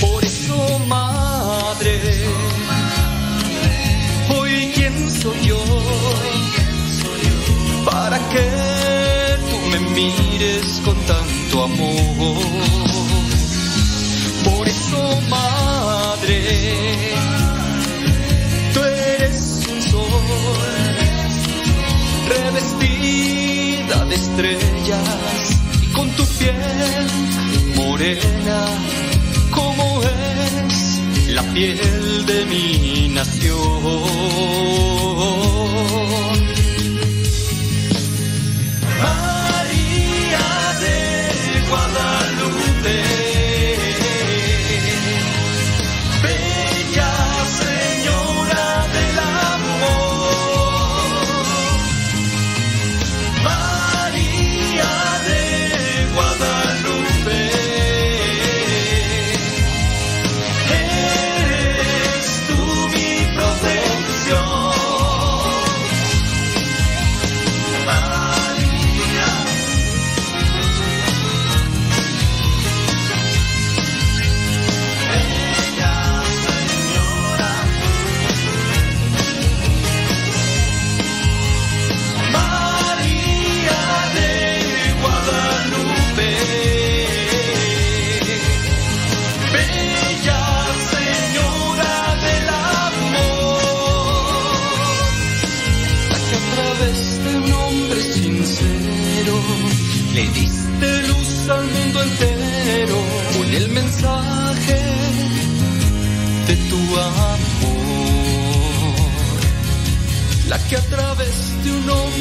[0.00, 2.00] Por eso, madre,
[4.36, 5.62] hoy quién soy yo
[7.84, 8.46] para que
[9.50, 12.36] tú me mires con tanto amor.
[14.44, 15.77] Por eso, madre,
[18.74, 20.10] tú eres un sol
[22.28, 26.54] revestida de estrellas y con tu piel
[27.76, 28.66] morena
[29.50, 33.58] como es la piel de mi nación.
[39.00, 40.48] María
[40.82, 42.17] de Guadalupe.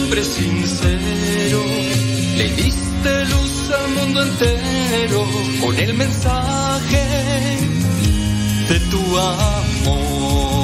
[0.07, 1.61] Hombre sincero
[2.37, 5.25] le diste luz al mundo entero
[5.59, 7.03] con el mensaje
[8.69, 10.56] de tu amor.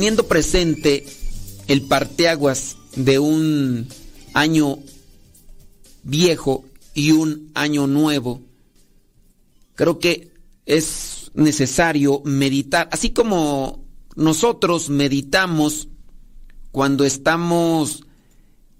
[0.00, 1.04] Teniendo presente
[1.68, 3.86] el parteaguas de un
[4.32, 4.78] año
[6.04, 6.64] viejo
[6.94, 8.40] y un año nuevo,
[9.74, 10.32] creo que
[10.64, 13.84] es necesario meditar, así como
[14.16, 15.88] nosotros meditamos
[16.72, 18.06] cuando estamos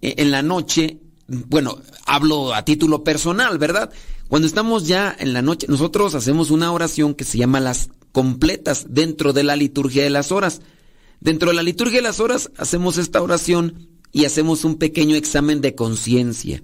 [0.00, 3.92] e-, en la noche, bueno, hablo a título personal, ¿verdad?
[4.28, 8.86] Cuando estamos ya en la noche, nosotros hacemos una oración que se llama las completas
[8.89, 10.62] dentro de la liturgia de las horas.
[11.20, 15.60] Dentro de la liturgia de las horas hacemos esta oración y hacemos un pequeño examen
[15.60, 16.62] de conciencia.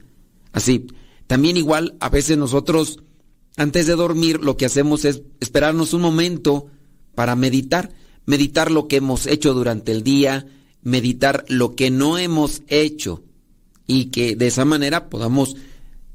[0.52, 0.86] Así,
[1.26, 3.00] también igual a veces nosotros
[3.56, 6.66] antes de dormir lo que hacemos es esperarnos un momento
[7.14, 7.92] para meditar,
[8.24, 10.46] meditar lo que hemos hecho durante el día,
[10.82, 13.24] meditar lo que no hemos hecho
[13.86, 15.56] y que de esa manera podamos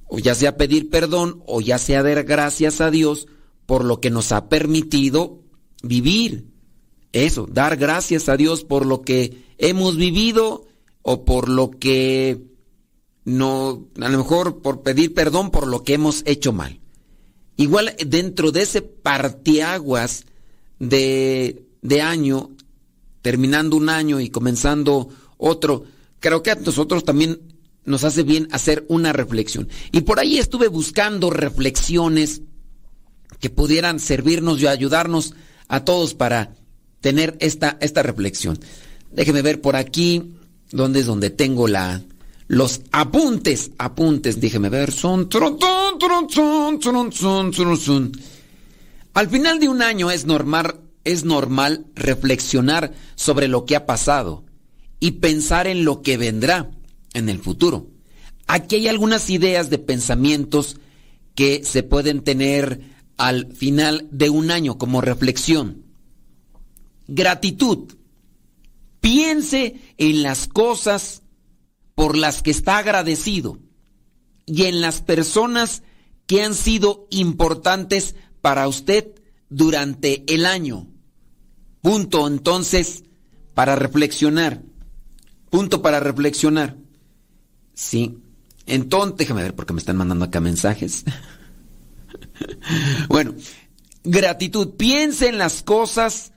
[0.07, 3.27] o ya sea pedir perdón o ya sea dar gracias a Dios
[3.65, 5.41] por lo que nos ha permitido
[5.83, 6.50] vivir.
[7.13, 10.65] Eso, dar gracias a Dios por lo que hemos vivido
[11.01, 12.41] o por lo que
[13.25, 16.79] no, a lo mejor por pedir perdón por lo que hemos hecho mal.
[17.57, 20.25] Igual dentro de ese partiaguas
[20.79, 22.51] de, de año,
[23.21, 25.83] terminando un año y comenzando otro,
[26.19, 27.39] creo que a nosotros también
[27.83, 29.67] nos hace bien hacer una reflexión.
[29.91, 32.41] Y por ahí estuve buscando reflexiones
[33.39, 35.33] que pudieran servirnos y ayudarnos
[35.67, 36.55] a todos para
[37.01, 38.59] tener esta, esta reflexión.
[39.11, 40.33] Déjeme ver por aquí,
[40.71, 42.01] donde es donde tengo la,
[42.47, 45.29] los apuntes, apuntes, déjeme ver, son...
[49.13, 54.43] Al final de un año es normal, es normal reflexionar sobre lo que ha pasado
[54.99, 56.71] y pensar en lo que vendrá
[57.13, 57.87] en el futuro.
[58.47, 60.77] Aquí hay algunas ideas de pensamientos
[61.35, 62.81] que se pueden tener
[63.17, 65.80] al final de un año como reflexión.
[67.13, 67.91] Gratitud.
[69.01, 71.23] Piense en las cosas
[71.93, 73.59] por las que está agradecido
[74.45, 75.83] y en las personas
[76.25, 79.11] que han sido importantes para usted
[79.49, 80.87] durante el año.
[81.81, 83.03] Punto entonces
[83.53, 84.63] para reflexionar.
[85.49, 86.77] Punto para reflexionar.
[87.73, 88.19] Sí.
[88.67, 91.03] Entonces, déjame ver porque me están mandando acá mensajes.
[93.09, 93.35] bueno,
[94.05, 94.75] gratitud.
[94.77, 96.31] Piense en las cosas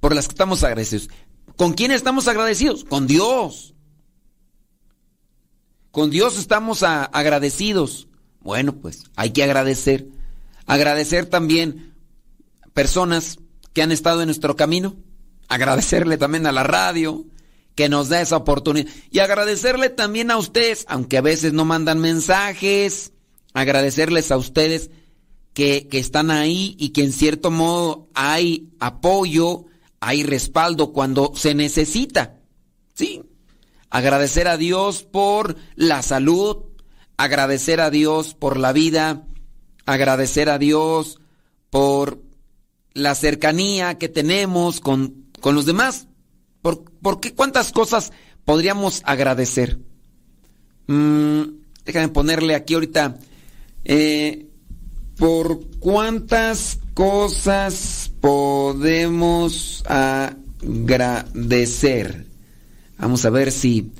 [0.00, 1.08] por las que estamos agradecidos.
[1.56, 2.84] ¿Con quién estamos agradecidos?
[2.84, 3.74] Con Dios.
[5.90, 8.08] Con Dios estamos agradecidos.
[8.40, 10.08] Bueno, pues hay que agradecer.
[10.66, 11.94] Agradecer también
[12.72, 13.38] personas
[13.72, 14.96] que han estado en nuestro camino.
[15.48, 17.26] Agradecerle también a la radio,
[17.74, 18.90] que nos da esa oportunidad.
[19.10, 23.12] Y agradecerle también a ustedes, aunque a veces no mandan mensajes,
[23.52, 24.90] agradecerles a ustedes
[25.54, 29.66] que, que, están ahí y que en cierto modo hay apoyo,
[30.00, 32.40] hay respaldo cuando se necesita.
[32.94, 33.22] Sí.
[33.90, 36.64] Agradecer a Dios por la salud,
[37.16, 39.26] agradecer a Dios por la vida,
[39.84, 41.20] agradecer a Dios
[41.70, 42.22] por
[42.94, 46.06] la cercanía que tenemos con, con los demás.
[46.62, 48.12] ¿Por, qué cuántas cosas
[48.44, 49.78] podríamos agradecer?
[50.86, 51.42] Mm,
[51.84, 53.18] déjame ponerle aquí ahorita.
[53.84, 54.46] Eh,
[55.16, 60.66] ¿Por cuántas cosas podemos agradecer?
[62.98, 63.90] Vamos a ver si.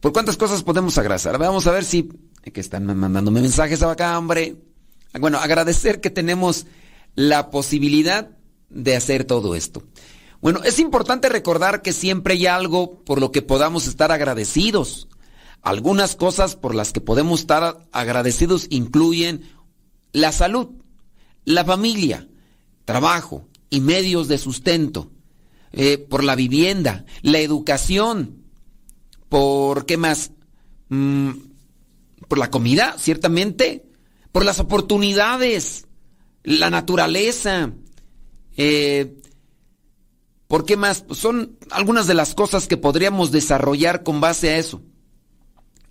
[0.00, 1.36] ¿Por cuántas cosas podemos agradecer?
[1.36, 2.08] Vamos a ver si.
[2.42, 4.56] Que están mandándome mensajes acá, hombre.
[5.20, 6.64] Bueno, agradecer que tenemos
[7.14, 8.30] la posibilidad
[8.70, 9.82] de hacer todo esto.
[10.40, 15.08] Bueno, es importante recordar que siempre hay algo por lo que podamos estar agradecidos.
[15.60, 19.42] Algunas cosas por las que podemos estar agradecidos incluyen
[20.12, 20.70] la salud,
[21.44, 22.26] la familia,
[22.90, 25.12] trabajo y medios de sustento,
[25.70, 28.42] eh, por la vivienda, la educación,
[29.28, 30.32] por qué más,
[30.88, 31.30] mm,
[32.26, 33.84] por la comida, ciertamente,
[34.32, 35.86] por las oportunidades,
[36.42, 37.72] la naturaleza,
[38.56, 39.14] eh,
[40.48, 41.02] ¿Por qué más?
[41.02, 44.82] Pues son algunas de las cosas que podríamos desarrollar con base a eso.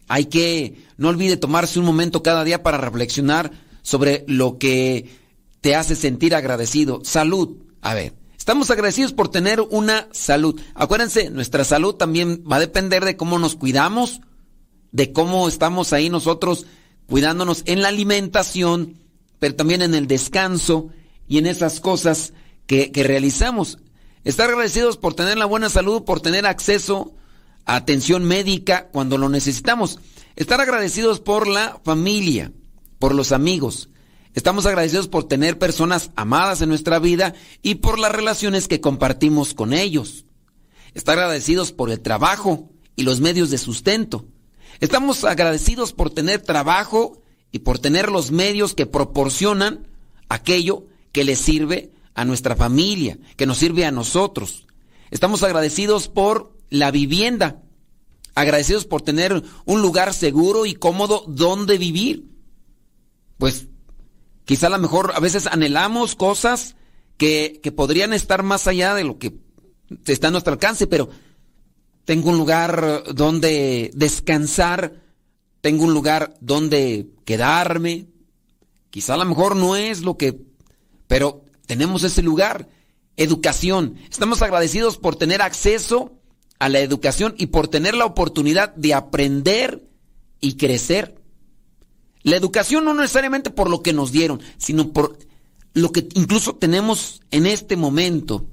[0.09, 3.53] Hay que, no olvide tomarse un momento cada día para reflexionar
[3.83, 5.18] sobre lo que
[5.61, 7.01] te hace sentir agradecido.
[7.03, 7.57] Salud.
[7.81, 10.59] A ver, estamos agradecidos por tener una salud.
[10.73, 14.21] Acuérdense, nuestra salud también va a depender de cómo nos cuidamos,
[14.91, 16.65] de cómo estamos ahí nosotros
[17.07, 18.99] cuidándonos en la alimentación,
[19.39, 20.89] pero también en el descanso
[21.27, 22.33] y en esas cosas
[22.67, 23.79] que, realizamos.
[24.23, 27.13] Estar agradecidos por tener la buena salud, por tener acceso
[27.65, 29.99] a atención médica cuando lo necesitamos.
[30.35, 32.51] Estar agradecidos por la familia,
[32.99, 33.89] por los amigos.
[34.35, 39.53] Estamos agradecidos por tener personas amadas en nuestra vida y por las relaciones que compartimos
[39.53, 40.25] con ellos.
[40.93, 44.25] Estamos agradecidos por el trabajo y los medios de sustento.
[44.79, 49.87] Estamos agradecidos por tener trabajo y por tener los medios que proporcionan
[50.29, 54.67] aquello que le sirve a nuestra familia, que nos sirve a nosotros.
[55.09, 57.63] Estamos agradecidos por la vivienda,
[58.35, 62.29] agradecidos por tener un lugar seguro y cómodo donde vivir.
[63.37, 63.68] Pues
[64.49, 66.75] quizá a lo mejor a veces anhelamos cosas
[67.17, 69.37] que, que podrían estar más allá de lo que
[70.07, 71.07] está a nuestro alcance, pero
[72.03, 75.03] tengo un lugar donde descansar,
[75.61, 78.07] tengo un lugar donde quedarme.
[78.89, 80.41] Quizá a lo mejor no es lo que,
[81.05, 82.69] pero tenemos ese lugar.
[83.17, 83.97] Educación.
[84.09, 86.19] Estamos agradecidos por tener acceso
[86.57, 89.87] a la educación y por tener la oportunidad de aprender
[90.41, 91.18] y crecer.
[92.29, 95.17] La educación no necesariamente por lo que nos dieron, sino por
[95.73, 98.45] lo que incluso tenemos en este momento.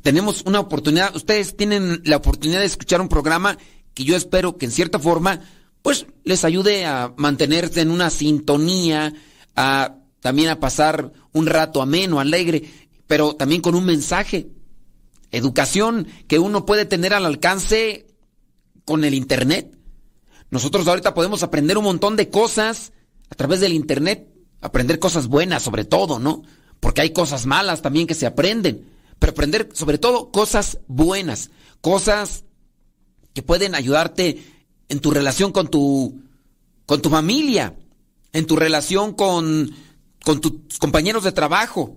[0.00, 3.58] Tenemos una oportunidad, ustedes tienen la oportunidad de escuchar un programa
[3.92, 5.40] que yo espero que en cierta forma
[5.82, 9.12] pues les ayude a mantenerse en una sintonía,
[9.54, 12.70] a también a pasar un rato ameno, alegre,
[13.06, 14.48] pero también con un mensaje.
[15.30, 18.06] Educación que uno puede tener al alcance
[18.86, 19.76] con el Internet.
[20.52, 22.92] Nosotros ahorita podemos aprender un montón de cosas
[23.30, 24.28] a través del Internet,
[24.60, 26.42] aprender cosas buenas sobre todo, ¿no?
[26.78, 28.86] Porque hay cosas malas también que se aprenden,
[29.18, 31.50] pero aprender sobre todo cosas buenas,
[31.80, 32.44] cosas
[33.32, 34.44] que pueden ayudarte
[34.90, 36.20] en tu relación con tu,
[36.84, 37.74] con tu familia,
[38.34, 39.70] en tu relación con,
[40.22, 41.96] con tus compañeros de trabajo.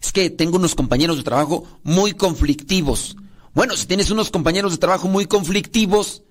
[0.00, 3.16] Es que tengo unos compañeros de trabajo muy conflictivos.
[3.52, 6.22] Bueno, si tienes unos compañeros de trabajo muy conflictivos,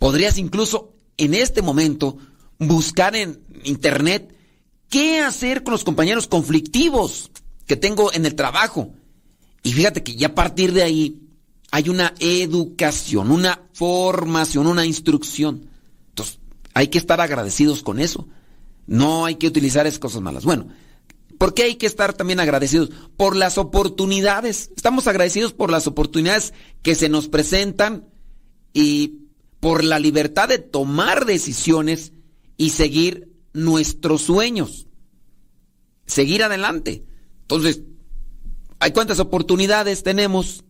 [0.00, 2.18] podrías incluso en este momento
[2.58, 4.34] buscar en internet
[4.88, 7.30] qué hacer con los compañeros conflictivos
[7.66, 8.92] que tengo en el trabajo.
[9.62, 11.22] Y fíjate que ya a partir de ahí
[11.70, 15.68] hay una educación, una formación, una instrucción.
[16.10, 16.38] Entonces,
[16.74, 18.28] hay que estar agradecidos con eso.
[18.86, 20.44] No hay que utilizar esas cosas malas.
[20.44, 20.68] Bueno,
[21.38, 22.90] ¿por qué hay que estar también agradecidos?
[23.16, 24.70] Por las oportunidades.
[24.76, 28.08] Estamos agradecidos por las oportunidades que se nos presentan
[28.74, 29.21] y
[29.62, 32.12] por la libertad de tomar decisiones
[32.56, 34.88] y seguir nuestros sueños.
[36.04, 37.04] Seguir adelante.
[37.42, 37.82] Entonces,
[38.80, 40.64] ¿hay cuántas oportunidades tenemos?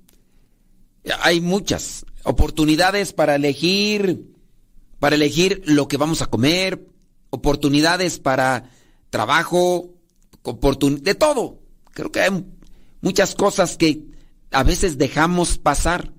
[1.22, 4.26] Hay muchas oportunidades para elegir,
[4.98, 6.86] para elegir lo que vamos a comer,
[7.30, 8.68] oportunidades para
[9.08, 9.94] trabajo,
[11.00, 11.60] de todo.
[11.92, 12.44] Creo que hay
[13.00, 14.04] muchas cosas que
[14.50, 16.12] a veces dejamos pasar,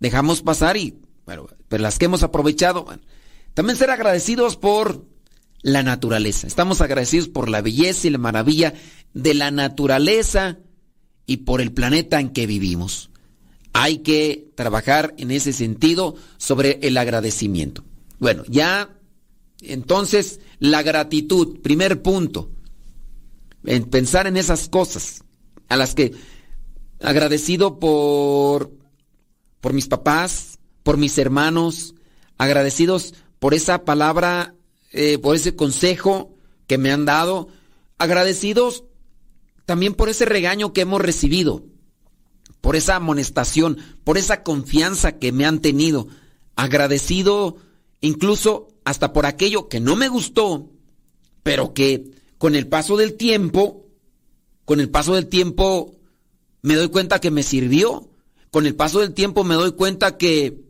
[0.00, 0.98] dejamos pasar y,
[1.28, 2.86] bueno, pero las que hemos aprovechado.
[3.52, 5.04] También ser agradecidos por
[5.60, 6.46] la naturaleza.
[6.46, 8.72] Estamos agradecidos por la belleza y la maravilla
[9.12, 10.56] de la naturaleza
[11.26, 13.10] y por el planeta en que vivimos.
[13.74, 17.84] Hay que trabajar en ese sentido sobre el agradecimiento.
[18.18, 18.96] Bueno, ya
[19.60, 22.50] entonces la gratitud, primer punto,
[23.66, 25.24] en pensar en esas cosas
[25.68, 26.14] a las que
[27.02, 28.78] agradecido por
[29.60, 31.94] por mis papás, por mis hermanos,
[32.38, 34.54] agradecidos por esa palabra,
[34.92, 36.34] eh, por ese consejo
[36.66, 37.48] que me han dado,
[37.98, 38.84] agradecidos
[39.66, 41.64] también por ese regaño que hemos recibido
[42.60, 46.08] por esa amonestación, por esa confianza que me han tenido.
[46.56, 47.56] Agradecido
[48.00, 50.70] incluso hasta por aquello que no me gustó,
[51.42, 53.86] pero que con el paso del tiempo,
[54.64, 55.96] con el paso del tiempo
[56.62, 58.10] me doy cuenta que me sirvió.
[58.50, 60.62] Con el paso del tiempo me doy cuenta que,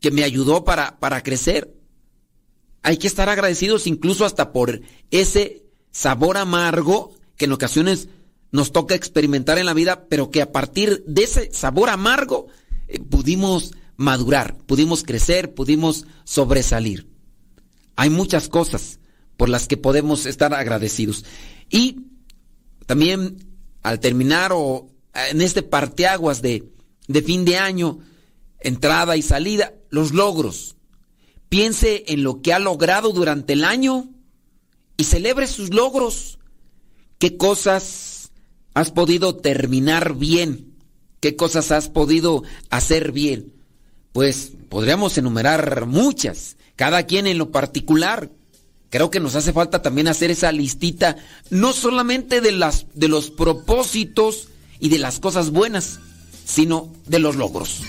[0.00, 1.74] que me ayudó para, para crecer.
[2.82, 4.80] Hay que estar agradecidos incluso hasta por
[5.10, 8.08] ese sabor amargo que en ocasiones
[8.52, 12.48] nos toca experimentar en la vida, pero que a partir de ese sabor amargo
[12.88, 17.06] eh, pudimos madurar, pudimos crecer, pudimos sobresalir.
[17.96, 18.98] Hay muchas cosas
[19.36, 21.24] por las que podemos estar agradecidos.
[21.68, 22.06] Y
[22.86, 23.46] también
[23.82, 24.88] al terminar o
[25.30, 26.64] en este parteaguas de,
[27.08, 28.00] de fin de año,
[28.60, 30.76] entrada y salida, los logros.
[31.48, 34.08] Piense en lo que ha logrado durante el año
[34.96, 36.38] y celebre sus logros.
[37.18, 38.30] ¿Qué cosas
[38.74, 40.74] has podido terminar bien?
[41.20, 43.52] ¿Qué cosas has podido hacer bien?
[44.12, 48.30] Pues podríamos enumerar muchas, cada quien en lo particular.
[48.88, 51.16] Creo que nos hace falta también hacer esa listita,
[51.50, 54.48] no solamente de, las, de los propósitos
[54.80, 56.00] y de las cosas buenas,
[56.44, 57.82] sino de los logros,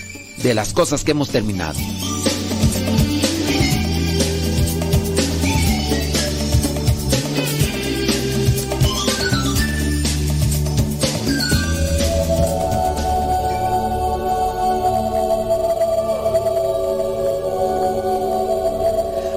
[0.43, 1.79] de las cosas que hemos terminado.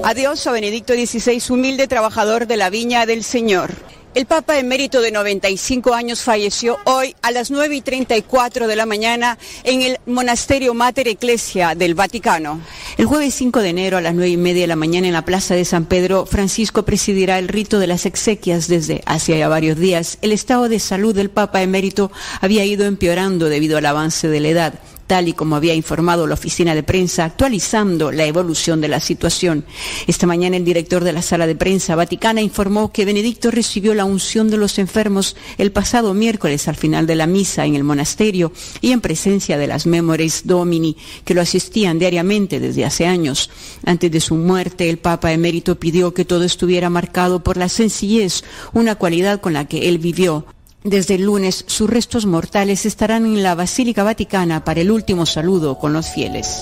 [0.03, 3.73] Adiós a Benedicto XVI, humilde trabajador de la viña del Señor.
[4.15, 8.85] El Papa emérito de 95 años falleció hoy a las 9 y 34 de la
[8.85, 12.61] mañana en el Monasterio Mater Ecclesia del Vaticano.
[12.97, 15.25] El jueves 5 de enero a las 9 y media de la mañana en la
[15.25, 19.77] Plaza de San Pedro, Francisco presidirá el rito de las exequias desde hace ya varios
[19.77, 20.17] días.
[20.21, 24.47] El estado de salud del Papa emérito había ido empeorando debido al avance de la
[24.47, 28.99] edad tal y como había informado la oficina de prensa, actualizando la evolución de la
[28.99, 29.65] situación.
[30.07, 34.05] Esta mañana el director de la sala de prensa vaticana informó que Benedicto recibió la
[34.05, 38.51] unción de los enfermos el pasado miércoles al final de la misa en el monasterio
[38.81, 43.49] y en presencia de las Memores Domini que lo asistían diariamente desde hace años.
[43.85, 48.43] Antes de su muerte, el Papa emérito pidió que todo estuviera marcado por la sencillez,
[48.73, 50.45] una cualidad con la que él vivió,
[50.85, 55.79] desde el lunes, sus restos mortales estarán en la Basílica Vaticana para el último saludo
[55.79, 56.61] con los fieles.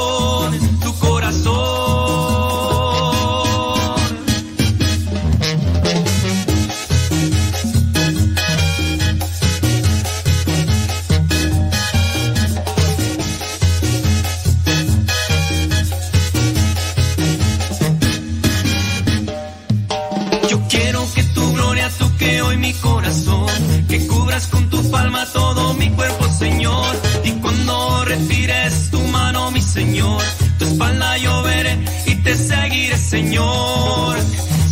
[24.91, 26.95] palma todo mi cuerpo, Señor.
[27.23, 30.21] Y cuando respires tu mano, mi Señor,
[30.59, 34.17] tu espalda yo veré y te seguiré, Señor.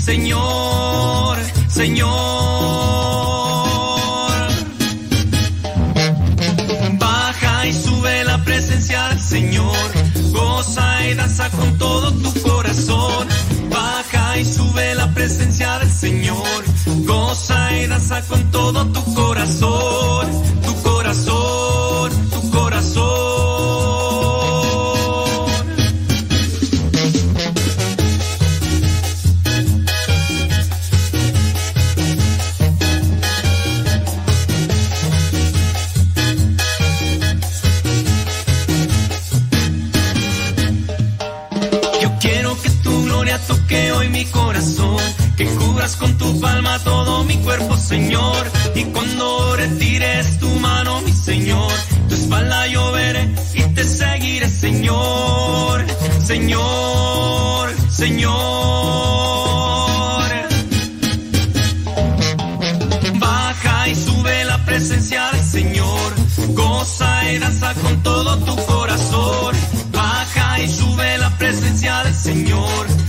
[0.03, 2.09] Señor, Señor.
[6.99, 9.87] Baja y sube la presencia del Señor.
[10.31, 13.27] Goza y danza con todo tu corazón.
[14.39, 16.63] Y sube la presencia del Señor.
[17.05, 18.85] Goza y danza con todo.
[18.87, 20.27] Tu corazón,
[20.63, 22.28] tu corazón.
[45.79, 48.51] Cubras con tu palma todo mi cuerpo, Señor.
[48.75, 51.71] Y cuando retires tu mano, mi Señor,
[52.09, 55.85] tu espalda yo veré y te seguiré, Señor.
[56.21, 58.29] Señor, Señor.
[63.19, 66.13] Baja y sube la presencia del Señor.
[66.55, 69.55] Goza y danza con todo tu corazón.
[69.93, 73.08] Baja y sube la presencia del Señor.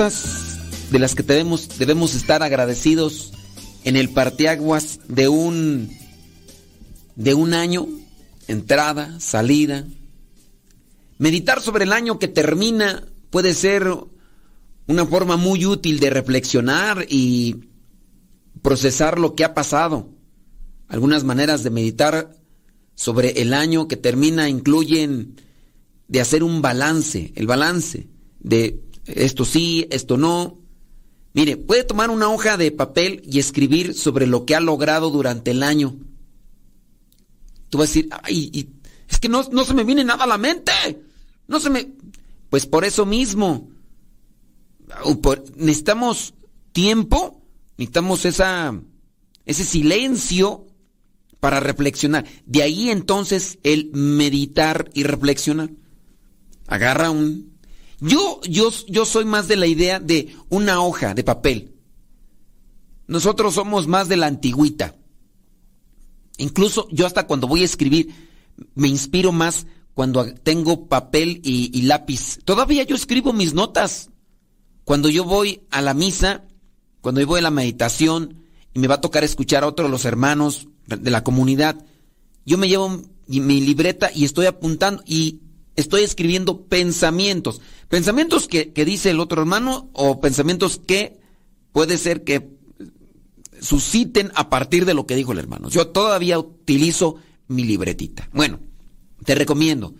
[0.00, 3.34] De las que debemos, debemos estar agradecidos
[3.84, 5.90] en el parteaguas de un
[7.16, 7.86] de un año,
[8.48, 9.86] entrada, salida.
[11.18, 13.94] Meditar sobre el año que termina puede ser
[14.86, 17.68] una forma muy útil de reflexionar y
[18.62, 20.08] procesar lo que ha pasado.
[20.88, 22.38] Algunas maneras de meditar
[22.94, 25.36] sobre el año que termina incluyen
[26.08, 30.58] de hacer un balance, el balance de esto sí, esto no.
[31.32, 35.52] Mire, puede tomar una hoja de papel y escribir sobre lo que ha logrado durante
[35.52, 35.96] el año.
[37.68, 38.68] Tú vas a decir, ay,
[39.08, 40.72] es que no, no se me viene nada a la mente.
[41.46, 41.88] No se me...
[42.48, 43.68] Pues por eso mismo.
[45.22, 46.34] por- necesitamos
[46.72, 47.40] tiempo,
[47.76, 48.80] necesitamos esa,
[49.46, 50.66] ese silencio
[51.38, 52.26] para reflexionar.
[52.44, 55.70] De ahí entonces el meditar y reflexionar.
[56.66, 57.49] Agarra un...
[58.00, 61.74] Yo, yo, yo soy más de la idea de una hoja de papel.
[63.06, 64.96] Nosotros somos más de la antigüita.
[66.38, 68.14] Incluso yo hasta cuando voy a escribir
[68.74, 72.38] me inspiro más cuando tengo papel y, y lápiz.
[72.44, 74.10] Todavía yo escribo mis notas.
[74.84, 76.44] Cuando yo voy a la misa,
[77.00, 79.90] cuando yo voy a la meditación y me va a tocar escuchar a otro de
[79.90, 81.84] los hermanos de la comunidad,
[82.46, 85.40] yo me llevo mi libreta y estoy apuntando y
[85.80, 87.60] estoy escribiendo pensamientos.
[87.88, 91.18] Pensamientos que, dice el otro hermano o pensamientos que
[91.72, 92.50] puede ser que
[93.60, 95.68] susciten a partir de lo que dijo el hermano.
[95.68, 97.16] Yo todavía utilizo
[97.48, 98.28] mi libretita.
[98.32, 98.60] Bueno,
[99.24, 99.94] te recomiendo.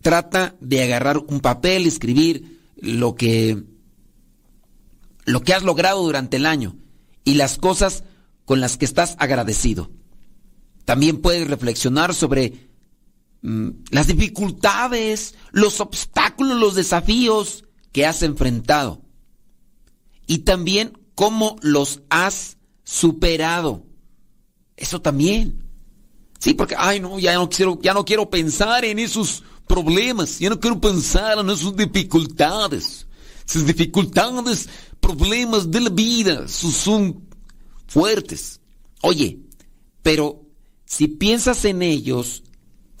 [0.00, 3.62] Trata de agarrar un papel, escribir lo que
[5.24, 6.76] lo que has logrado durante el año
[7.24, 8.02] y las cosas
[8.44, 9.90] con las que estás agradecido.
[10.84, 12.71] También puedes reflexionar sobre
[13.42, 19.02] las dificultades, los obstáculos, los desafíos que has enfrentado.
[20.26, 23.84] Y también cómo los has superado.
[24.76, 25.64] Eso también.
[26.38, 30.50] Sí, porque, ay, no, ya no quiero, ya no quiero pensar en esos problemas, ya
[30.50, 33.06] no quiero pensar en esas dificultades.
[33.46, 34.68] Esas dificultades,
[35.00, 37.28] problemas de la vida, son
[37.86, 38.60] fuertes.
[39.02, 39.40] Oye,
[40.02, 40.42] pero
[40.84, 42.42] si piensas en ellos,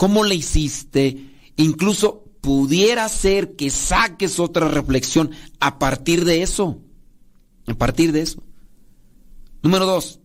[0.02, 1.30] ¿cómo le hiciste?
[1.56, 6.80] Incluso pudiera ser que saques otra reflexión a partir de eso.
[7.68, 8.42] A partir de eso.
[9.62, 10.18] Número dos,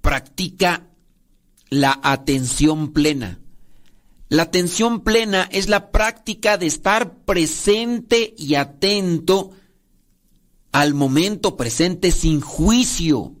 [0.00, 0.86] practica
[1.68, 3.40] la atención plena.
[4.28, 9.50] La atención plena es la práctica de estar presente y atento
[10.70, 13.34] al momento presente sin juicio.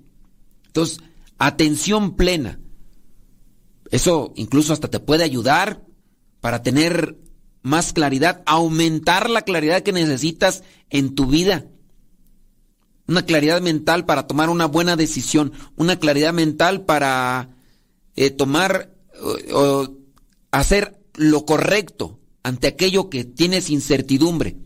[0.66, 0.98] Entonces,
[1.38, 2.58] atención plena.
[3.90, 5.82] Eso incluso hasta te puede ayudar
[6.40, 7.18] para tener
[7.62, 11.66] más claridad, aumentar la claridad que necesitas en tu vida
[13.10, 17.56] una claridad mental para tomar una buena decisión, una claridad mental para
[18.14, 18.94] eh, tomar
[19.52, 19.96] o
[20.52, 24.58] hacer lo correcto ante aquello que tienes incertidumbre.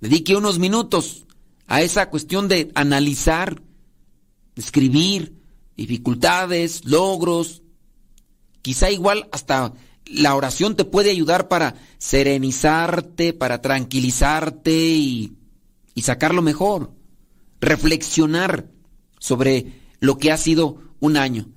[0.00, 1.26] Dedique unos minutos
[1.66, 3.62] a esa cuestión de analizar,
[4.56, 5.34] escribir
[5.76, 7.60] dificultades, logros.
[8.64, 9.74] Quizá igual hasta
[10.06, 15.36] la oración te puede ayudar para serenizarte, para tranquilizarte y,
[15.94, 16.90] y sacar lo mejor
[17.60, 18.70] reflexionar
[19.18, 21.50] sobre lo que ha sido un año.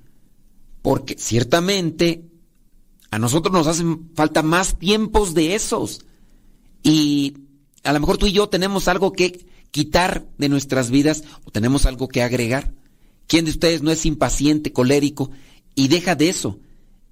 [0.81, 2.25] Porque ciertamente
[3.09, 6.01] a nosotros nos hacen falta más tiempos de esos.
[6.83, 7.37] Y
[7.85, 11.85] a lo mejor tú y yo tenemos algo que quitar de nuestras vidas o tenemos
[11.85, 12.73] algo que agregar.
[13.27, 15.31] ¿Quién de ustedes no es impaciente, colérico
[15.73, 16.59] y deja de eso?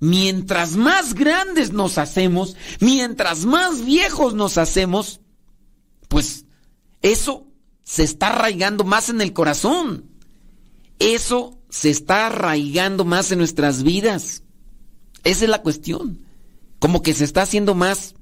[0.06, 5.20] Mientras más grandes nos hacemos, mientras más viejos nos hacemos,
[6.10, 6.46] pues
[7.02, 7.48] eso
[7.84, 10.06] se está arraigando más en el corazón.
[11.00, 14.44] Eso se está arraigando más en nuestras vidas.
[15.24, 16.24] Esa es la cuestión.
[16.78, 18.14] Como que se está haciendo más,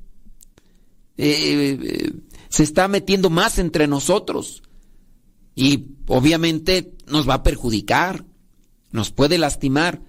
[1.17, 2.13] eh, eh,
[2.47, 4.63] se está metiendo más entre nosotros.
[5.53, 8.23] Y obviamente nos va a perjudicar,
[8.91, 10.01] nos puede lastimar.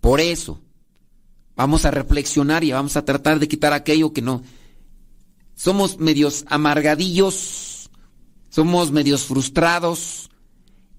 [0.00, 0.62] Por eso,
[1.56, 4.42] vamos a reflexionar y vamos a tratar de quitar aquello que no.
[5.54, 7.76] Somos medios amargadillos
[8.56, 10.30] somos medios frustrados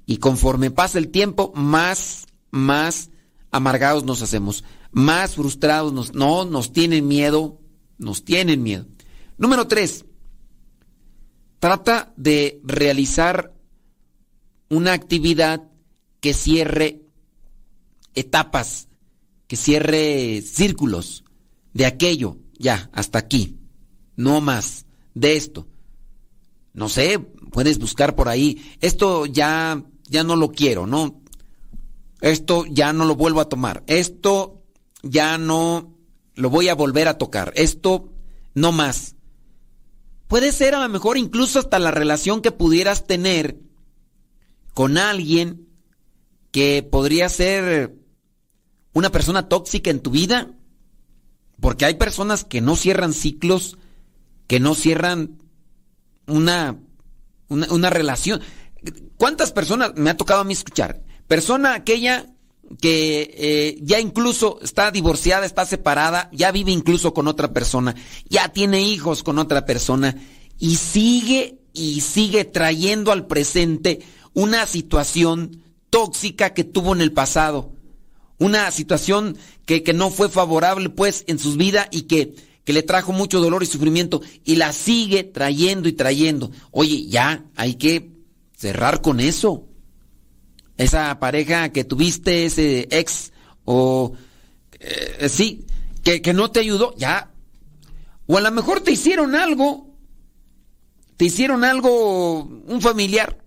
[0.05, 3.09] y conforme pasa el tiempo, más, más
[3.49, 7.59] amargados nos hacemos, más frustrados nos, no, nos tienen miedo,
[7.97, 8.85] nos tienen miedo.
[9.39, 10.05] Número tres,
[11.59, 13.55] trata de realizar
[14.69, 15.63] una actividad
[16.19, 17.01] que cierre
[18.13, 18.87] etapas,
[19.47, 21.23] que cierre círculos
[21.73, 23.57] de aquello, ya, hasta aquí,
[24.15, 25.67] no más de esto.
[26.73, 27.19] No sé,
[27.51, 31.21] puedes buscar por ahí, esto ya, ya no lo quiero, ¿no?
[32.21, 34.63] Esto ya no lo vuelvo a tomar, esto
[35.03, 35.95] ya no
[36.35, 38.13] lo voy a volver a tocar, esto
[38.53, 39.15] no más.
[40.27, 43.59] Puede ser a lo mejor incluso hasta la relación que pudieras tener
[44.73, 45.67] con alguien
[46.51, 47.95] que podría ser
[48.93, 50.51] una persona tóxica en tu vida,
[51.59, 53.77] porque hay personas que no cierran ciclos,
[54.47, 55.37] que no cierran
[56.27, 56.77] una
[57.49, 58.41] una, relación.
[59.17, 61.01] ¿Cuántas personas me ha tocado a mí escuchar?
[61.27, 62.27] Persona aquella
[62.81, 67.95] que eh, ya incluso está divorciada, está separada, ya vive incluso con otra persona,
[68.29, 70.15] ya tiene hijos con otra persona
[70.59, 74.01] y sigue y sigue trayendo al presente
[74.33, 77.71] una situación tóxica que tuvo en el pasado.
[78.39, 82.83] Una situación que, que no fue favorable pues en sus vidas y que, que le
[82.83, 86.51] trajo mucho dolor y sufrimiento y la sigue trayendo y trayendo.
[86.71, 88.11] Oye, ya hay que
[88.55, 89.67] cerrar con eso.
[90.77, 93.31] Esa pareja que tuviste, ese ex
[93.65, 94.13] o
[94.79, 95.65] eh, sí,
[96.03, 97.31] que, que no te ayudó, ya.
[98.27, 99.95] O a lo mejor te hicieron algo,
[101.15, 103.43] te hicieron algo un familiar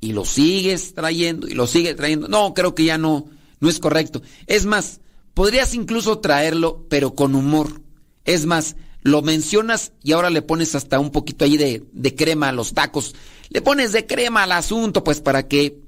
[0.00, 2.26] y lo sigues trayendo y lo sigues trayendo.
[2.26, 3.26] No, creo que ya no,
[3.60, 4.22] no es correcto.
[4.46, 5.00] Es más,
[5.34, 7.80] podrías incluso traerlo, pero con humor.
[8.24, 12.48] Es más, lo mencionas y ahora le pones hasta un poquito ahí de, de crema
[12.48, 13.14] a los tacos.
[13.48, 15.80] Le pones de crema al asunto, pues para que...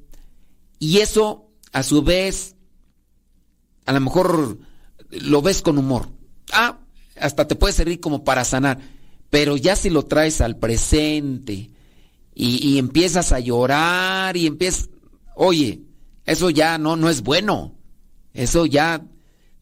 [0.78, 2.54] Y eso, a su vez,
[3.84, 4.58] a lo mejor
[5.10, 6.08] lo ves con humor.
[6.52, 6.78] Ah,
[7.16, 8.78] hasta te puede servir como para sanar.
[9.30, 11.70] Pero ya si lo traes al presente
[12.34, 14.88] y, y empiezas a llorar y empiezas...
[15.34, 15.80] Oye,
[16.28, 17.74] eso ya no, no es bueno.
[18.34, 19.04] Eso ya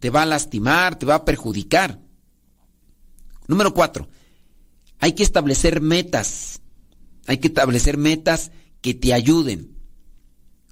[0.00, 2.00] te va a lastimar, te va a perjudicar.
[3.46, 4.08] Número cuatro,
[4.98, 6.60] hay que establecer metas.
[7.26, 9.76] Hay que establecer metas que te ayuden.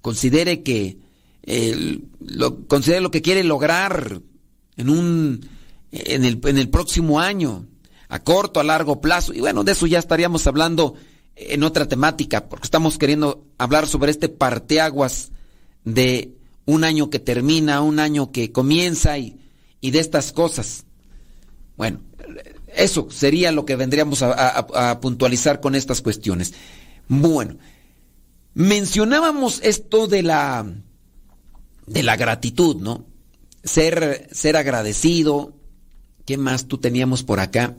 [0.03, 0.99] Considere que
[2.19, 4.21] lo, considere lo que quiere lograr
[4.77, 5.49] en un
[5.93, 7.69] en el, en el próximo año,
[8.09, 9.33] a corto, a largo plazo.
[9.33, 10.95] Y bueno, de eso ya estaríamos hablando
[11.37, 15.31] en otra temática, porque estamos queriendo hablar sobre este parteaguas
[15.85, 16.35] de
[16.67, 19.39] un año que termina, un año que comienza y,
[19.81, 20.85] y de estas cosas.
[21.77, 22.01] Bueno,
[22.75, 26.55] eso sería lo que vendríamos a, puntualizar con estas cuestiones.
[27.09, 27.57] Bueno,
[28.55, 30.67] mencionábamos esto de la
[31.87, 33.07] de la gratitud, ¿no?
[33.63, 35.55] Ser, ser agradecido.
[36.25, 37.77] ¿Qué más tú teníamos por acá?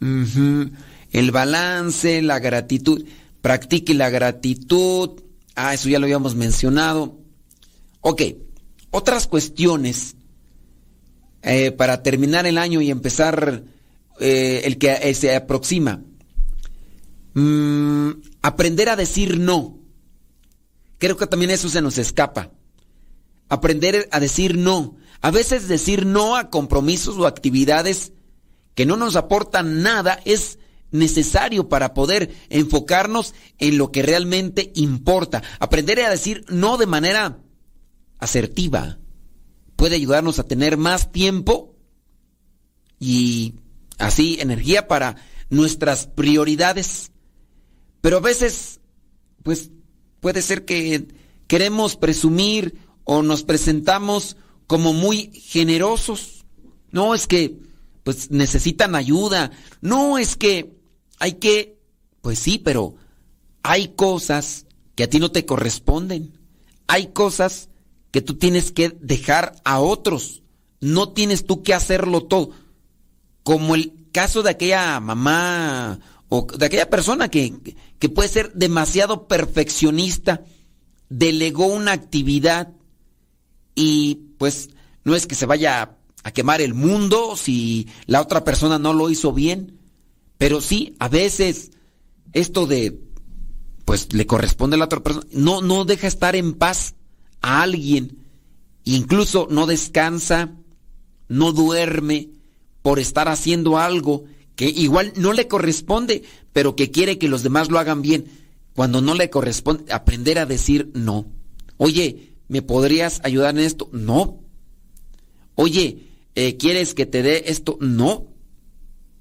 [0.00, 3.04] El balance, la gratitud.
[3.42, 5.20] Practique la gratitud.
[5.56, 7.18] Ah, eso ya lo habíamos mencionado.
[8.00, 8.22] Ok,
[8.90, 10.16] otras cuestiones
[11.42, 13.64] eh, para terminar el año y empezar
[14.20, 16.02] eh, el que eh, se aproxima.
[17.34, 18.10] Mm,
[18.42, 19.78] aprender a decir no.
[20.98, 22.50] Creo que también eso se nos escapa.
[23.48, 24.96] Aprender a decir no.
[25.20, 28.12] A veces decir no a compromisos o actividades
[28.74, 30.58] que no nos aportan nada es
[30.90, 35.42] necesario para poder enfocarnos en lo que realmente importa.
[35.58, 37.38] Aprender a decir no de manera
[38.18, 38.98] asertiva
[39.76, 41.76] puede ayudarnos a tener más tiempo
[42.98, 43.54] y
[43.98, 45.16] así energía para
[45.50, 47.12] nuestras prioridades.
[48.00, 48.80] Pero a veces,
[49.44, 49.70] pues
[50.20, 51.06] puede ser que
[51.46, 56.44] queremos presumir o nos presentamos como muy generosos.
[56.90, 57.56] No es que
[58.02, 59.52] pues necesitan ayuda.
[59.80, 60.76] No es que
[61.20, 61.78] hay que
[62.20, 62.96] pues sí, pero
[63.62, 66.36] hay cosas que a ti no te corresponden.
[66.88, 67.68] Hay cosas
[68.10, 70.42] que tú tienes que dejar a otros.
[70.80, 72.50] No tienes tú que hacerlo todo.
[73.42, 79.28] Como el caso de aquella mamá o de aquella persona que, que puede ser demasiado
[79.28, 80.44] perfeccionista,
[81.08, 82.72] delegó una actividad
[83.74, 84.70] y pues
[85.04, 89.08] no es que se vaya a quemar el mundo si la otra persona no lo
[89.08, 89.78] hizo bien,
[90.36, 91.70] pero sí, a veces
[92.32, 93.00] esto de
[93.84, 96.94] pues le corresponde a la otra persona, no, no deja estar en paz
[97.40, 98.18] a alguien,
[98.84, 100.54] incluso no descansa,
[101.28, 102.30] no duerme
[102.82, 104.24] por estar haciendo algo
[104.56, 108.26] que igual no le corresponde, pero que quiere que los demás lo hagan bien.
[108.74, 111.26] Cuando no le corresponde, aprender a decir no.
[111.76, 113.88] Oye, ¿me podrías ayudar en esto?
[113.92, 114.40] No.
[115.54, 117.78] Oye, eh, ¿quieres que te dé esto?
[117.80, 118.26] No.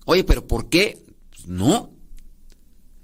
[0.05, 1.03] Oye, pero ¿por qué?
[1.45, 1.91] No.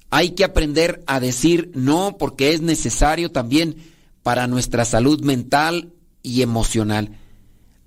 [0.10, 3.76] Hay que aprender a decir no porque es necesario también
[4.24, 5.94] para nuestra salud mental
[6.24, 7.20] y emocional.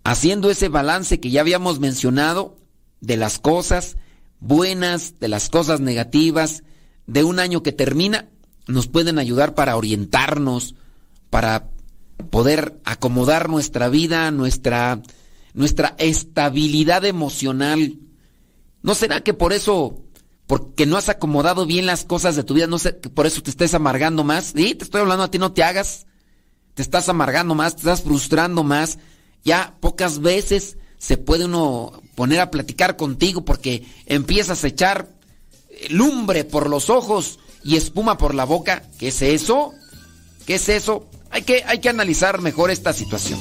[0.04, 2.56] Haciendo ese balance que ya habíamos mencionado
[3.00, 3.96] de las cosas
[4.40, 6.62] buenas, de las cosas negativas,
[7.06, 8.28] de un año que termina,
[8.66, 10.74] nos pueden ayudar para orientarnos,
[11.30, 11.70] para
[12.30, 15.00] poder acomodar nuestra vida, nuestra,
[15.54, 17.98] nuestra estabilidad emocional.
[18.82, 20.02] ¿No será que por eso,
[20.46, 23.42] porque no has acomodado bien las cosas de tu vida, no sé, que por eso
[23.42, 24.52] te estés amargando más?
[24.52, 26.05] Te estoy hablando a ti, no te hagas
[26.76, 28.98] te estás amargando más, te estás frustrando más.
[29.44, 35.08] Ya pocas veces se puede uno poner a platicar contigo porque empiezas a echar
[35.88, 38.82] lumbre por los ojos y espuma por la boca.
[38.98, 39.72] ¿Qué es eso?
[40.44, 41.08] ¿Qué es eso?
[41.30, 43.40] Hay que, hay que analizar mejor esta situación.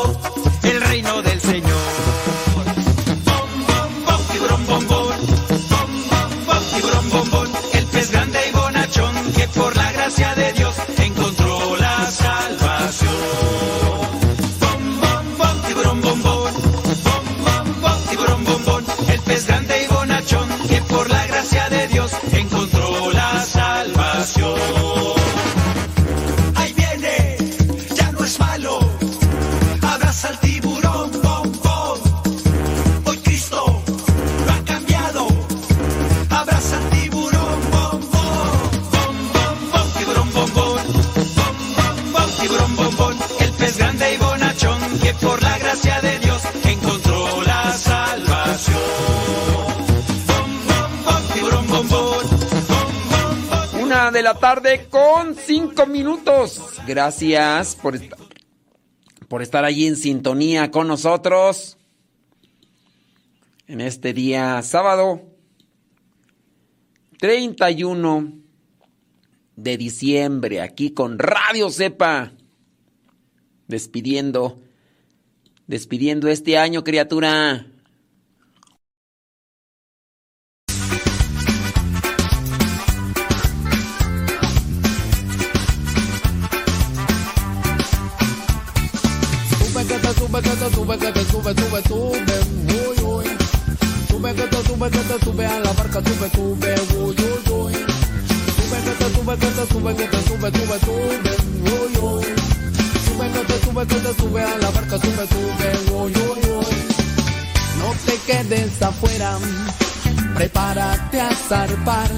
[56.87, 57.99] Gracias por
[59.27, 61.77] por estar allí en sintonía con nosotros.
[63.67, 65.21] En este día sábado
[67.19, 68.33] 31
[69.55, 72.33] de diciembre, aquí con Radio Cepa.
[73.67, 74.59] Despidiendo,
[75.67, 77.70] despidiendo este año, criatura.
[90.31, 92.39] Sube que te sube, que te sube, sube, sube,
[92.71, 93.25] uy, uy.
[94.07, 97.73] Sube que te sube, que te sube a la barca, sube, sube, uy, uy, uy.
[98.55, 101.31] Sube que te sube, que te sube, que te sube, sube, sube,
[101.73, 102.25] uy, uy.
[103.03, 106.65] Sube que te sube, que te sube a la barca, sube, sube, uy, uy, uy.
[107.77, 109.37] No te quedes afuera,
[110.35, 112.11] prepárate a zarpar.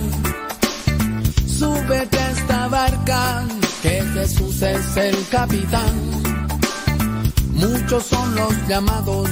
[1.47, 3.43] Súbete a esta barca,
[3.81, 6.32] que Jesús es el capitán.
[7.53, 9.29] Muchos son los llamados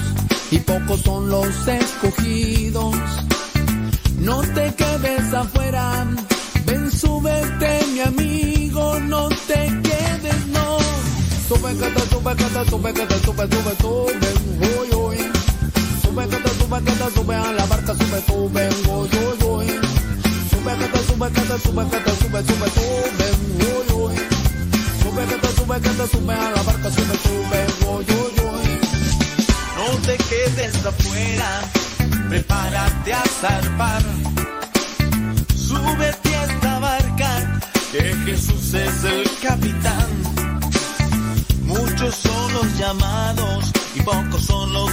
[0.51, 2.95] y pocos son los escogidos.
[4.19, 6.06] No te quedes afuera,
[6.66, 10.77] ven, súbete, mi amigo, no te quedes, no.
[11.48, 14.14] Sube, te sube, te sube, te sube, sube, sube,
[14.80, 15.17] uy, uy.
[16.03, 19.67] Sube, te sube, te sube a la barca, sube, sube, uy, uy, uy.
[20.50, 23.27] Sube, te sube, te sube, te sube, sube, sube,
[23.58, 24.41] uy, uy.
[25.11, 28.80] Sube, que te sube, que te sube a la barca, sube, sube, uy, uy, uy.
[29.75, 31.61] No te quedes afuera,
[32.30, 34.01] prepárate a zarpar.
[35.53, 37.59] Súbete a esta barca,
[37.91, 40.07] que Jesús es el capitán.
[41.65, 44.91] Muchos son los llamados y pocos son los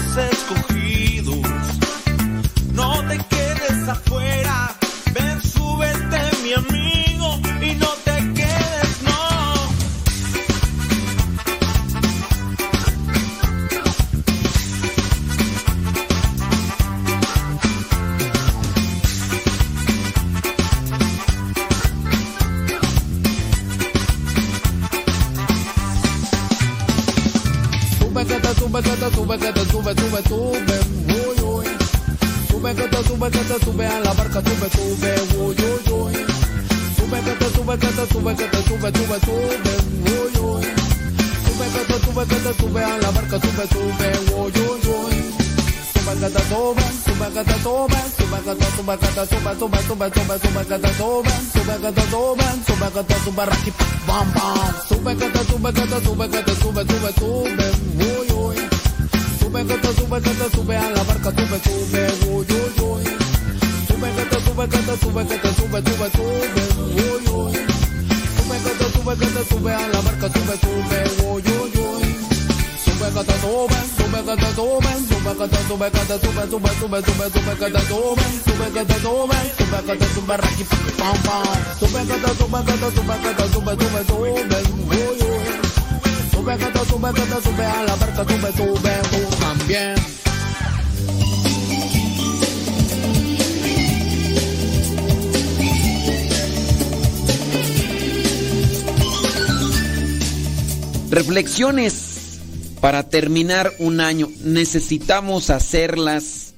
[102.88, 104.30] para terminar un año.
[104.44, 106.54] Necesitamos hacerlas,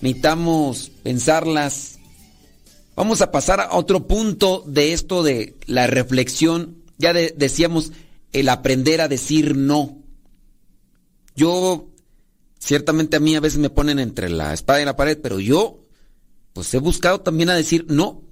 [0.00, 1.98] necesitamos pensarlas.
[2.96, 6.78] Vamos a pasar a otro punto de esto de la reflexión.
[6.96, 7.92] Ya de- decíamos
[8.32, 9.98] el aprender a decir no.
[11.36, 11.90] Yo,
[12.58, 15.84] ciertamente a mí a veces me ponen entre la espada y la pared, pero yo,
[16.54, 18.22] pues he buscado también a decir no.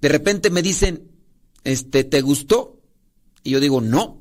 [0.00, 1.12] De repente me dicen,
[1.62, 2.80] este, ¿te gustó?
[3.44, 4.18] Y yo digo, no.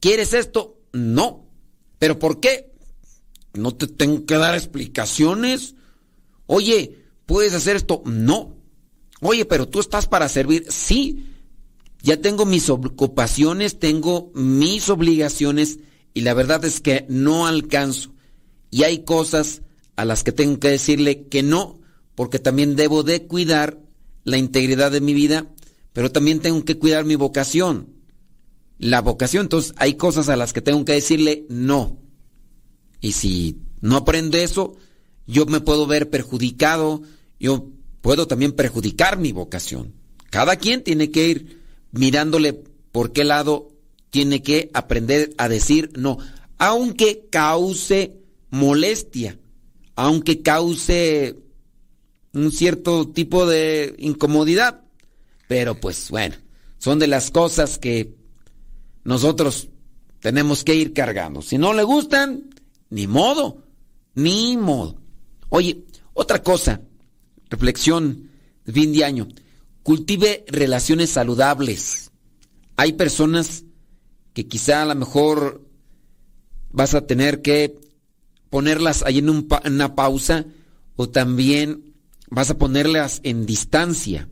[0.00, 0.75] ¿Quieres esto?
[0.96, 1.46] No.
[1.98, 2.72] ¿Pero por qué?
[3.54, 5.74] No te tengo que dar explicaciones.
[6.46, 8.02] Oye, ¿puedes hacer esto?
[8.06, 8.56] No.
[9.20, 10.66] Oye, pero tú estás para servir.
[10.70, 11.32] Sí.
[12.02, 15.78] Ya tengo mis ocupaciones, tengo mis obligaciones
[16.14, 18.14] y la verdad es que no alcanzo.
[18.70, 19.62] Y hay cosas
[19.96, 21.80] a las que tengo que decirle que no,
[22.14, 23.80] porque también debo de cuidar
[24.24, 25.52] la integridad de mi vida,
[25.92, 27.95] pero también tengo que cuidar mi vocación.
[28.78, 31.98] La vocación, entonces hay cosas a las que tengo que decirle no.
[33.00, 34.76] Y si no aprendo eso,
[35.26, 37.02] yo me puedo ver perjudicado,
[37.40, 39.94] yo puedo también perjudicar mi vocación.
[40.30, 42.52] Cada quien tiene que ir mirándole
[42.92, 43.68] por qué lado
[44.10, 46.18] tiene que aprender a decir no,
[46.58, 48.16] aunque cause
[48.50, 49.38] molestia,
[49.94, 51.36] aunque cause
[52.32, 54.82] un cierto tipo de incomodidad.
[55.48, 56.36] Pero pues bueno,
[56.78, 58.14] son de las cosas que
[59.06, 59.68] nosotros
[60.20, 61.40] tenemos que ir cargando.
[61.40, 62.50] Si no le gustan,
[62.90, 63.62] ni modo,
[64.14, 64.96] ni modo.
[65.48, 66.80] Oye, otra cosa,
[67.48, 68.30] reflexión
[68.64, 69.28] fin de año,
[69.84, 72.10] cultive relaciones saludables.
[72.76, 73.64] Hay personas
[74.32, 75.64] que quizá a lo mejor
[76.72, 77.78] vas a tener que
[78.50, 80.46] ponerlas ahí en, en una pausa
[80.96, 81.94] o también
[82.28, 84.28] vas a ponerlas en distancia.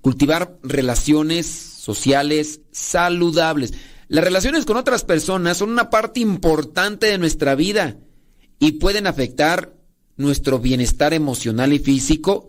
[0.00, 3.74] Cultivar relaciones sociales saludables.
[4.06, 7.96] Las relaciones con otras personas son una parte importante de nuestra vida
[8.60, 9.74] y pueden afectar
[10.16, 12.46] nuestro bienestar emocional y físico,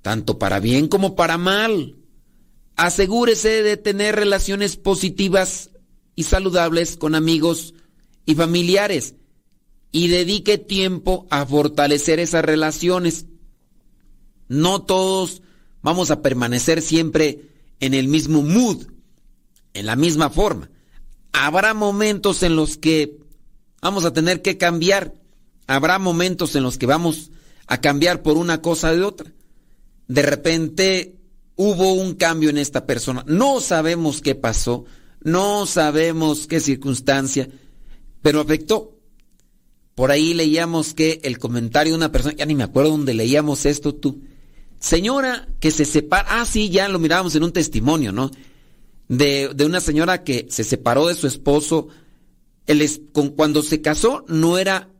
[0.00, 1.96] tanto para bien como para mal.
[2.76, 5.68] Asegúrese de tener relaciones positivas
[6.14, 7.74] y saludables con amigos
[8.24, 9.16] y familiares
[9.92, 13.26] y dedique tiempo a fortalecer esas relaciones.
[14.48, 15.42] No todos
[15.82, 18.86] vamos a permanecer siempre en el mismo mood,
[19.74, 20.70] en la misma forma.
[21.32, 23.18] Habrá momentos en los que
[23.82, 25.14] vamos a tener que cambiar.
[25.66, 27.30] Habrá momentos en los que vamos
[27.66, 29.32] a cambiar por una cosa de otra.
[30.08, 31.16] De repente
[31.56, 33.24] hubo un cambio en esta persona.
[33.26, 34.84] No sabemos qué pasó,
[35.22, 37.48] no sabemos qué circunstancia,
[38.22, 38.96] pero afectó.
[39.94, 43.64] Por ahí leíamos que el comentario de una persona, ya ni me acuerdo dónde leíamos
[43.64, 44.22] esto tú.
[44.78, 48.30] Señora que se separa, ah sí, ya lo mirábamos en un testimonio, ¿no?
[49.08, 51.88] De, de una señora que se separó de su esposo.
[52.66, 54.90] El con, cuando se casó no era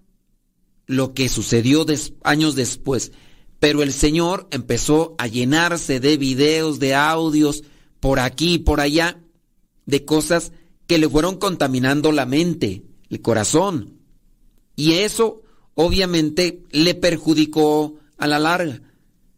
[0.86, 1.84] lo que sucedió
[2.22, 3.12] años después,
[3.58, 7.64] pero el señor empezó a llenarse de videos, de audios,
[8.00, 9.20] por aquí y por allá,
[9.84, 10.52] de cosas
[10.86, 13.98] que le fueron contaminando la mente, el corazón.
[14.76, 15.42] Y eso
[15.74, 18.80] obviamente le perjudicó a la larga.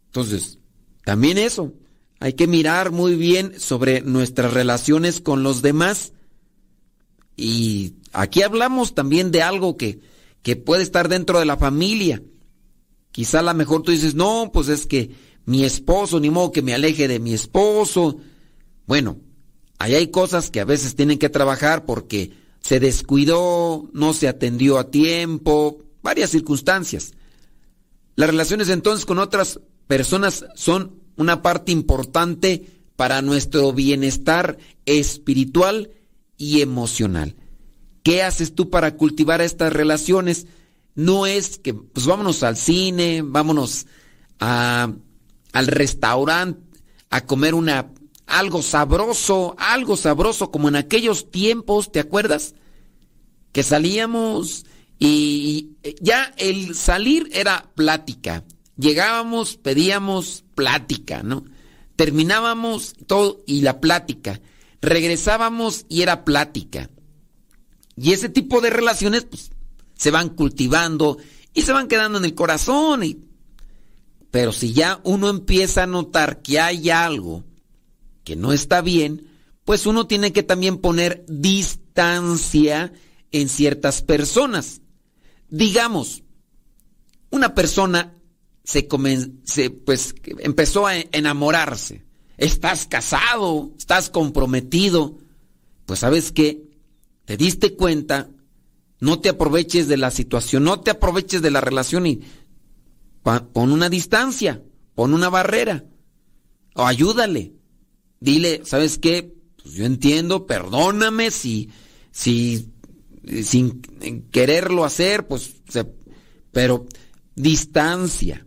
[0.09, 0.57] Entonces,
[1.05, 1.73] también eso,
[2.19, 6.13] hay que mirar muy bien sobre nuestras relaciones con los demás.
[7.37, 9.99] Y aquí hablamos también de algo que,
[10.41, 12.23] que puede estar dentro de la familia.
[13.11, 15.11] Quizá a lo mejor tú dices, no, pues es que
[15.45, 18.17] mi esposo, ni modo que me aleje de mi esposo.
[18.85, 19.19] Bueno,
[19.77, 22.31] ahí hay cosas que a veces tienen que trabajar porque
[22.61, 27.13] se descuidó, no se atendió a tiempo, varias circunstancias.
[28.15, 29.59] Las relaciones entonces con otras
[29.89, 32.63] personas son una parte importante
[32.95, 35.89] para nuestro bienestar espiritual
[36.37, 37.35] y emocional.
[38.03, 40.45] ¿Qué haces tú para cultivar estas relaciones?
[40.93, 43.87] No es que, pues vámonos al cine, vámonos
[44.37, 45.01] al
[45.53, 46.61] restaurante
[47.09, 47.91] a comer una
[48.27, 52.53] algo sabroso, algo sabroso como en aquellos tiempos, ¿te acuerdas?
[53.51, 54.67] Que salíamos
[54.99, 58.43] y ya el salir era plática.
[58.79, 61.43] Llegábamos, pedíamos plática, ¿no?
[61.97, 64.39] Terminábamos todo y la plática.
[64.81, 66.89] Regresábamos y era plática.
[67.97, 69.51] Y ese tipo de relaciones pues,
[69.95, 71.17] se van cultivando
[71.53, 73.03] y se van quedando en el corazón.
[73.03, 73.19] Y...
[74.31, 77.43] Pero si ya uno empieza a notar que hay algo
[78.23, 79.27] que no está bien,
[79.65, 82.93] pues uno tiene que también poner distancia
[83.33, 84.79] en ciertas personas.
[85.49, 86.23] Digamos,
[87.29, 88.13] una persona
[88.69, 92.05] se, pues empezó a enamorarse.
[92.37, 95.17] Estás casado, estás comprometido.
[95.85, 96.69] Pues sabes qué,
[97.25, 98.29] te diste cuenta,
[98.99, 102.21] no te aproveches de la situación, no te aproveches de la relación y
[103.23, 104.61] pon una distancia,
[104.93, 105.85] pon una barrera
[106.75, 107.53] o ayúdale.
[108.19, 109.33] Dile, ¿sabes qué?
[109.63, 111.69] Pues yo entiendo, perdóname si,
[112.11, 112.69] si,
[113.43, 113.81] sin
[114.31, 115.55] quererlo hacer, pues,
[116.51, 116.85] pero
[117.35, 118.45] distancia,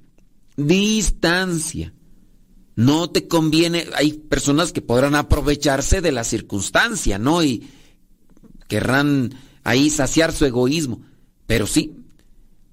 [0.56, 1.92] distancia.
[2.74, 7.42] No te conviene, hay personas que podrán aprovecharse de la circunstancia, ¿no?
[7.42, 7.68] Y
[8.68, 11.02] querrán ahí saciar su egoísmo.
[11.47, 11.97] Pero sí,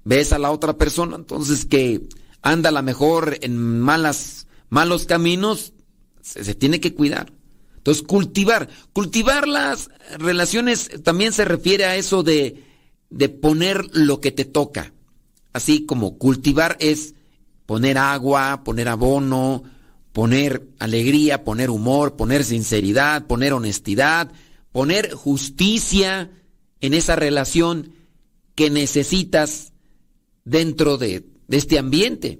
[0.05, 2.07] ves a la otra persona, entonces que
[2.41, 5.73] anda a lo mejor en malas, malos caminos,
[6.21, 7.33] se, tiene que cuidar.
[7.77, 8.69] Entonces, cultivar.
[8.93, 12.63] Cultivar las relaciones también se refiere a eso de,
[13.09, 14.93] de poner lo que te toca.
[15.53, 17.15] Así como cultivar es
[17.69, 19.61] poner agua, poner abono,
[20.11, 24.31] poner alegría, poner humor, poner sinceridad, poner honestidad,
[24.71, 26.31] poner justicia
[26.81, 27.93] en esa relación
[28.55, 29.71] que necesitas
[30.45, 32.39] dentro de, este ambiente.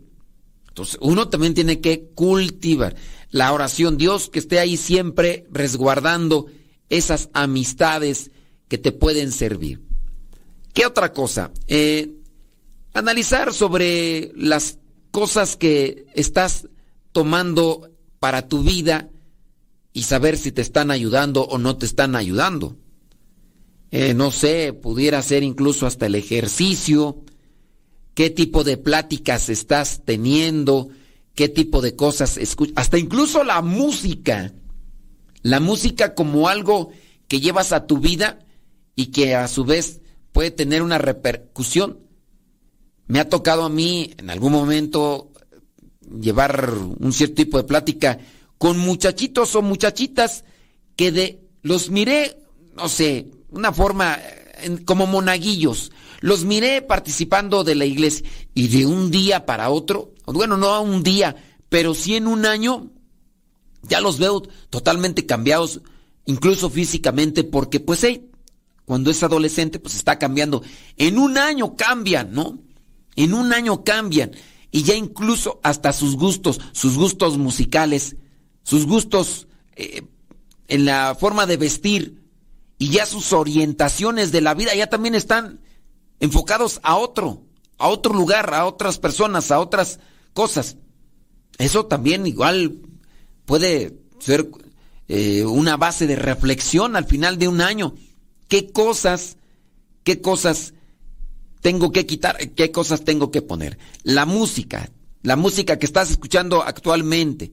[0.68, 2.96] Entonces, uno también tiene que cultivar
[3.30, 6.48] la oración, Dios que esté ahí siempre resguardando
[6.90, 8.32] esas amistades
[8.68, 9.80] que te pueden servir.
[10.74, 11.52] ¿Qué otra cosa?
[11.68, 12.16] Eh,
[12.96, 14.80] analizar sobre las
[15.12, 16.68] cosas que estás
[17.12, 19.10] tomando para tu vida
[19.94, 22.78] y saber si te están ayudando o no te están ayudando.
[23.92, 27.24] Eh, no sé, pudiera ser incluso hasta el ejercicio,
[28.14, 30.90] qué tipo de pláticas estás teniendo,
[31.34, 34.54] qué tipo de cosas escuchas, hasta incluso la música.
[35.42, 36.92] La música como algo
[37.28, 38.46] que llevas a tu vida
[38.96, 40.02] y que a su vez
[40.34, 42.00] puede tener una repercusión.
[43.10, 45.32] Me ha tocado a mí en algún momento
[46.22, 48.20] llevar un cierto tipo de plática
[48.60, 50.46] con muchachitos o muchachitas
[50.96, 52.38] que de los miré,
[52.76, 54.20] no sé, una forma
[54.86, 55.92] como monaguillos.
[56.20, 61.02] Los miré participando de la iglesia y de un día para otro, bueno, no un
[61.02, 61.36] día,
[61.68, 62.92] pero sí en un año,
[63.82, 65.82] ya los veo totalmente cambiados,
[66.28, 68.30] incluso físicamente, porque pues hey,
[68.86, 70.62] cuando es adolescente, pues está cambiando.
[70.96, 72.60] En un año cambian, ¿no?
[73.20, 74.32] En un año cambian.
[74.72, 78.16] Y ya incluso hasta sus gustos, sus gustos musicales,
[78.64, 80.04] sus gustos eh,
[80.70, 82.22] en la forma de vestir
[82.78, 85.60] y ya sus orientaciones de la vida ya también están
[86.22, 87.44] enfocados a otro,
[87.78, 90.00] a otro lugar, a otras personas, a otras
[90.34, 90.78] cosas.
[91.58, 92.78] Eso también igual
[93.44, 94.50] puede ser
[95.10, 97.96] eh, una base de reflexión al final de un año.
[98.48, 99.36] ¿Qué cosas,
[100.06, 100.74] qué cosas
[101.62, 103.78] tengo que quitar, qué cosas tengo que poner?
[104.04, 104.90] La música,
[105.24, 107.52] la música que estás escuchando actualmente.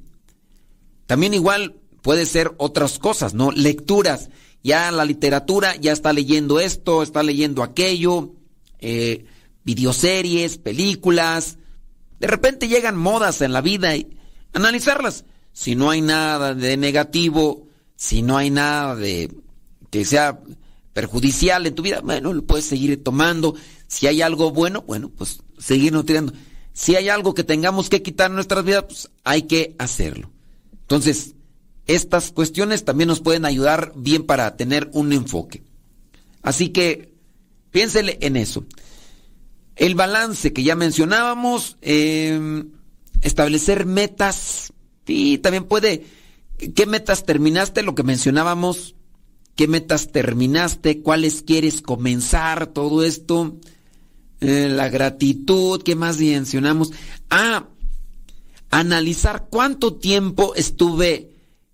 [1.06, 3.50] También igual puede ser otras cosas, ¿no?
[3.50, 4.30] Lecturas.
[4.62, 8.32] Ya la literatura ya está leyendo esto, está leyendo aquello,
[8.80, 9.24] eh,
[9.64, 11.58] videoseries, películas.
[12.18, 13.92] De repente llegan modas en la vida
[14.52, 15.24] analizarlas.
[15.52, 19.32] Si no hay nada de negativo, si no hay nada de
[19.90, 20.40] que sea
[20.92, 23.54] perjudicial en tu vida, bueno, lo puedes seguir tomando.
[23.86, 26.32] Si hay algo bueno, bueno, pues seguir nutriendo.
[26.72, 30.30] Si hay algo que tengamos que quitar en nuestras vidas, pues hay que hacerlo.
[30.72, 31.34] Entonces,
[31.86, 35.62] estas cuestiones también nos pueden ayudar bien para tener un enfoque.
[36.42, 37.14] Así que
[37.70, 38.64] piénsele en eso.
[39.76, 42.70] El balance que ya mencionábamos, em,
[43.22, 44.72] establecer metas.
[45.06, 46.06] Y también puede,
[46.74, 47.82] ¿qué metas terminaste?
[47.82, 48.94] Lo que mencionábamos,
[49.54, 53.56] qué metas terminaste, cuáles quieres comenzar, todo esto,
[54.40, 56.92] eh, la gratitud, qué más mencionamos.
[57.30, 57.68] Ah,
[58.70, 61.30] analizar cuánto tiempo estuve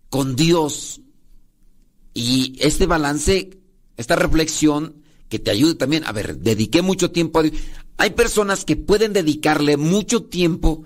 [0.09, 1.01] con Dios.
[2.15, 3.59] Y este balance,
[3.97, 7.55] esta reflexión que te ayude también, a ver, dediqué mucho tiempo a Dios.
[7.97, 10.85] Hay personas que pueden dedicarle mucho tiempo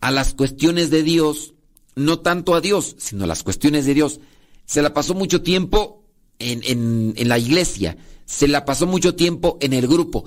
[0.00, 1.54] a las cuestiones de Dios,
[1.96, 4.20] no tanto a Dios, sino a las cuestiones de Dios.
[4.66, 6.04] Se la pasó mucho tiempo
[6.38, 10.24] en, en, en la iglesia, se la pasó mucho tiempo en el grupo,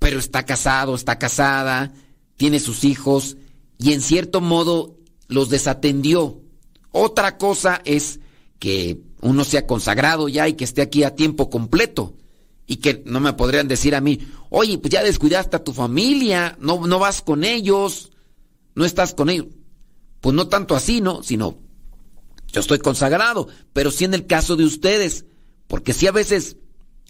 [0.00, 1.92] pero está casado, está casada,
[2.36, 3.36] tiene sus hijos
[3.78, 4.96] y en cierto modo
[5.28, 6.40] los desatendió.
[6.90, 8.18] Otra cosa es
[8.58, 12.16] que uno sea consagrado ya y que esté aquí a tiempo completo
[12.66, 16.56] y que no me podrían decir a mí, oye, pues ya descuidaste a tu familia,
[16.60, 18.10] no, no vas con ellos,
[18.74, 19.48] no estás con ellos.
[20.20, 21.22] Pues no tanto así, ¿no?
[21.22, 21.58] Sino,
[22.52, 25.26] yo estoy consagrado, pero sí en el caso de ustedes,
[25.66, 26.56] porque si a veces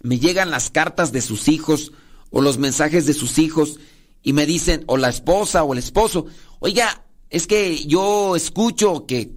[0.03, 1.93] me llegan las cartas de sus hijos
[2.31, 3.79] o los mensajes de sus hijos
[4.23, 6.25] y me dicen, o la esposa o el esposo,
[6.59, 9.31] oiga, es que yo escucho que,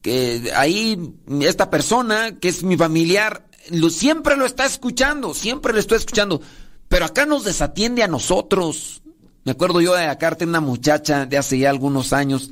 [0.00, 3.48] que ahí esta persona, que es mi familiar,
[3.90, 6.40] siempre lo está escuchando, siempre lo estoy escuchando,
[6.88, 9.02] pero acá nos desatiende a nosotros.
[9.44, 12.50] Me acuerdo yo de acá de una muchacha de hace ya algunos años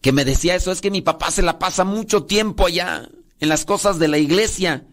[0.00, 3.08] que me decía eso, es que mi papá se la pasa mucho tiempo allá
[3.40, 4.86] en las cosas de la iglesia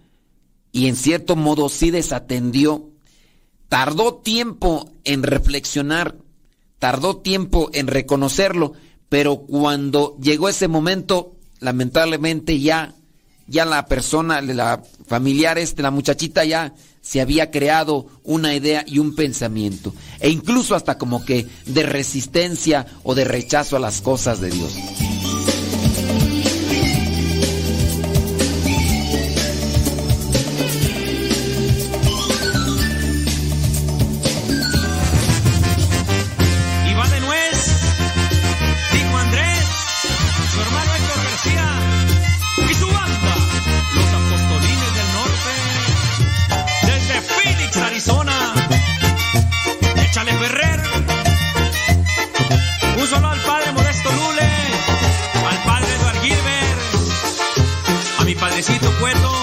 [0.71, 2.92] y en cierto modo sí desatendió.
[3.69, 6.15] Tardó tiempo en reflexionar,
[6.79, 8.73] tardó tiempo en reconocerlo,
[9.09, 12.93] pero cuando llegó ese momento, lamentablemente ya
[13.47, 18.99] ya la persona, la familiar este, la muchachita ya se había creado una idea y
[18.99, 19.93] un pensamiento.
[20.19, 24.73] E incluso hasta como que de resistencia o de rechazo a las cosas de Dios.
[58.65, 59.42] Besito, puerto.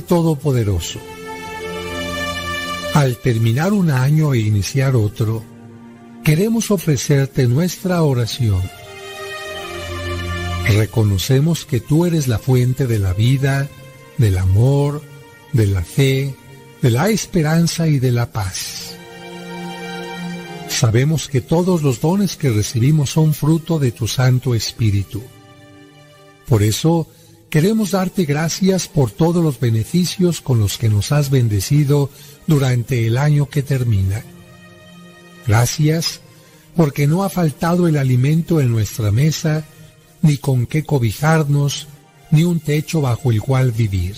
[0.00, 1.00] Todopoderoso,
[2.94, 5.42] al terminar un año e iniciar otro,
[6.24, 8.62] queremos ofrecerte nuestra oración.
[10.68, 13.68] Reconocemos que tú eres la fuente de la vida,
[14.18, 15.02] del amor,
[15.52, 16.34] de la fe,
[16.82, 18.94] de la esperanza y de la paz.
[20.68, 25.22] Sabemos que todos los dones que recibimos son fruto de tu Santo Espíritu.
[26.46, 27.08] Por eso,
[27.50, 32.08] queremos darte gracias por todos los beneficios con los que nos has bendecido
[32.46, 34.24] durante el año que termina.
[35.46, 36.20] Gracias
[36.76, 39.64] porque no ha faltado el alimento en nuestra mesa,
[40.22, 41.88] ni con qué cobijarnos,
[42.30, 44.16] ni un techo bajo el cual vivir.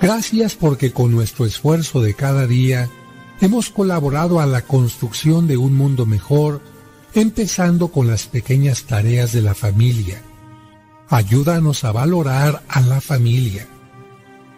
[0.00, 2.88] Gracias porque con nuestro esfuerzo de cada día
[3.40, 6.62] hemos colaborado a la construcción de un mundo mejor,
[7.14, 10.22] empezando con las pequeñas tareas de la familia.
[11.12, 13.66] Ayúdanos a valorar a la familia.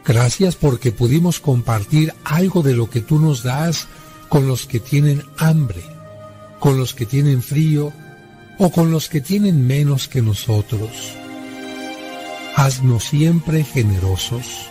[0.04, 3.88] Gracias porque pudimos compartir algo de lo que tú nos das
[4.28, 5.82] con los que tienen hambre,
[6.60, 7.92] con los que tienen frío
[8.60, 10.92] o con los que tienen menos que nosotros.
[12.54, 14.68] Haznos siempre generosos.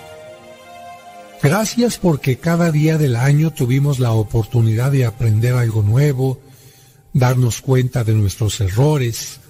[1.42, 6.40] Gracias porque cada día del año tuvimos la oportunidad de aprender algo nuevo,
[7.12, 9.42] darnos cuenta de nuestros errores,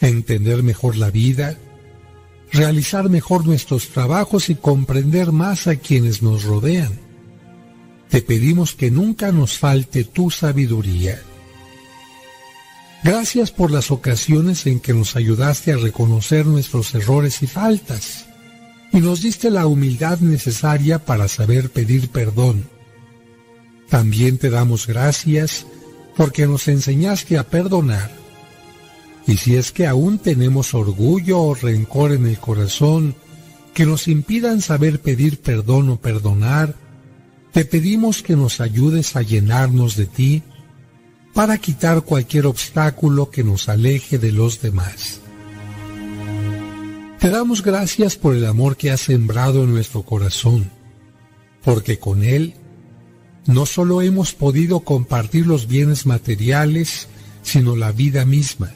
[0.00, 1.58] entender mejor la vida,
[2.54, 6.92] realizar mejor nuestros trabajos y comprender más a quienes nos rodean.
[8.08, 11.20] Te pedimos que nunca nos falte tu sabiduría.
[13.02, 18.26] Gracias por las ocasiones en que nos ayudaste a reconocer nuestros errores y faltas
[18.92, 22.68] y nos diste la humildad necesaria para saber pedir perdón.
[23.90, 25.66] También te damos gracias
[26.16, 28.23] porque nos enseñaste a perdonar.
[29.26, 33.14] Y si es que aún tenemos orgullo o rencor en el corazón
[33.72, 36.74] que nos impidan saber pedir perdón o perdonar,
[37.52, 40.42] te pedimos que nos ayudes a llenarnos de ti
[41.32, 45.20] para quitar cualquier obstáculo que nos aleje de los demás.
[47.18, 50.70] Te damos gracias por el amor que has sembrado en nuestro corazón,
[51.64, 52.54] porque con él
[53.46, 57.08] no solo hemos podido compartir los bienes materiales,
[57.42, 58.72] sino la vida misma.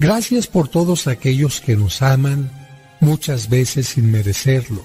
[0.00, 2.50] Gracias por todos aquellos que nos aman,
[2.98, 4.82] muchas veces sin merecerlo.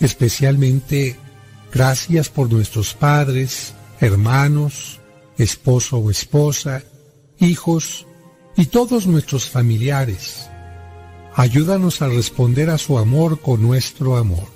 [0.00, 1.16] Especialmente
[1.72, 5.00] gracias por nuestros padres, hermanos,
[5.38, 6.82] esposo o esposa,
[7.38, 8.06] hijos
[8.56, 10.50] y todos nuestros familiares
[11.34, 14.46] ayúdanos a responder a su amor con nuestro amor.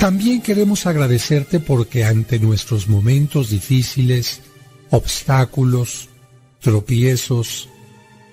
[0.00, 4.40] También queremos agradecerte porque ante nuestros momentos difíciles,
[4.90, 6.08] obstáculos,
[6.60, 7.68] tropiezos,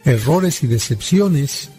[0.04, 1.70] errores y decepciones,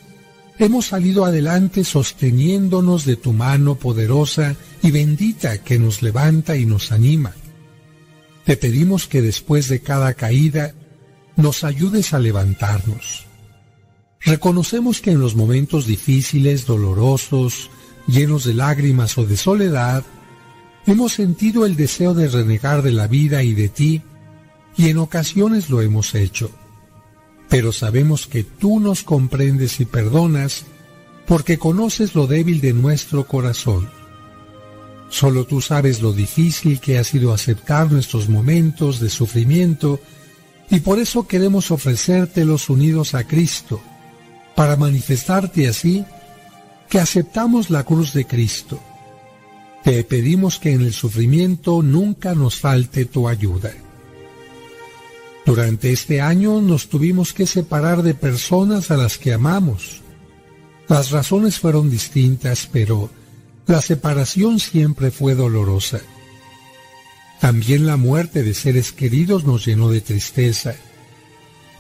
[0.59, 6.93] hemos salido adelante sosteniéndonos de tu mano poderosa y bendita que nos levanta y nos
[6.93, 7.35] anima.
[8.45, 10.75] Te pedimos que después de cada caída
[11.37, 13.27] nos ayudes a levantarnos
[14.27, 17.71] Reconocemos que en los momentos difíciles, dolorosos,
[18.09, 20.03] llenos de lágrimas o de soledad,
[20.85, 24.03] hemos sentido el deseo de renegar de la vida y de ti,
[24.77, 26.51] y en ocasiones lo hemos hecho.
[27.49, 30.65] Pero sabemos que tú nos comprendes y perdonas
[31.27, 33.89] porque conoces lo débil de nuestro corazón.
[35.09, 40.01] Solo tú sabes lo difícil que ha sido aceptar nuestros momentos de sufrimiento
[40.69, 43.81] y por eso queremos ofrecértelos unidos a Cristo
[44.57, 46.05] para manifestarte así
[46.89, 48.81] que aceptamos la cruz de Cristo.
[49.85, 53.73] Te pedimos que en el sufrimiento nunca nos falte tu ayuda.
[55.47, 60.03] Durante este año nos tuvimos que separar de personas a las que amamos.
[60.89, 63.09] Las razones fueron distintas, pero
[63.67, 66.01] la separación siempre fue dolorosa.
[67.41, 70.75] También la muerte de seres queridos nos llenó de tristeza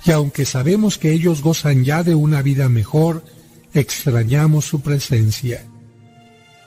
[0.07, 3.25] y aunque sabemos que ellos gozan ya de una vida mejor,
[3.75, 5.67] extrañamos su presencia.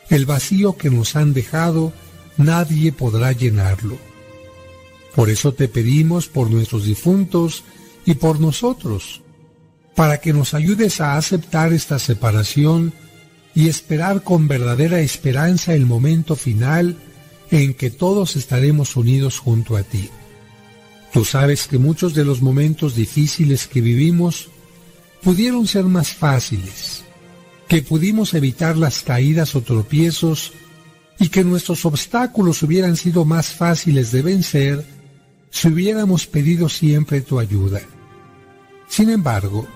[0.10, 1.94] El vacío que nos han dejado,
[2.36, 4.09] nadie podrá llenarlo.
[5.16, 7.64] Por eso te pedimos por nuestros difuntos
[8.06, 9.22] y por nosotros,
[9.96, 12.94] para que nos ayudes a aceptar esta separación
[13.56, 16.98] y esperar con verdadera esperanza el momento final
[17.52, 20.10] en que todos estaremos unidos junto a ti.
[21.12, 24.50] Tú sabes que muchos de los momentos difíciles que vivimos
[25.24, 27.04] pudieron ser más fáciles,
[27.68, 30.54] que pudimos evitar las caídas o tropiezos
[31.20, 34.99] y que nuestros obstáculos hubieran sido más fáciles de vencer
[35.50, 37.82] si hubiéramos pedido siempre tu ayuda.
[38.88, 39.68] Sin embargo,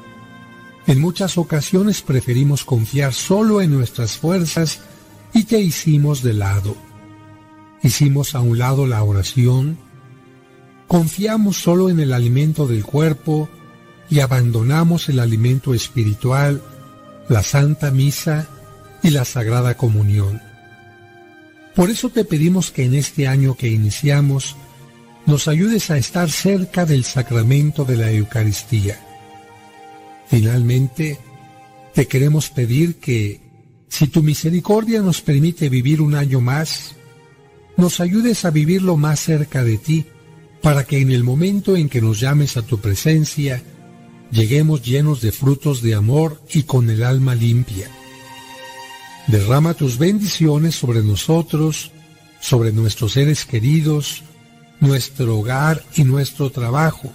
[0.85, 4.81] En muchas ocasiones preferimos confiar solo en nuestras fuerzas
[5.33, 6.75] y te hicimos de lado.
[7.81, 9.77] Hicimos a un lado la oración,
[10.87, 13.49] confiamos solo en el alimento del cuerpo
[14.09, 16.61] y abandonamos el alimento espiritual,
[17.29, 18.49] la Santa Misa
[19.01, 20.41] y la Sagrada Comunión.
[21.75, 24.57] Por eso te pedimos que en este año que iniciamos
[25.25, 28.99] nos ayudes a estar cerca del sacramento de la Eucaristía.
[30.27, 31.19] Finalmente,
[31.93, 33.41] te queremos pedir que,
[33.87, 36.95] si tu misericordia nos permite vivir un año más,
[37.77, 40.05] nos ayudes a vivirlo más cerca de ti,
[40.61, 43.61] para que en el momento en que nos llames a tu presencia,
[44.31, 47.89] lleguemos llenos de frutos de amor y con el alma limpia.
[49.27, 51.91] Derrama tus bendiciones sobre nosotros,
[52.39, 54.23] sobre nuestros seres queridos,
[54.83, 57.09] nuestro hogar y nuestro trabajo.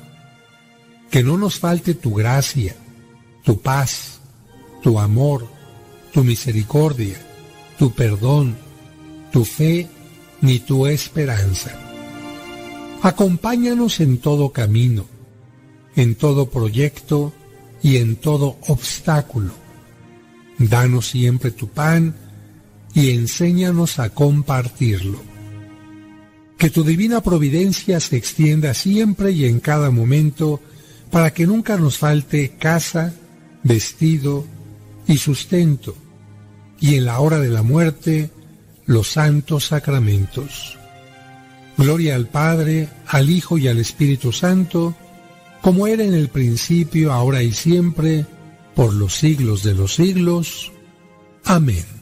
[1.11, 2.75] Que no nos falte tu gracia,
[3.45, 4.21] tu paz,
[4.83, 5.47] tu amor,
[6.13, 7.17] tu misericordia,
[7.79, 8.57] tu perdón,
[9.33, 9.87] tu fe
[10.41, 11.71] ni tu esperanza.
[13.03, 15.07] Acompáñanos en todo camino,
[15.95, 17.33] en todo proyecto
[17.83, 19.53] y en todo obstáculo.
[20.59, 22.17] Danos siempre tu pan
[22.95, 25.28] y enséñanos a compartirlo.
[26.59, 30.61] Que tu divina providencia se extienda siempre y en cada momento
[31.11, 33.15] para que nunca nos falte casa,
[33.63, 34.45] vestido
[35.07, 35.97] y sustento,
[36.81, 38.31] y en la hora de la muerte
[38.87, 40.77] los santos sacramentos.
[41.77, 44.97] Gloria al Padre, al Hijo y al Espíritu Santo,
[45.63, 48.27] como era en el principio, ahora y siempre,
[48.75, 50.73] por los siglos de los siglos.
[51.45, 51.98] Amén.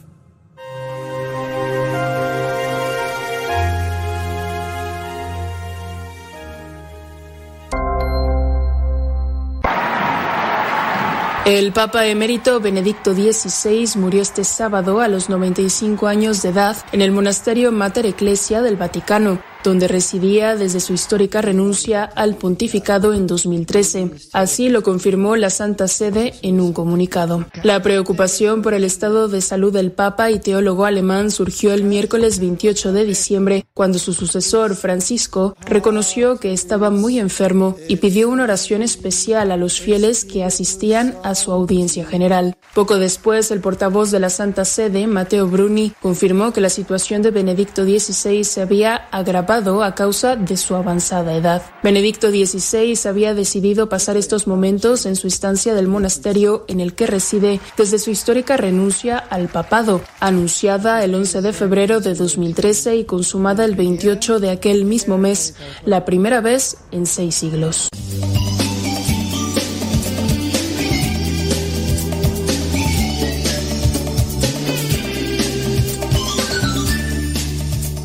[11.47, 17.01] El Papa emérito Benedicto XVI murió este sábado a los 95 años de edad en
[17.01, 23.27] el monasterio Mater Ecclesia del Vaticano donde residía desde su histórica renuncia al pontificado en
[23.27, 24.11] 2013.
[24.33, 27.45] Así lo confirmó la Santa Sede en un comunicado.
[27.63, 32.39] La preocupación por el estado de salud del Papa y teólogo alemán surgió el miércoles
[32.39, 38.43] 28 de diciembre, cuando su sucesor, Francisco, reconoció que estaba muy enfermo y pidió una
[38.43, 42.55] oración especial a los fieles que asistían a su audiencia general.
[42.73, 47.31] Poco después, el portavoz de la Santa Sede, Matteo Bruni, confirmó que la situación de
[47.31, 51.61] Benedicto XVI se había agravado a causa de su avanzada edad.
[51.81, 57.07] Benedicto XVI había decidido pasar estos momentos en su estancia del monasterio en el que
[57.07, 63.05] reside desde su histórica renuncia al papado, anunciada el 11 de febrero de 2013 y
[63.05, 67.87] consumada el 28 de aquel mismo mes, la primera vez en seis siglos.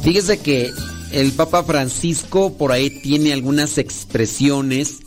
[0.03, 0.71] Fíjese que
[1.13, 5.01] el Papa Francisco por ahí tiene algunas expresiones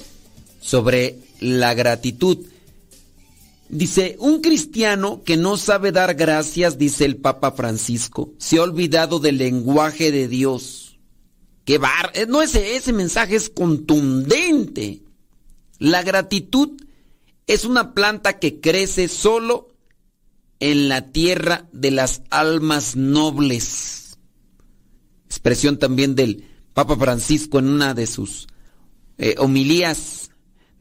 [0.62, 2.46] sobre la gratitud.
[3.70, 9.20] Dice, un cristiano que no sabe dar gracias, dice el Papa Francisco, se ha olvidado
[9.20, 11.00] del lenguaje de Dios.
[11.66, 12.12] ¡Qué bar!
[12.14, 15.02] Eh, no, ese, ese mensaje es contundente.
[15.80, 16.80] La gratitud
[17.48, 19.74] es una planta que crece solo
[20.60, 24.05] en la tierra de las almas nobles
[25.26, 28.48] expresión también del Papa Francisco en una de sus
[29.18, 30.32] eh, homilías,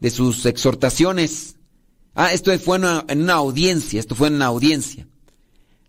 [0.00, 1.56] de sus exhortaciones.
[2.14, 5.08] Ah, esto fue en una audiencia, esto fue en una audiencia.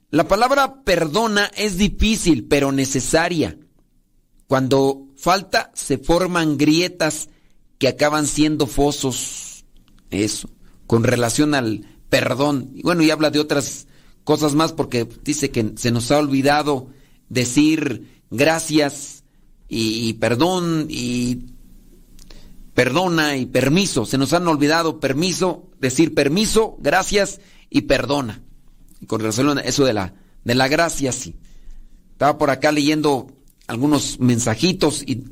[0.09, 3.57] La palabra perdona es difícil, pero necesaria.
[4.47, 7.29] Cuando falta, se forman grietas
[7.77, 9.65] que acaban siendo fosos.
[10.11, 10.49] Eso,
[10.87, 12.71] con relación al perdón.
[12.75, 13.87] Y bueno, y habla de otras
[14.23, 16.87] cosas más porque dice que se nos ha olvidado
[17.29, 19.23] decir gracias
[19.67, 21.53] y, perdón y
[22.73, 24.05] perdona y permiso.
[24.05, 27.39] Se nos han olvidado permiso, decir permiso, gracias
[27.69, 28.41] y perdona.
[28.99, 30.13] Y con relación a eso de la,
[30.43, 31.35] de la gracia, sí.
[32.11, 33.27] Estaba por acá leyendo
[33.67, 35.25] algunos mensajitos y,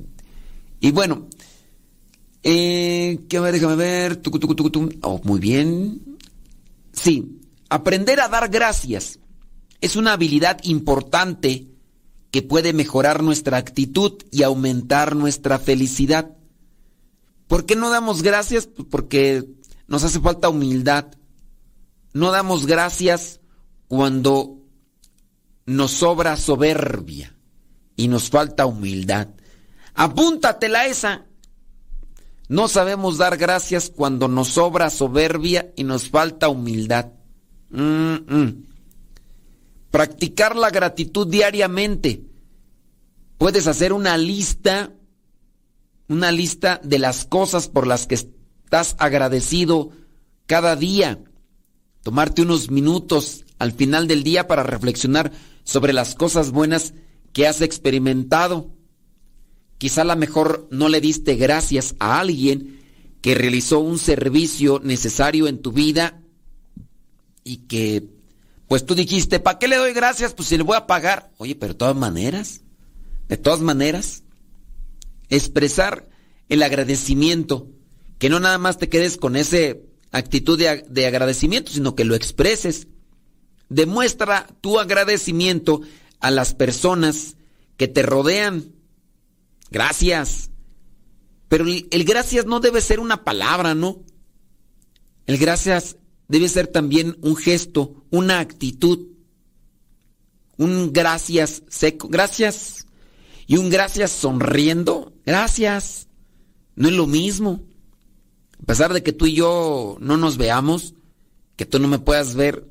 [0.79, 1.27] y bueno,
[2.43, 3.53] eh, ¿qué ver?
[3.53, 4.21] Déjame ver.
[5.01, 6.01] Oh, muy bien.
[6.91, 7.39] Sí,
[7.69, 9.19] aprender a dar gracias
[9.81, 11.67] es una habilidad importante
[12.33, 16.35] que puede mejorar nuestra actitud y aumentar nuestra felicidad.
[17.47, 18.65] ¿Por qué no damos gracias?
[18.65, 19.45] Pues porque
[19.85, 21.13] nos hace falta humildad.
[22.11, 23.39] No damos gracias
[23.87, 24.57] cuando
[25.67, 27.35] nos sobra soberbia
[27.95, 29.27] y nos falta humildad.
[29.93, 31.27] Apúntatela esa.
[32.49, 37.11] No sabemos dar gracias cuando nos sobra soberbia y nos falta humildad.
[37.69, 38.65] Mm, mm.
[39.93, 42.23] Practicar la gratitud diariamente.
[43.37, 44.91] Puedes hacer una lista,
[46.07, 49.91] una lista de las cosas por las que estás agradecido
[50.47, 51.23] cada día.
[52.01, 55.31] Tomarte unos minutos al final del día para reflexionar
[55.63, 56.95] sobre las cosas buenas
[57.31, 58.73] que has experimentado.
[59.77, 62.81] Quizá a lo mejor no le diste gracias a alguien
[63.21, 66.19] que realizó un servicio necesario en tu vida
[67.43, 68.12] y que
[68.73, 70.33] pues tú dijiste, ¿para qué le doy gracias?
[70.33, 71.29] Pues si le voy a pagar.
[71.37, 72.61] Oye, pero de todas maneras,
[73.27, 74.23] de todas maneras,
[75.29, 76.09] expresar
[76.49, 77.67] el agradecimiento,
[78.17, 79.77] que no nada más te quedes con esa
[80.11, 82.87] actitud de, de agradecimiento, sino que lo expreses.
[83.69, 85.81] Demuestra tu agradecimiento
[86.19, 87.35] a las personas
[87.77, 88.73] que te rodean.
[89.69, 90.49] Gracias.
[91.47, 94.01] Pero el, gracias no debe ser una palabra, ¿no?
[95.27, 95.95] El gracias
[96.27, 99.07] debe ser también un gesto, una actitud.
[100.57, 102.87] Un gracias seco, gracias.
[103.47, 106.07] Y un gracias sonriendo, gracias.
[106.75, 107.63] No es lo mismo.
[108.61, 110.95] A pesar de que tú y yo no nos veamos,
[111.55, 112.67] que tú no me puedas ver,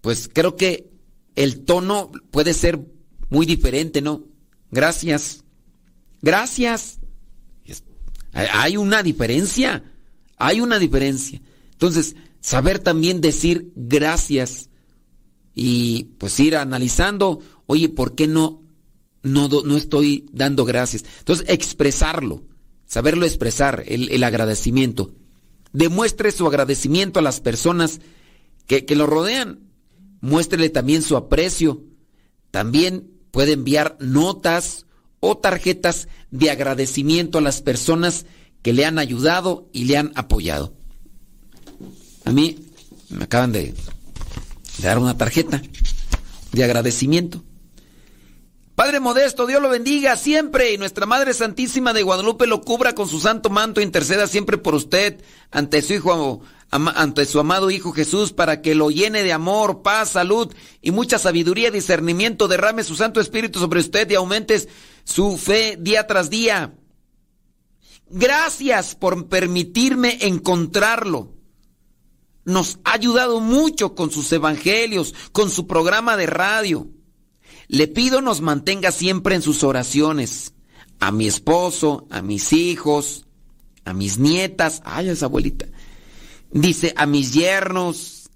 [0.00, 0.90] pues creo que
[1.34, 2.80] el tono puede ser
[3.30, 4.22] muy diferente, ¿no?
[4.70, 5.44] Gracias.
[6.22, 7.00] Gracias.
[8.32, 9.82] Hay una diferencia.
[10.36, 11.40] Hay una diferencia.
[11.72, 14.68] Entonces, saber también decir gracias
[15.54, 18.62] y pues ir analizando, oye, ¿por qué no,
[19.22, 21.06] no, no estoy dando gracias?
[21.20, 22.44] Entonces, expresarlo,
[22.84, 25.14] saberlo expresar, el, el agradecimiento.
[25.72, 28.02] Demuestre su agradecimiento a las personas
[28.66, 29.60] que, que lo rodean
[30.20, 31.82] muéstrele también su aprecio.
[32.50, 34.84] También puede enviar notas
[35.18, 38.26] o tarjetas de agradecimiento a las personas
[38.60, 40.83] que le han ayudado y le han apoyado.
[42.24, 42.58] A mí
[43.10, 43.74] me acaban de,
[44.78, 45.62] dar una tarjeta
[46.52, 47.42] de agradecimiento.
[48.74, 53.08] Padre Modesto, Dios lo bendiga siempre y nuestra Madre Santísima de Guadalupe lo cubra con
[53.08, 55.22] su santo manto, interceda siempre por usted
[55.52, 60.10] ante su Hijo ante su amado Hijo Jesús para que lo llene de amor, paz,
[60.10, 62.48] salud y mucha sabiduría y discernimiento.
[62.48, 64.68] Derrame su Santo Espíritu sobre usted y aumentes
[65.04, 66.74] su fe día tras día.
[68.10, 71.33] Gracias por permitirme encontrarlo.
[72.44, 76.88] Nos ha ayudado mucho con sus evangelios, con su programa de radio.
[77.68, 80.52] Le pido nos mantenga siempre en sus oraciones.
[81.00, 83.26] A mi esposo, a mis hijos,
[83.84, 85.66] a mis nietas, ay, esa abuelita
[86.54, 88.30] dice, a mis yernos,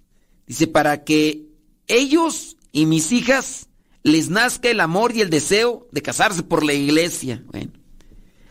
[0.46, 1.46] dice, para que
[1.86, 3.68] ellos y mis hijas
[4.02, 7.42] les nazca el amor y el deseo de casarse por la iglesia.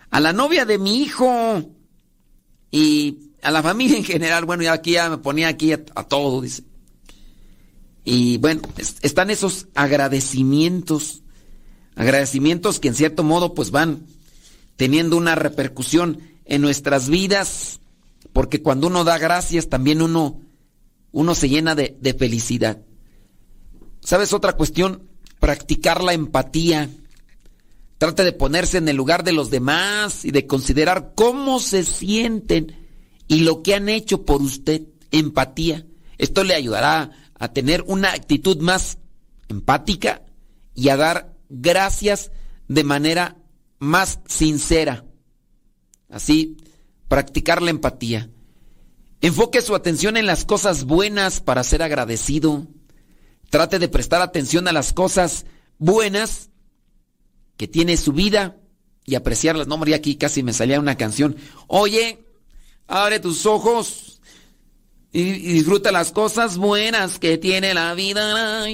[0.09, 1.63] A la novia de mi hijo
[2.71, 6.41] y a la familia en general, bueno, ya aquí ya me ponía aquí a, todo,
[6.41, 6.63] dice.
[8.03, 8.61] Y bueno,
[9.01, 11.23] están esos agradecimientos,
[11.95, 14.05] agradecimientos que en cierto modo pues van
[14.75, 17.79] teniendo una repercusión en nuestras vidas
[18.33, 20.41] porque cuando uno da gracias también uno,
[21.13, 22.81] uno se llena de, de felicidad.
[24.01, 25.07] ¿Sabes otra cuestión?
[25.39, 26.89] Practicar la empatía.
[27.97, 32.86] Trate de ponerse en el lugar de los demás y de considerar cómo se sienten
[33.27, 34.83] y lo que han hecho por usted.
[35.11, 35.85] Empatía.
[36.17, 38.97] Esto le ayudará a tener una actitud más
[39.47, 40.23] empática
[40.73, 42.31] y a dar gracias
[42.67, 43.37] de manera
[43.79, 45.05] más sincera.
[46.09, 46.57] Así
[47.07, 48.29] practicar la empatía.
[49.21, 52.67] Enfoque su atención en las cosas buenas para ser agradecido.
[53.49, 55.45] Trate de prestar atención a las cosas
[55.79, 56.49] buenas
[57.55, 58.57] que tiene su vida
[59.05, 59.67] y apreciarlas.
[59.67, 61.37] No, María, aquí casi me salía una canción.
[61.67, 62.26] Oye,
[62.87, 64.19] abre tus ojos
[65.11, 68.65] y, disfruta las cosas buenas que tiene la vida.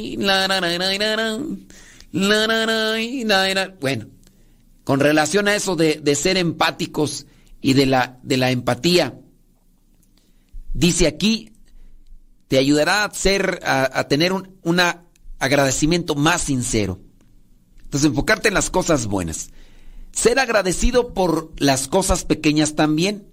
[3.80, 4.08] Bueno,
[4.84, 7.26] con relación a eso de, de ser empáticos,
[7.64, 9.18] y de la, de la empatía.
[10.74, 11.54] Dice aquí,
[12.50, 15.06] te ayudará a, ser, a, tener un una
[15.40, 17.00] agradecimiento más sincero.
[17.84, 19.50] Entonces, enfocarte en las cosas buenas.
[20.12, 23.28] Ser agradecido por las cosas pequeñas también.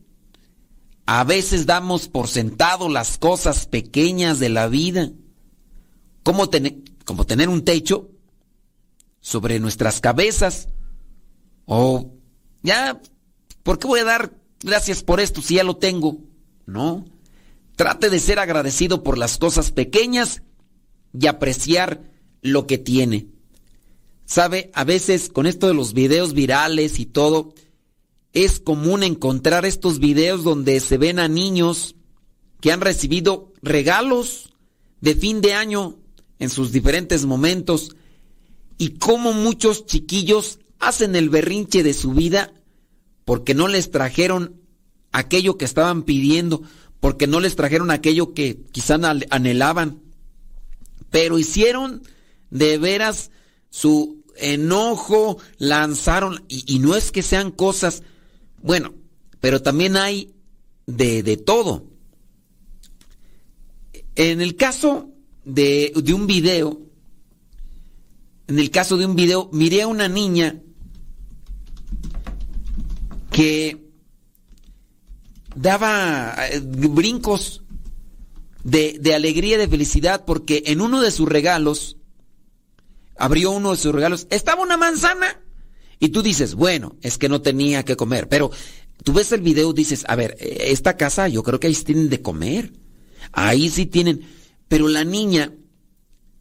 [1.12, 5.10] A veces damos por sentado las cosas pequeñas de la vida.
[6.22, 6.48] Como,
[7.04, 8.10] como tener un techo
[9.20, 10.68] sobre nuestras cabezas.
[11.64, 12.12] O
[12.62, 13.00] ya
[13.64, 14.32] ¿Por qué voy a dar
[14.62, 16.18] gracias por esto si ya lo tengo?
[16.64, 17.04] No.
[17.74, 20.42] Trate de ser agradecido por las cosas pequeñas
[21.12, 22.02] y apreciar
[22.40, 23.26] lo que tiene.
[24.26, 27.52] Sabe, a veces con esto de los videos virales y todo,
[28.32, 31.96] es común encontrar estos videos donde se ven a niños
[32.60, 34.54] que han recibido regalos
[35.00, 35.96] de fin de año
[36.38, 37.96] en sus diferentes momentos
[38.78, 42.52] y cómo muchos chiquillos hacen el berrinche de su vida
[43.24, 44.60] porque no les trajeron
[45.12, 46.62] aquello que estaban pidiendo,
[47.00, 49.00] porque no les trajeron aquello que quizás
[49.30, 50.00] anhelaban,
[51.10, 52.02] pero hicieron
[52.50, 53.30] de veras
[53.70, 58.02] su enojo, lanzaron, y, no es que sean cosas,
[58.62, 58.94] bueno,
[59.40, 60.34] pero también hay
[60.86, 61.86] de, de todo.
[64.16, 65.10] En el caso
[65.44, 66.80] de, de un video,
[68.48, 70.60] en el caso de un video, miré a una niña
[73.30, 73.88] que
[75.54, 77.62] daba eh, brincos
[78.64, 81.96] de, de alegría, de felicidad, porque en uno de sus regalos,
[83.16, 85.40] abrió uno de sus regalos, estaba una manzana.
[86.00, 88.28] Y tú dices, bueno, es que no tenía que comer.
[88.28, 88.50] Pero
[89.04, 92.08] tú ves el video dices, a ver, eh, esta casa yo creo que ahí tienen
[92.08, 92.72] de comer.
[93.32, 94.22] Ahí sí tienen.
[94.66, 95.52] Pero la niña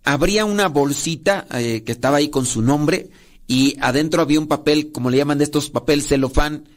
[0.04, 3.12] abría una bolsita eh, que estaba ahí con su nombre
[3.48, 6.70] y adentro había un papel, como le llaman de estos papel celofán,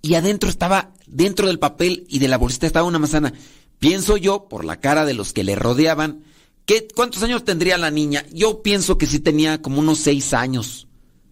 [0.00, 3.32] y adentro estaba, dentro del papel y de la bolsita estaba una manzana.
[3.78, 6.22] Pienso yo, por la cara de los que le rodeaban,
[6.64, 8.24] que ¿cuántos años tendría la niña?
[8.32, 10.87] Yo pienso que sí tenía como unos seis años,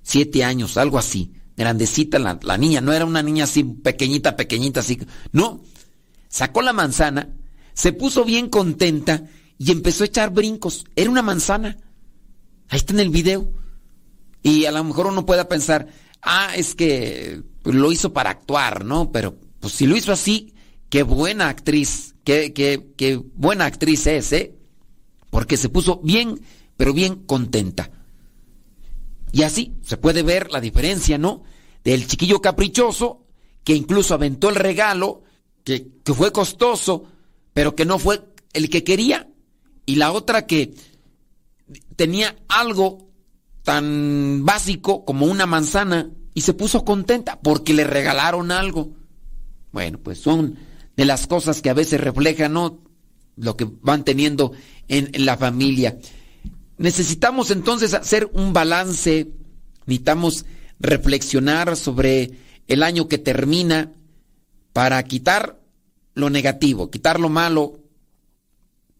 [0.07, 1.33] siete años, algo así.
[1.57, 5.01] Grandecita la, la niña, no era una niña así pequeñita, pequeñita, así.
[5.33, 5.63] No,
[6.29, 7.31] sacó la manzana,
[7.75, 9.25] se puso bien contenta
[9.59, 10.85] y empezó a echar brincos.
[10.95, 11.77] Era una manzana.
[12.69, 13.53] Ahí está en el video.
[14.43, 15.89] Y a lo mejor uno pueda pensar,
[16.23, 19.11] ah, es que lo hizo para actuar, ¿no?
[19.11, 20.55] Pero pues si lo hizo así,
[20.89, 24.55] qué buena actriz, qué, qué, qué buena actriz es, ¿eh?
[25.31, 26.41] Porque se puso bien,
[26.77, 27.91] pero bien contenta.
[29.33, 31.43] Y así se puede ver la diferencia, ¿no?
[31.85, 33.27] Del chiquillo caprichoso,
[33.65, 35.23] que incluso aventó el regalo,
[35.65, 37.05] que, que fue costoso,
[37.53, 38.23] pero que no fue
[38.53, 39.29] el que quería.
[39.85, 40.75] Y la otra que
[41.97, 43.09] tenía algo
[43.63, 48.93] tan básico como una manzana y se puso contenta porque le regalaron algo.
[49.73, 50.57] Bueno, pues son
[50.97, 52.81] de las cosas que a veces reflejan ¿no?
[53.37, 54.53] lo que van teniendo
[54.89, 55.99] en, la familia.
[56.79, 59.29] Necesitamos entonces hacer un balance,
[59.87, 60.45] necesitamos
[60.79, 62.33] reflexionar sobre
[62.67, 63.93] el año que termina
[64.73, 65.61] para quitar
[66.15, 67.81] lo negativo, quitar lo malo,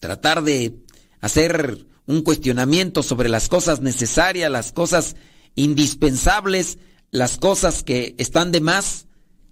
[0.01, 0.79] tratar de
[1.21, 5.17] hacer un cuestionamiento sobre las cosas necesarias, las cosas
[5.55, 6.79] indispensables,
[7.11, 9.07] las cosas que están de más,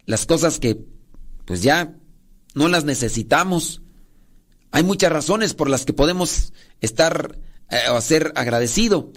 [0.07, 0.79] las cosas que
[1.45, 1.97] pues ya
[2.55, 3.83] no las necesitamos.
[4.71, 7.39] Hay muchas razones por las que podemos estar
[7.71, 9.13] eh, o ser agradecido.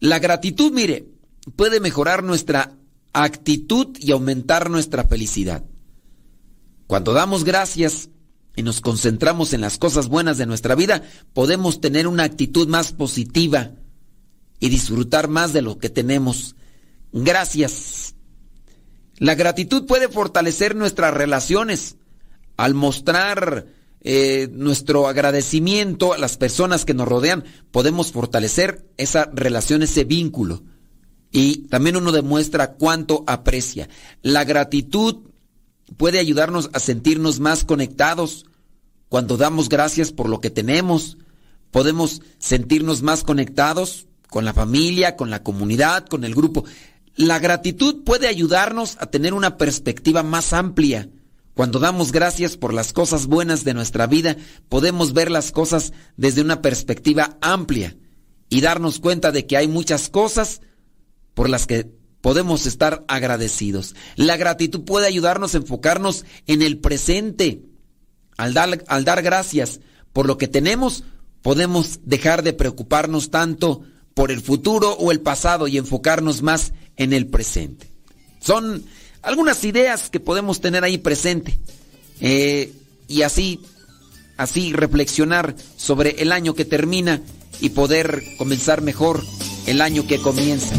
[0.00, 1.08] La gratitud, mire,
[1.56, 2.76] puede mejorar nuestra
[3.12, 5.64] actitud y aumentar nuestra felicidad.
[6.86, 8.10] Cuando damos gracias
[8.54, 12.92] y nos concentramos en las cosas buenas de nuestra vida, podemos tener una actitud más
[12.92, 13.72] positiva
[14.60, 16.56] y disfrutar más de lo que tenemos
[17.12, 18.14] gracias.
[19.18, 21.96] La gratitud puede fortalecer nuestras relaciones
[22.56, 23.66] al mostrar
[24.08, 27.42] eh, nuestro agradecimiento a las personas que nos rodean.
[27.72, 30.62] Podemos fortalecer esa relación, ese vínculo.
[31.32, 33.88] Y también uno demuestra cuánto aprecia.
[34.22, 35.22] La gratitud
[35.96, 38.46] puede ayudarnos a sentirnos más conectados.
[39.08, 41.18] Cuando damos gracias por lo que tenemos,
[41.72, 46.64] podemos sentirnos más conectados con la familia, con la comunidad, con el grupo.
[47.16, 51.08] La gratitud puede ayudarnos a tener una perspectiva más amplia.
[51.56, 54.36] Cuando damos gracias por las cosas buenas de nuestra vida,
[54.68, 57.96] podemos ver las cosas desde una perspectiva amplia
[58.50, 60.60] y darnos cuenta de que hay muchas cosas
[61.32, 63.94] por las que podemos estar agradecidos.
[64.16, 67.62] La gratitud puede ayudarnos a enfocarnos en el presente.
[68.36, 69.80] Al dar, al dar gracias
[70.12, 71.04] por lo que tenemos,
[71.40, 73.80] podemos dejar de preocuparnos tanto
[74.12, 77.90] por el futuro o el pasado y enfocarnos más en el presente.
[78.40, 78.84] Son
[79.26, 81.58] algunas ideas que podemos tener ahí presente
[82.20, 82.72] eh,
[83.08, 83.60] y así,
[84.36, 87.20] así reflexionar sobre el año que termina
[87.60, 89.24] y poder comenzar mejor
[89.66, 90.74] el año que comienza.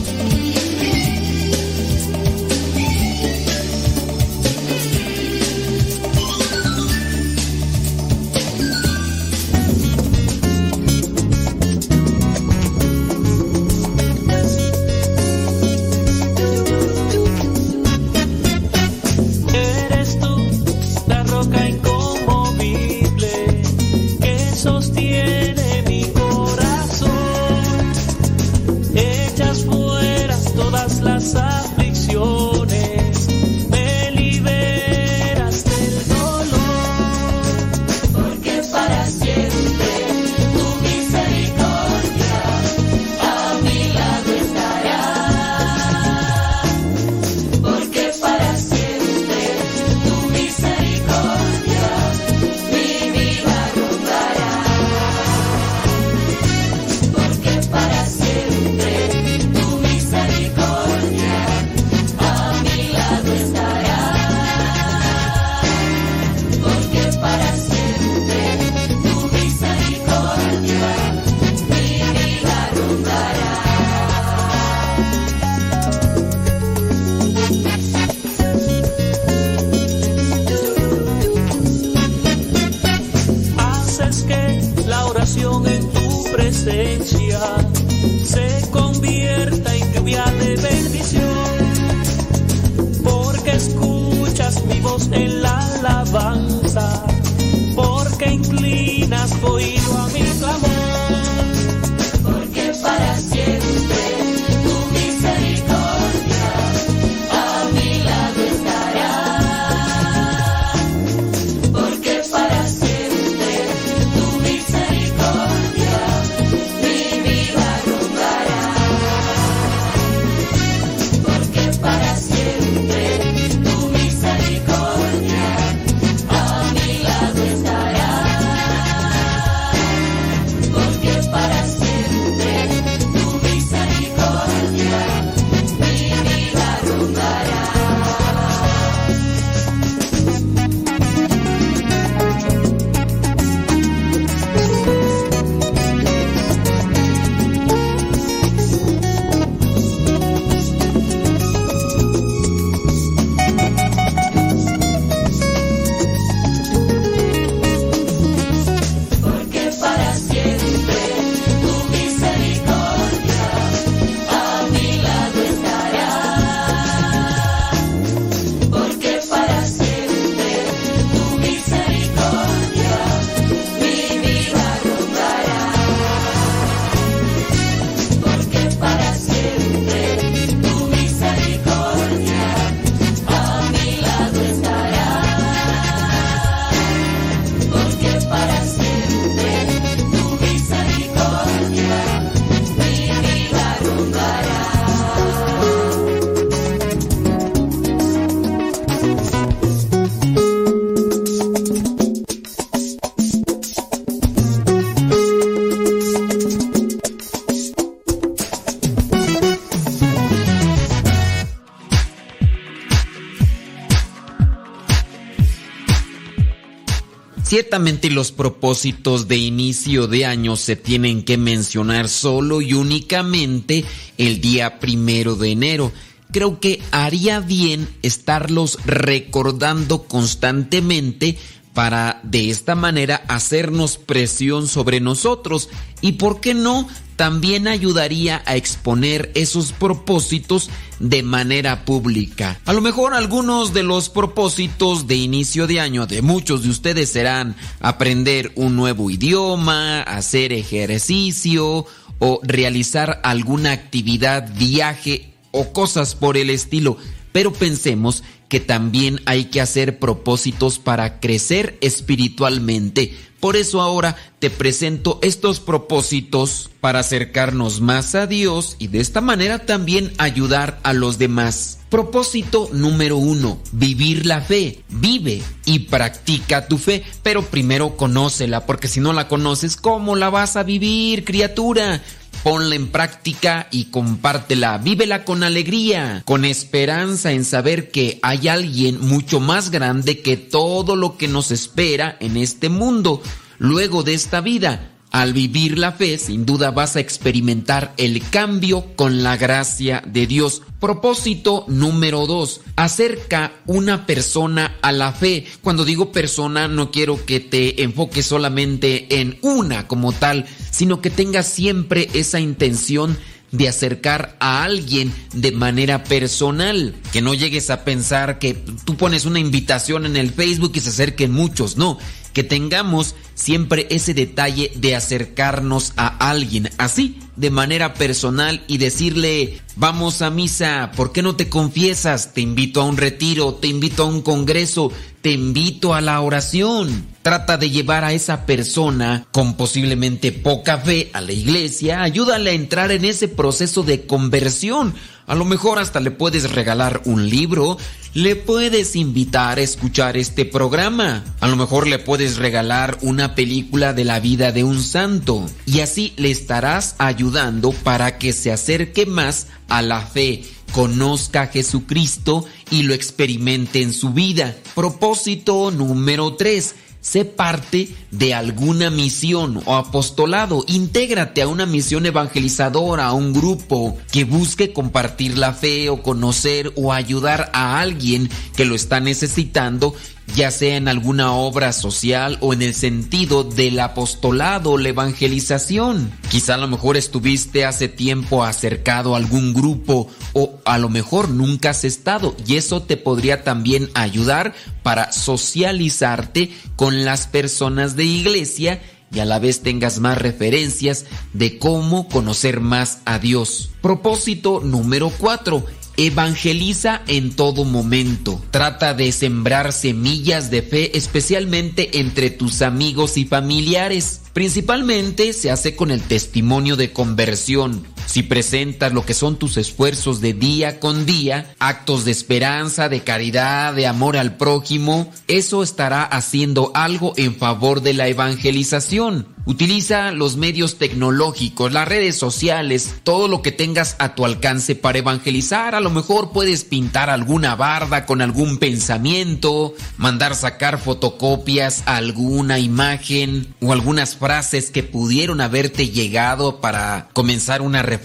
[217.57, 223.83] Ciertamente los propósitos de inicio de año se tienen que mencionar solo y únicamente
[224.19, 225.91] el día primero de enero.
[226.31, 231.39] Creo que haría bien estarlos recordando constantemente
[231.73, 235.69] para de esta manera hacernos presión sobre nosotros
[235.99, 240.69] y, ¿por qué no?, también ayudaría a exponer esos propósitos
[240.99, 242.59] de manera pública.
[242.65, 247.09] A lo mejor algunos de los propósitos de inicio de año de muchos de ustedes
[247.11, 251.85] serán aprender un nuevo idioma, hacer ejercicio
[252.19, 256.97] o realizar alguna actividad, viaje o cosas por el estilo.
[257.31, 263.13] Pero pensemos que también hay que hacer propósitos para crecer espiritualmente.
[263.39, 269.21] Por eso ahora te presento estos propósitos para acercarnos más a Dios y de esta
[269.21, 271.77] manera también ayudar a los demás.
[271.89, 274.83] Propósito número uno, vivir la fe.
[274.89, 280.31] Vive y practica tu fe, pero primero conócela, porque si no la conoces, ¿cómo la
[280.31, 282.01] vas a vivir, criatura?
[282.47, 284.77] Ponla en práctica y compártela.
[284.77, 290.95] Vívela con alegría, con esperanza en saber que hay alguien mucho más grande que todo
[290.95, 293.21] lo que nos espera en este mundo.
[293.57, 298.95] Luego de esta vida, al vivir la fe, sin duda vas a experimentar el cambio
[298.95, 300.61] con la gracia de Dios.
[300.79, 305.45] Propósito número dos, acerca una persona a la fe.
[305.61, 311.09] Cuando digo persona, no quiero que te enfoques solamente en una como tal, sino que
[311.09, 313.17] tengas siempre esa intención
[313.51, 316.95] de acercar a alguien de manera personal.
[317.11, 320.89] Que no llegues a pensar que tú pones una invitación en el Facebook y se
[320.89, 321.77] acerquen muchos.
[321.77, 321.97] No,
[322.37, 329.59] que tengamos siempre ese detalle de acercarnos a alguien así, de manera personal y decirle,
[329.75, 332.35] vamos a misa, ¿por qué no te confiesas?
[332.35, 334.91] Te invito a un retiro, te invito a un congreso,
[335.27, 337.05] te invito a la oración.
[337.21, 342.53] Trata de llevar a esa persona con posiblemente poca fe a la iglesia, ayúdale a
[342.53, 344.95] entrar en ese proceso de conversión.
[345.25, 347.77] A lo mejor hasta le puedes regalar un libro,
[348.13, 353.91] le puedes invitar a escuchar este programa, a lo mejor le puedes regalar una película
[353.91, 355.45] de la vida de un santo.
[355.65, 361.47] Y así le estarás ayudando para que se acerque más a la fe, conozca a
[361.47, 364.55] Jesucristo y lo experimente en su vida.
[364.75, 366.75] Propósito número 3
[367.07, 370.65] sé parte de alguna misión o apostolado.
[370.67, 376.73] Intégrate a una misión evangelizadora, a un grupo que busque compartir la fe o conocer
[376.75, 379.95] o ayudar a alguien que lo está necesitando
[380.35, 386.11] ya sea en alguna obra social o en el sentido del apostolado, la evangelización.
[386.29, 391.29] Quizá a lo mejor estuviste hace tiempo acercado a algún grupo o a lo mejor
[391.29, 398.05] nunca has estado y eso te podría también ayudar para socializarte con las personas de
[398.05, 398.81] iglesia
[399.11, 403.69] y a la vez tengas más referencias de cómo conocer más a Dios.
[403.81, 405.65] Propósito número 4
[405.99, 408.39] Evangeliza en todo momento.
[408.51, 414.21] Trata de sembrar semillas de fe especialmente entre tus amigos y familiares.
[414.31, 417.83] Principalmente se hace con el testimonio de conversión.
[418.07, 423.01] Si presentas lo que son tus esfuerzos de día con día, actos de esperanza, de
[423.01, 429.37] caridad, de amor al prójimo, eso estará haciendo algo en favor de la evangelización.
[429.45, 434.97] Utiliza los medios tecnológicos, las redes sociales, todo lo que tengas a tu alcance para
[434.97, 435.73] evangelizar.
[435.73, 443.55] A lo mejor puedes pintar alguna barda con algún pensamiento, mandar sacar fotocopias alguna imagen
[443.61, 447.96] o algunas frases frases que pudieron haberte llegado para comenzar una reflexión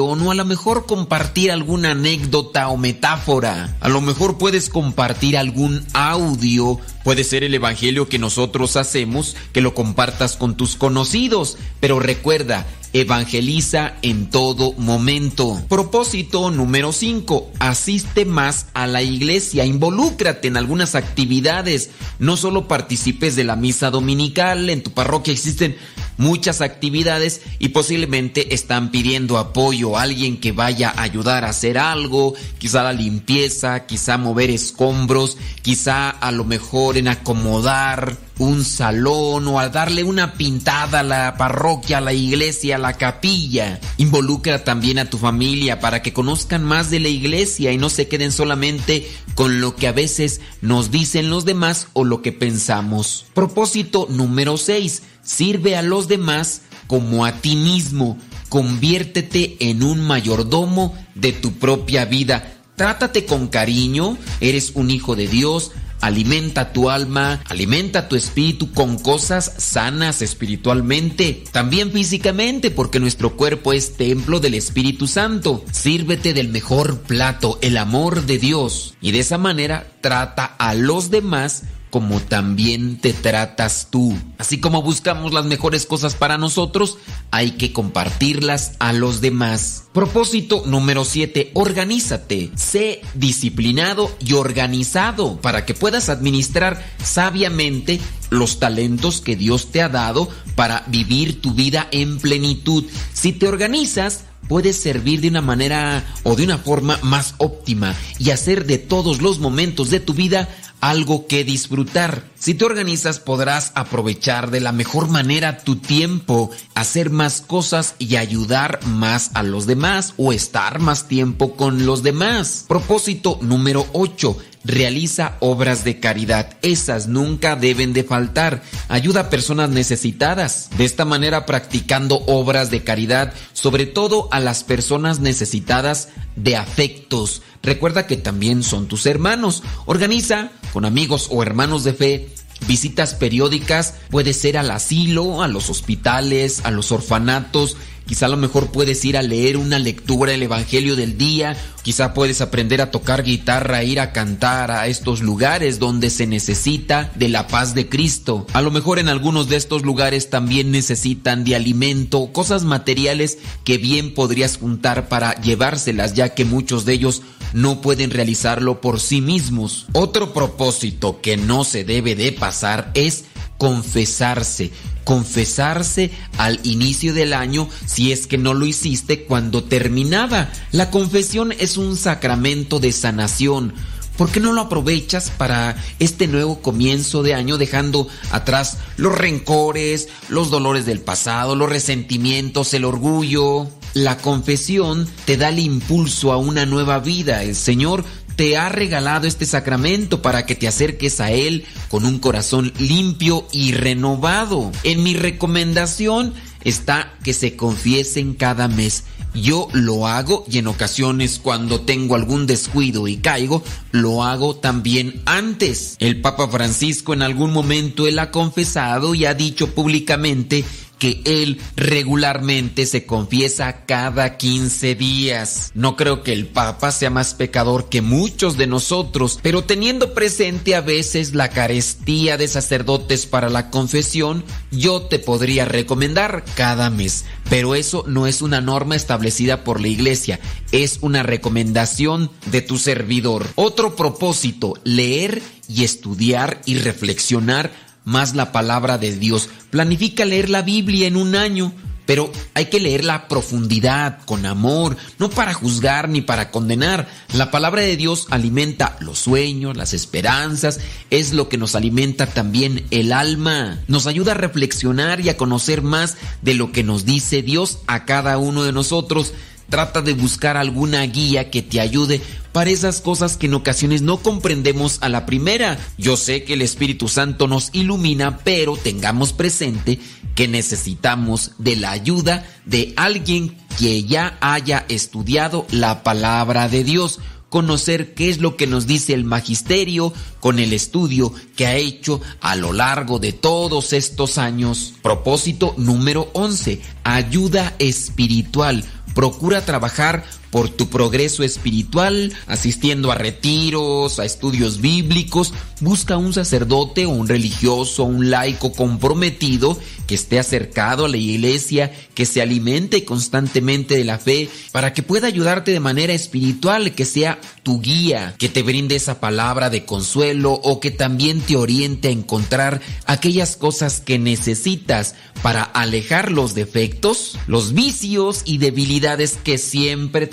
[0.00, 3.76] o a lo mejor compartir alguna anécdota o metáfora.
[3.80, 9.60] A lo mejor puedes compartir algún audio, puede ser el evangelio que nosotros hacemos, que
[9.60, 15.60] lo compartas con tus conocidos, pero recuerda, evangeliza en todo momento.
[15.68, 17.50] Propósito número 5.
[17.58, 21.90] Asiste más a la iglesia, involúcrate en algunas actividades.
[22.20, 25.76] No solo participes de la misa dominical, en tu parroquia existen
[26.16, 31.78] muchas actividades y posiblemente están pidiendo apoyo a alguien que vaya a ayudar a hacer
[31.78, 39.46] algo, quizá la limpieza, quizá mover escombros, quizá a lo mejor en acomodar un salón
[39.46, 43.80] o a darle una pintada a la parroquia, a la iglesia, a la capilla.
[43.96, 48.08] Involucra también a tu familia para que conozcan más de la iglesia y no se
[48.08, 53.26] queden solamente con lo que a veces nos dicen los demás o lo que pensamos.
[53.34, 55.02] Propósito número 6.
[55.24, 58.18] Sirve a los demás como a ti mismo.
[58.48, 62.52] Conviértete en un mayordomo de tu propia vida.
[62.76, 68.98] Trátate con cariño, eres un hijo de Dios, alimenta tu alma, alimenta tu espíritu con
[68.98, 75.64] cosas sanas espiritualmente, también físicamente, porque nuestro cuerpo es templo del Espíritu Santo.
[75.72, 81.10] Sírvete del mejor plato, el amor de Dios, y de esa manera trata a los
[81.10, 81.62] demás
[81.94, 84.18] como también te tratas tú.
[84.38, 86.98] Así como buscamos las mejores cosas para nosotros,
[87.30, 89.84] hay que compartirlas a los demás.
[89.92, 91.52] Propósito número 7.
[91.54, 92.50] Organízate.
[92.56, 99.88] Sé disciplinado y organizado para que puedas administrar sabiamente los talentos que Dios te ha
[99.88, 102.86] dado para vivir tu vida en plenitud.
[103.12, 108.30] Si te organizas, puedes servir de una manera o de una forma más óptima y
[108.30, 110.48] hacer de todos los momentos de tu vida
[110.90, 112.24] algo que disfrutar.
[112.38, 118.16] Si te organizas podrás aprovechar de la mejor manera tu tiempo, hacer más cosas y
[118.16, 122.66] ayudar más a los demás o estar más tiempo con los demás.
[122.68, 126.56] Propósito número 8 realiza obras de caridad.
[126.62, 128.62] Esas nunca deben de faltar.
[128.88, 130.70] Ayuda a personas necesitadas.
[130.76, 137.42] De esta manera practicando obras de caridad, sobre todo a las personas necesitadas de afectos.
[137.62, 139.62] Recuerda que también son tus hermanos.
[139.86, 142.28] Organiza con amigos o hermanos de fe
[142.66, 147.76] visitas periódicas, puede ser al asilo, a los hospitales, a los orfanatos,
[148.06, 152.12] Quizá a lo mejor puedes ir a leer una lectura del Evangelio del día, quizá
[152.12, 157.30] puedes aprender a tocar guitarra, ir a cantar a estos lugares donde se necesita de
[157.30, 158.46] la paz de Cristo.
[158.52, 163.78] A lo mejor en algunos de estos lugares también necesitan de alimento, cosas materiales que
[163.78, 167.22] bien podrías juntar para llevárselas, ya que muchos de ellos
[167.54, 169.86] no pueden realizarlo por sí mismos.
[169.92, 173.24] Otro propósito que no se debe de pasar es
[173.56, 174.72] confesarse
[175.04, 180.50] confesarse al inicio del año si es que no lo hiciste cuando terminaba.
[180.72, 183.74] La confesión es un sacramento de sanación.
[184.16, 190.08] ¿Por qué no lo aprovechas para este nuevo comienzo de año dejando atrás los rencores,
[190.28, 193.68] los dolores del pasado, los resentimientos, el orgullo?
[193.92, 197.42] La confesión te da el impulso a una nueva vida.
[197.42, 198.04] El Señor
[198.36, 203.46] te ha regalado este sacramento para que te acerques a Él con un corazón limpio
[203.52, 204.72] y renovado.
[204.82, 209.04] En mi recomendación está que se confiesen cada mes.
[209.34, 215.22] Yo lo hago y en ocasiones cuando tengo algún descuido y caigo, lo hago también
[215.26, 215.96] antes.
[215.98, 220.64] El Papa Francisco en algún momento él ha confesado y ha dicho públicamente
[221.04, 225.70] que él regularmente se confiesa cada 15 días.
[225.74, 230.74] No creo que el Papa sea más pecador que muchos de nosotros, pero teniendo presente
[230.74, 237.26] a veces la carestía de sacerdotes para la confesión, yo te podría recomendar cada mes.
[237.50, 240.40] Pero eso no es una norma establecida por la iglesia,
[240.72, 243.46] es una recomendación de tu servidor.
[243.56, 247.70] Otro propósito, leer y estudiar y reflexionar
[248.04, 249.48] más la palabra de Dios.
[249.70, 251.72] Planifica leer la Biblia en un año,
[252.06, 257.08] pero hay que leerla a profundidad, con amor, no para juzgar ni para condenar.
[257.32, 262.86] La palabra de Dios alimenta los sueños, las esperanzas, es lo que nos alimenta también
[262.90, 263.80] el alma.
[263.88, 268.04] Nos ayuda a reflexionar y a conocer más de lo que nos dice Dios a
[268.04, 269.32] cada uno de nosotros.
[269.68, 272.20] Trata de buscar alguna guía que te ayude
[272.52, 275.78] para esas cosas que en ocasiones no comprendemos a la primera.
[275.98, 279.98] Yo sé que el Espíritu Santo nos ilumina, pero tengamos presente
[280.34, 287.20] que necesitamos de la ayuda de alguien que ya haya estudiado la palabra de Dios
[287.54, 292.20] conocer qué es lo que nos dice el magisterio con el estudio que ha hecho
[292.40, 294.92] a lo largo de todos estos años.
[295.02, 296.80] Propósito número 11.
[297.04, 298.84] Ayuda espiritual.
[299.14, 307.06] Procura trabajar por tu progreso espiritual, asistiendo a retiros, a estudios bíblicos, busca un sacerdote
[307.06, 309.76] o un religioso, un laico comprometido
[310.06, 315.02] que esté acercado a la iglesia, que se alimente constantemente de la fe, para que
[315.02, 319.84] pueda ayudarte de manera espiritual, que sea tu guía, que te brinde esa palabra de
[319.84, 326.54] consuelo o que también te oriente a encontrar aquellas cosas que necesitas para alejar los
[326.54, 330.28] defectos, los vicios y debilidades que siempre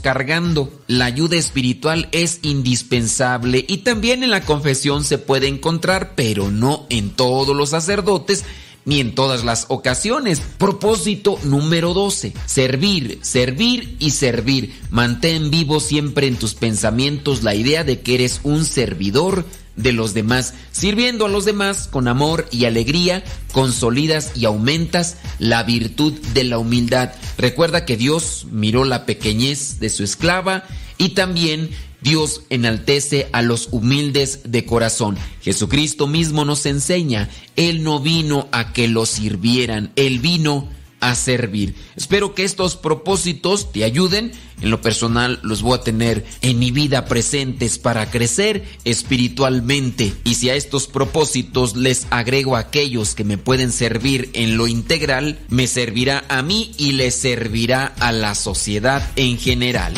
[0.00, 0.70] cargando.
[0.86, 6.86] La ayuda espiritual es indispensable y también en la confesión se puede encontrar, pero no
[6.90, 8.44] en todos los sacerdotes
[8.84, 10.40] ni en todas las ocasiones.
[10.58, 12.32] Propósito número 12.
[12.46, 14.80] Servir, servir y servir.
[14.90, 19.44] Mantén vivo siempre en tus pensamientos la idea de que eres un servidor
[19.78, 20.54] de los demás.
[20.72, 26.58] Sirviendo a los demás con amor y alegría, consolidas y aumentas la virtud de la
[26.58, 27.12] humildad.
[27.38, 30.64] Recuerda que Dios miró la pequeñez de su esclava
[30.98, 35.16] y también Dios enaltece a los humildes de corazón.
[35.40, 40.68] Jesucristo mismo nos enseña, Él no vino a que lo sirvieran, Él vino
[41.00, 41.74] a servir.
[41.96, 44.32] Espero que estos propósitos te ayuden.
[44.60, 50.12] En lo personal los voy a tener en mi vida presentes para crecer espiritualmente.
[50.24, 55.38] Y si a estos propósitos les agrego aquellos que me pueden servir en lo integral,
[55.48, 59.94] me servirá a mí y le servirá a la sociedad en general.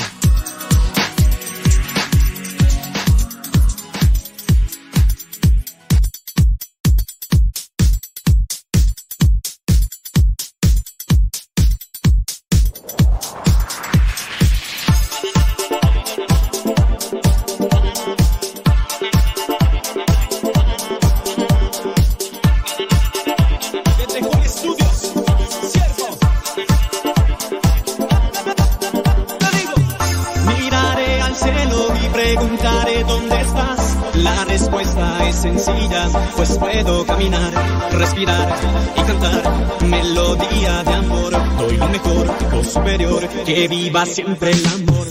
[43.55, 45.09] Que viva siempre el amor.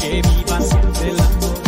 [0.00, 1.58] Que viva siempre el amor.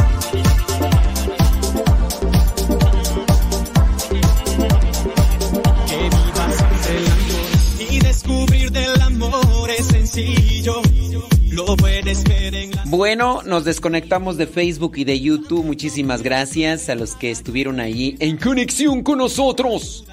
[5.87, 7.91] Que viva siempre el amor.
[7.91, 10.81] Y descubrir del amor es sencillo.
[11.51, 12.85] Lo puedes ver en la...
[12.87, 15.63] Bueno, nos desconectamos de Facebook y de YouTube.
[15.63, 20.07] Muchísimas gracias a los que estuvieron ahí en conexión con nosotros.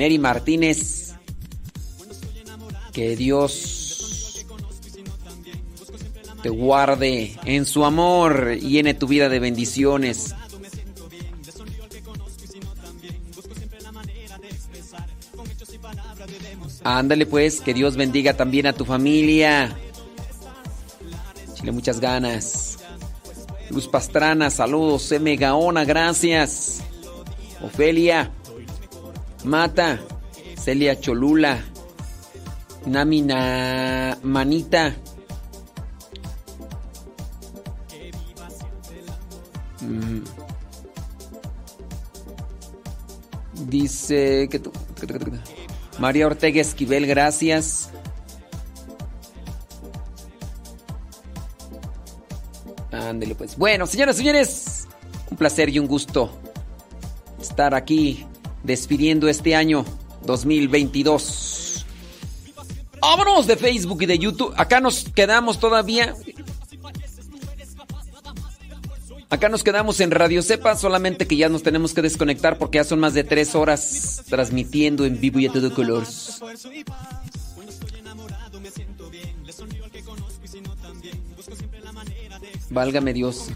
[0.00, 1.12] Mary Martínez,
[2.90, 4.46] que Dios
[6.42, 10.34] te guarde en su amor y llene tu vida de bendiciones.
[16.82, 19.76] Ándale pues, que Dios bendiga también a tu familia.
[21.56, 22.78] Chile, muchas ganas.
[23.68, 25.12] Luz Pastrana, saludos.
[25.12, 25.36] M.
[25.36, 26.80] Gaona, gracias.
[27.62, 28.32] Ofelia.
[29.44, 29.98] Mata,
[30.56, 31.58] Celia Cholula,
[32.86, 34.94] Namina Manita.
[39.80, 40.20] Mm.
[43.66, 44.60] Dice que
[45.98, 47.90] María Ortega Esquivel, gracias.
[52.90, 53.56] Ándele pues.
[53.56, 54.88] Bueno, señoras y señores,
[55.30, 56.30] un placer y un gusto
[57.40, 58.26] estar aquí
[58.62, 59.84] despidiendo este año
[60.24, 61.86] 2022.
[63.00, 64.52] Vámonos de Facebook y de YouTube.
[64.56, 66.14] Acá nos quedamos todavía.
[69.30, 72.84] Acá nos quedamos en Radio Cepa, solamente que ya nos tenemos que desconectar porque ya
[72.84, 76.04] son más de tres horas transmitiendo en vivo y a todo color.
[82.70, 83.50] Válgame Dios.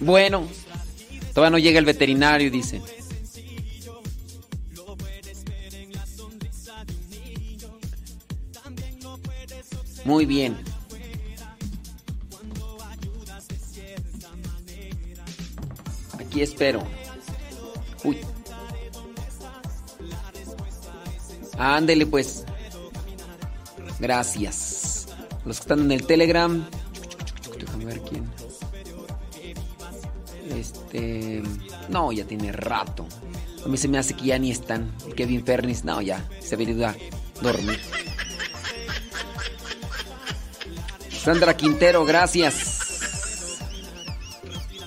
[0.00, 0.48] Bueno,
[1.32, 2.82] todavía no llega el veterinario, dice.
[10.04, 10.56] Muy bien.
[16.18, 16.82] Aquí espero.
[18.02, 18.18] Uy.
[21.58, 22.44] Ándele pues.
[23.98, 25.06] Gracias.
[25.44, 26.66] Los que están en el Telegram.
[27.58, 28.30] Déjame ver quién.
[30.50, 31.42] Este.
[31.88, 33.06] No, ya tiene rato.
[33.64, 34.92] A mí se me hace que ya ni están.
[35.16, 36.28] Kevin Fernis, no, ya.
[36.40, 36.94] Se venido a
[37.40, 37.80] dormir.
[41.24, 43.60] Sandra Quintero, gracias.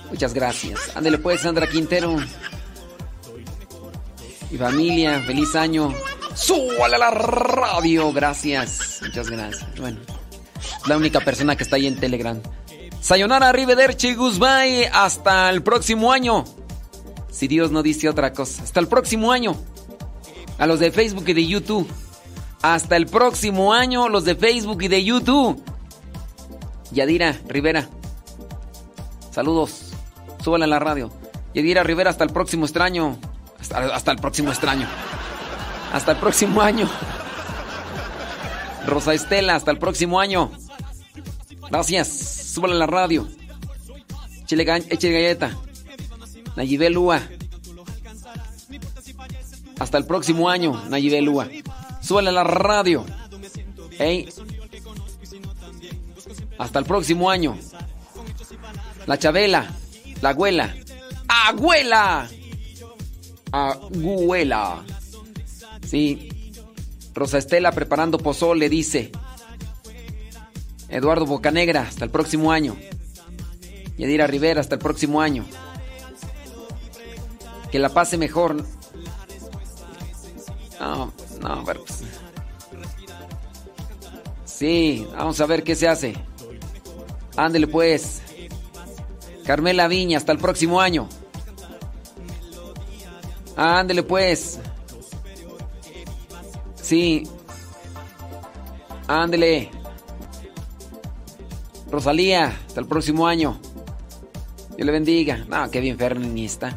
[0.08, 0.78] Muchas gracias.
[0.94, 2.16] Ándele pues, Sandra Quintero.
[4.50, 5.92] Y familia, feliz año.
[6.34, 8.12] ¡Súbale la radio!
[8.12, 9.00] Gracias.
[9.02, 9.66] Muchas gracias.
[9.80, 9.98] Bueno,
[10.86, 12.40] la única persona que está ahí en Telegram.
[13.00, 14.88] Sayonara, Arrivederci, Goodbye.
[14.92, 16.44] Hasta el próximo año.
[17.32, 18.62] Si Dios no dice otra cosa.
[18.62, 19.56] Hasta el próximo año.
[20.58, 21.88] A los de Facebook y de YouTube.
[22.62, 25.60] Hasta el próximo año, los de Facebook y de YouTube.
[26.90, 27.88] Yadira Rivera.
[29.30, 29.92] Saludos.
[30.42, 31.10] Súbala a la radio.
[31.54, 33.18] Yadira Rivera, hasta el próximo extraño.
[33.60, 34.86] Hasta, el próximo extraño.
[35.92, 36.88] Hasta el próximo año.
[38.86, 40.50] Rosa Estela, hasta el próximo año.
[41.70, 42.08] Gracias.
[42.08, 43.28] Súbala a la radio.
[44.46, 45.56] Chile eche galleta.
[46.56, 47.20] Nayibel Lua.
[49.78, 51.48] Hasta el próximo año, Nayibel Lua.
[52.00, 53.04] Súbala a la radio.
[53.98, 54.28] Hey.
[56.58, 57.56] Hasta el próximo año.
[59.06, 59.70] La Chabela.
[60.20, 60.74] La abuela.
[61.28, 62.28] ¡Abuela!
[63.52, 64.84] Abuela.
[65.86, 66.52] Sí.
[67.14, 69.12] Rosa Estela preparando pozole, dice.
[70.88, 72.76] Eduardo Bocanegra, hasta el próximo año.
[73.98, 75.44] Yadira Rivera, hasta el próximo año.
[77.70, 78.64] Que la pase mejor.
[80.80, 81.84] No, no, pero.
[84.44, 86.14] Sí, vamos a ver qué se hace.
[87.38, 88.20] Ándele pues.
[89.44, 91.08] Carmela Viña, hasta el próximo año.
[93.56, 94.58] Ándele pues.
[96.74, 97.22] Sí.
[99.06, 99.70] Ándele.
[101.92, 103.60] Rosalía, hasta el próximo año.
[104.76, 105.44] Dios le bendiga.
[105.48, 105.96] No, qué bien
[106.34, 106.76] ni está.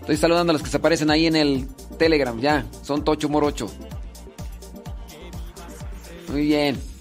[0.00, 2.66] Estoy saludando a los que se aparecen ahí en el Telegram, ya.
[2.82, 3.70] Son Tocho Morocho.
[6.28, 6.95] Muy bien.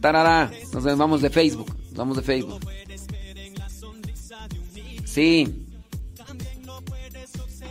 [0.00, 0.50] Tarará.
[0.72, 1.74] Nos vamos de Facebook.
[1.86, 2.60] Nos vamos de Facebook.
[5.04, 5.66] Sí.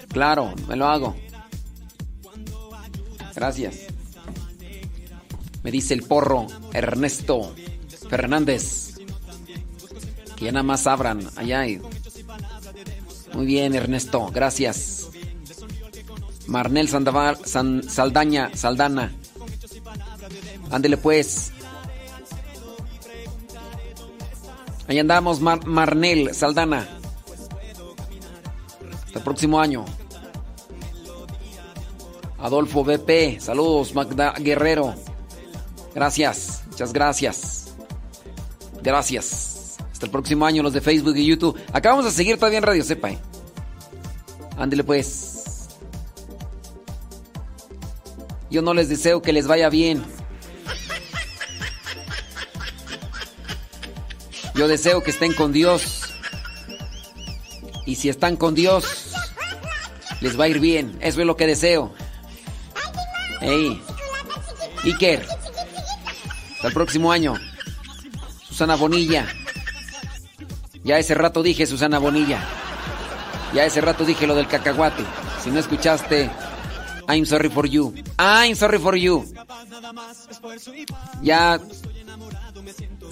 [0.09, 1.15] Claro, me lo hago.
[3.35, 3.75] Gracias.
[5.63, 7.53] Me dice el porro Ernesto
[8.09, 8.95] Fernández.
[10.35, 11.65] Que ya nada más abran allá.
[13.33, 14.29] Muy bien, Ernesto.
[14.33, 15.09] Gracias.
[16.47, 19.13] Marnel Saldaña, Saldana.
[20.71, 21.51] Ándele pues.
[24.87, 26.87] Ahí andamos, Marnel Saldana.
[29.05, 29.85] Hasta el próximo año.
[32.39, 34.95] Adolfo BP, saludos, Magda Guerrero.
[35.93, 37.75] Gracias, muchas gracias.
[38.83, 39.77] Gracias.
[39.91, 41.59] Hasta el próximo año, los de Facebook y YouTube.
[41.73, 43.09] Acá vamos a seguir todavía en Radio Sepa.
[43.09, 43.17] ¿eh?
[44.55, 45.67] Ándele pues.
[48.49, 50.03] Yo no les deseo que les vaya bien.
[54.57, 56.01] Yo deseo que estén con Dios.
[57.85, 59.11] Y si están con Dios,
[60.19, 60.97] les va a ir bien.
[60.99, 61.93] Eso es lo que deseo.
[63.39, 63.79] Hey,
[64.83, 65.25] Iker.
[66.55, 67.35] Hasta el próximo año.
[68.47, 69.27] Susana Bonilla.
[70.83, 72.43] Ya ese rato dije Susana Bonilla.
[73.53, 75.03] Ya ese rato dije lo del cacahuate.
[75.43, 76.31] Si no escuchaste,
[77.07, 77.93] I'm sorry for you.
[78.17, 79.23] I'm sorry for you.
[81.21, 81.59] Ya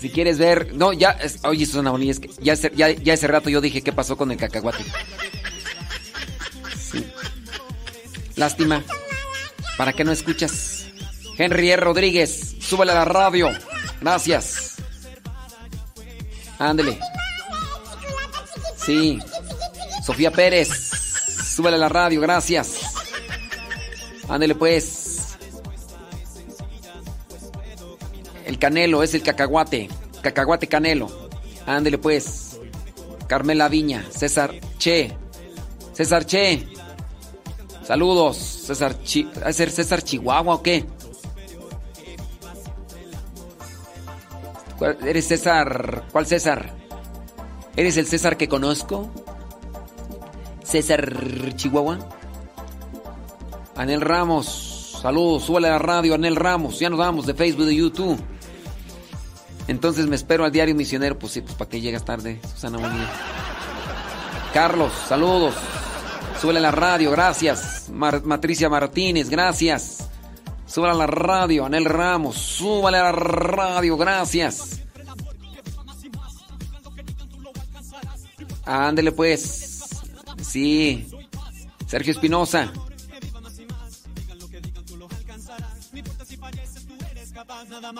[0.06, 0.72] si quieres ver.
[0.76, 1.18] No, ya.
[1.46, 4.86] oye, Susana Bonilla, que ya, ya, ese rato yo dije qué pasó con el cacahuate.
[6.80, 7.04] Sí.
[8.36, 8.84] Lástima.
[9.80, 10.86] ¿Para qué no escuchas?
[11.40, 11.76] Henry.
[11.76, 13.50] Rodríguez, súbele a la radio.
[14.00, 14.76] Gracias.
[16.60, 17.00] Ándele.
[18.78, 19.18] Sí.
[20.06, 20.70] Sofía Pérez.
[20.70, 22.76] súbale la radio, gracias.
[24.30, 25.05] Ándele pues.
[28.56, 29.90] El canelo es el cacahuate.
[30.22, 31.10] Cacahuate canelo.
[31.66, 32.58] Ándele pues.
[33.28, 35.12] Carmela Viña, César Che.
[35.92, 36.66] César Che.
[37.84, 38.38] Saludos.
[38.38, 40.86] César Chi ¿Va a ser César Chihuahua o qué?
[45.06, 46.06] ¿Eres César?
[46.14, 46.72] ¿Cuál César?
[47.76, 49.12] ¿Eres el César que conozco?
[50.64, 52.00] César Chihuahua.
[53.76, 54.98] Anel Ramos.
[55.02, 56.80] Saludos, súbale a la radio, Anel Ramos.
[56.80, 58.35] Ya nos vamos de Facebook, de YouTube.
[59.68, 61.18] Entonces me espero al diario misionero.
[61.18, 63.10] Pues sí, pues para que llegas tarde, Susana Bonilla.
[64.54, 65.56] Carlos, saludos.
[66.44, 67.90] A la radio, gracias.
[67.90, 70.10] Matricia Martínez, gracias.
[70.68, 72.36] Súbale a la radio, Anel Ramos.
[72.36, 74.82] Súbale a la radio, gracias.
[78.64, 79.90] Ándele pues.
[80.44, 81.08] Sí.
[81.88, 82.72] Sergio Espinosa.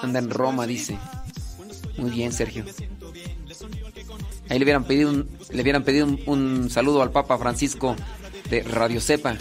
[0.04, 1.00] Anda en Roma, dice.
[1.98, 2.66] Muy bien, Sergio.
[4.50, 7.96] Ahí le hubieran pedido un, le hubieran pedido un, saludo al Papa Francisco
[8.50, 9.38] de Radio Cepa.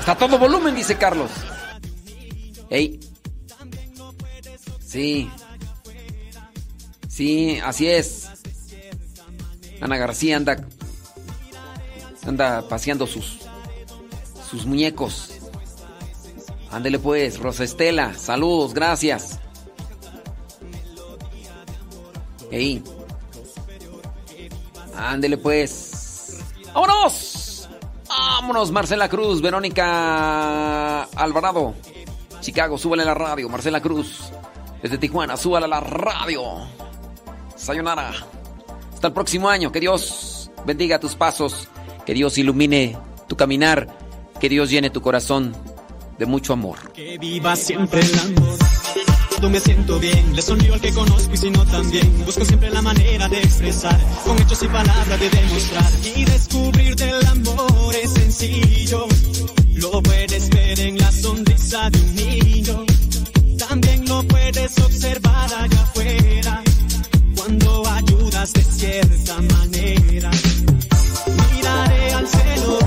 [0.00, 1.30] Está todo volumen, dice Carlos.
[2.70, 2.98] Ey.
[4.84, 5.30] Sí.
[7.08, 8.28] Sí, así es.
[9.80, 10.66] Ana García anda
[12.24, 13.38] anda paseando sus
[14.50, 15.31] sus muñecos.
[16.72, 19.38] Ándele pues, Rosa Estela, saludos, gracias.
[22.50, 22.82] Ey.
[24.96, 26.38] Ándele pues.
[26.72, 27.68] ¡Vámonos!
[28.08, 31.74] ¡Vámonos, Marcela Cruz, Verónica Alvarado.
[32.40, 34.32] Chicago, súbale la radio, Marcela Cruz.
[34.82, 36.42] Desde Tijuana, súbale la radio.
[37.54, 38.12] Sayonara.
[38.94, 39.70] Hasta el próximo año.
[39.70, 41.68] Que Dios bendiga tus pasos.
[42.06, 42.96] Que Dios ilumine
[43.28, 43.88] tu caminar.
[44.40, 45.54] Que Dios llene tu corazón
[46.22, 46.78] de mucho amor.
[46.92, 48.56] Que viva siempre el amor.
[49.40, 52.24] Yo me siento bien, le sonrío al que conozco y si no también.
[52.24, 55.90] Busco siempre la manera de expresar, con hechos y palabras de demostrar.
[56.14, 59.08] Y descubrir del amor es sencillo.
[59.74, 62.84] Lo puedes ver en la sonrisa de un niño.
[63.58, 66.62] También lo puedes observar allá afuera.
[67.34, 70.30] Cuando ayudas de cierta manera.
[71.52, 72.81] Miraré al cielo.